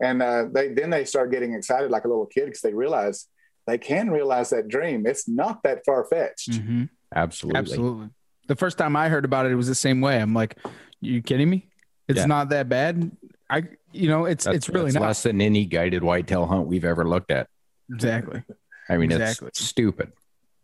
[0.00, 3.28] and uh, they then they start getting excited like a little kid because they realize
[3.66, 5.06] they can realize that dream.
[5.06, 6.50] It's not that far fetched.
[6.50, 6.84] Mm-hmm.
[7.14, 8.08] Absolutely, absolutely.
[8.46, 10.20] The first time I heard about it, it was the same way.
[10.20, 10.58] I'm like,
[11.00, 11.68] "You kidding me?
[12.08, 12.26] It's yeah.
[12.26, 13.10] not that bad."
[13.54, 13.62] I,
[13.92, 15.02] you know, it's that's, it's really not.
[15.02, 17.48] less than any guided whitetail hunt we've ever looked at.
[17.92, 18.42] Exactly.
[18.88, 19.48] I mean, exactly.
[19.48, 20.12] it's stupid.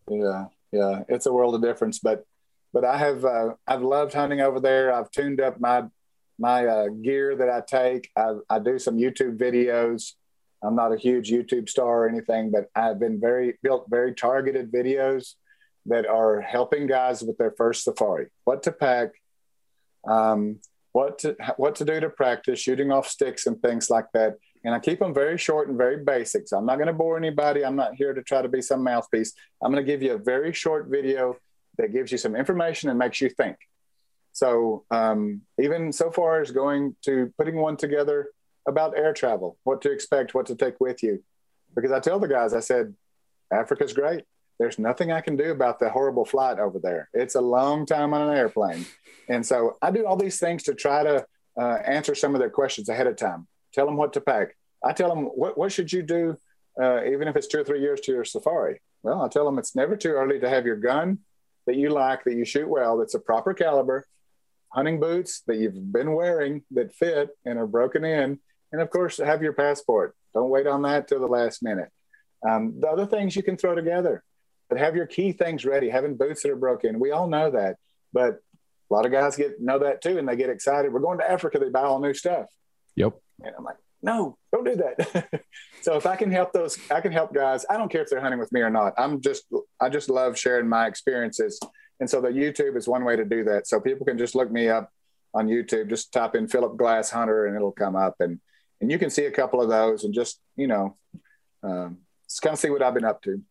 [0.09, 2.01] Yeah, yeah, it's a world of difference.
[2.01, 2.25] But,
[2.73, 4.93] but I have uh, I've loved hunting over there.
[4.93, 5.85] I've tuned up my
[6.39, 8.11] my uh, gear that I take.
[8.17, 10.15] I, I do some YouTube videos.
[10.63, 14.73] I'm not a huge YouTube star or anything, but I've been very built very targeted
[14.73, 15.35] videos
[15.87, 18.27] that are helping guys with their first safari.
[18.45, 19.11] What to pack,
[20.07, 20.61] um,
[20.93, 24.35] what to what to do to practice shooting off sticks and things like that.
[24.65, 26.47] And I keep them very short and very basic.
[26.47, 27.65] So I'm not going to bore anybody.
[27.65, 29.33] I'm not here to try to be some mouthpiece.
[29.63, 31.37] I'm going to give you a very short video
[31.79, 33.57] that gives you some information and makes you think.
[34.33, 38.29] So um, even so far as going to putting one together
[38.69, 41.23] about air travel, what to expect, what to take with you.
[41.75, 42.95] Because I tell the guys, I said,
[43.53, 44.25] Africa's great.
[44.61, 47.09] There's nothing I can do about the horrible flight over there.
[47.15, 48.85] It's a long time on an airplane.
[49.27, 51.25] And so I do all these things to try to
[51.59, 53.49] uh, answer some of their questions ahead of time.
[53.73, 54.55] Tell them what to pack.
[54.85, 56.37] I tell them, what, what should you do,
[56.81, 58.83] uh, even if it's two or three years to your safari?
[59.03, 61.21] Well, I tell them it's never too early to have your gun
[61.67, 64.07] that you like, that you shoot well, that's a proper caliber,
[64.75, 68.39] hunting boots that you've been wearing that fit and are broken in.
[68.73, 70.15] And of course, have your passport.
[70.35, 71.89] Don't wait on that till the last minute.
[72.47, 74.23] Um, the other things you can throw together,
[74.71, 75.91] but have your key things ready.
[75.91, 77.77] Having boots that are broken, we all know that,
[78.13, 78.39] but
[78.91, 80.93] a lot of guys get know that too, and they get excited.
[80.93, 81.59] We're going to Africa.
[81.59, 82.47] They buy all new stuff.
[82.97, 83.15] Yep.
[83.45, 85.43] And I'm like, no, don't do that.
[85.83, 87.67] so if I can help those, I can help guys.
[87.69, 88.95] I don't care if they're hunting with me or not.
[88.97, 89.45] I'm just,
[89.79, 91.61] I just love sharing my experiences
[92.01, 93.67] and so the YouTube is one way to do that.
[93.67, 94.91] So people can just look me up
[95.35, 98.41] on YouTube, just type in Philip Glass Hunter and it'll come up and,
[98.81, 100.97] and you can see a couple of those and just, you know,
[101.63, 103.43] um, just kind of see what I've been up to.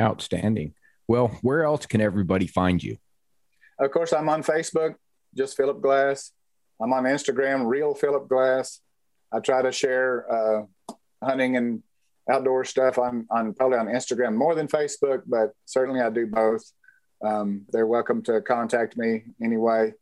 [0.00, 0.74] Outstanding.
[1.08, 2.98] Well, where else can everybody find you?
[3.78, 4.94] Of course, I'm on Facebook,
[5.34, 6.32] just Philip Glass.
[6.80, 8.80] I'm on Instagram, Real Philip Glass.
[9.32, 11.82] I try to share uh, hunting and
[12.30, 16.64] outdoor stuff on, on probably on Instagram more than Facebook, but certainly I do both
[17.24, 19.94] um, they're welcome to contact me anyway.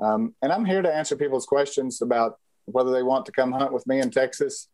[0.00, 3.72] Um, and I'm here to answer people's questions about whether they want to come hunt
[3.72, 4.68] with me in Texas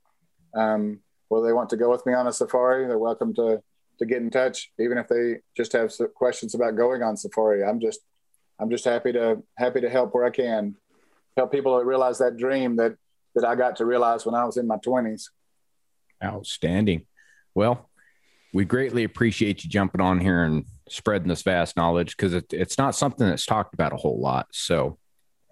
[0.54, 3.62] um, whether they want to go with me on a safari, they're welcome to
[4.02, 7.64] to get in touch, even if they just have questions about going on safari.
[7.64, 8.00] I'm just
[8.60, 10.76] I'm just happy to happy to help where I can,
[11.36, 12.96] help people realize that dream that
[13.34, 15.28] that I got to realize when I was in my 20s.
[16.22, 17.06] Outstanding.
[17.54, 17.88] Well,
[18.52, 22.76] we greatly appreciate you jumping on here and spreading this vast knowledge because it, it's
[22.76, 24.46] not something that's talked about a whole lot.
[24.52, 24.98] So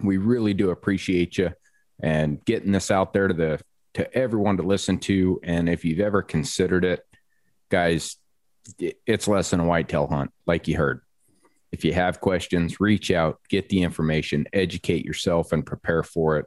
[0.02, 1.52] we really do appreciate you
[2.02, 3.60] and getting this out there to the
[3.94, 5.40] to everyone to listen to.
[5.42, 7.00] And if you've ever considered it,
[7.70, 8.16] guys,
[8.78, 11.00] it's less than a whitetail hunt, like you heard.
[11.72, 16.46] If you have questions, reach out, get the information, educate yourself, and prepare for it.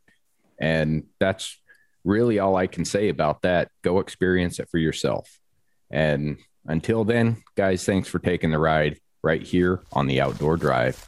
[0.59, 1.57] And that's
[2.03, 3.69] really all I can say about that.
[3.81, 5.39] Go experience it for yourself.
[5.89, 11.07] And until then, guys, thanks for taking the ride right here on the Outdoor Drive.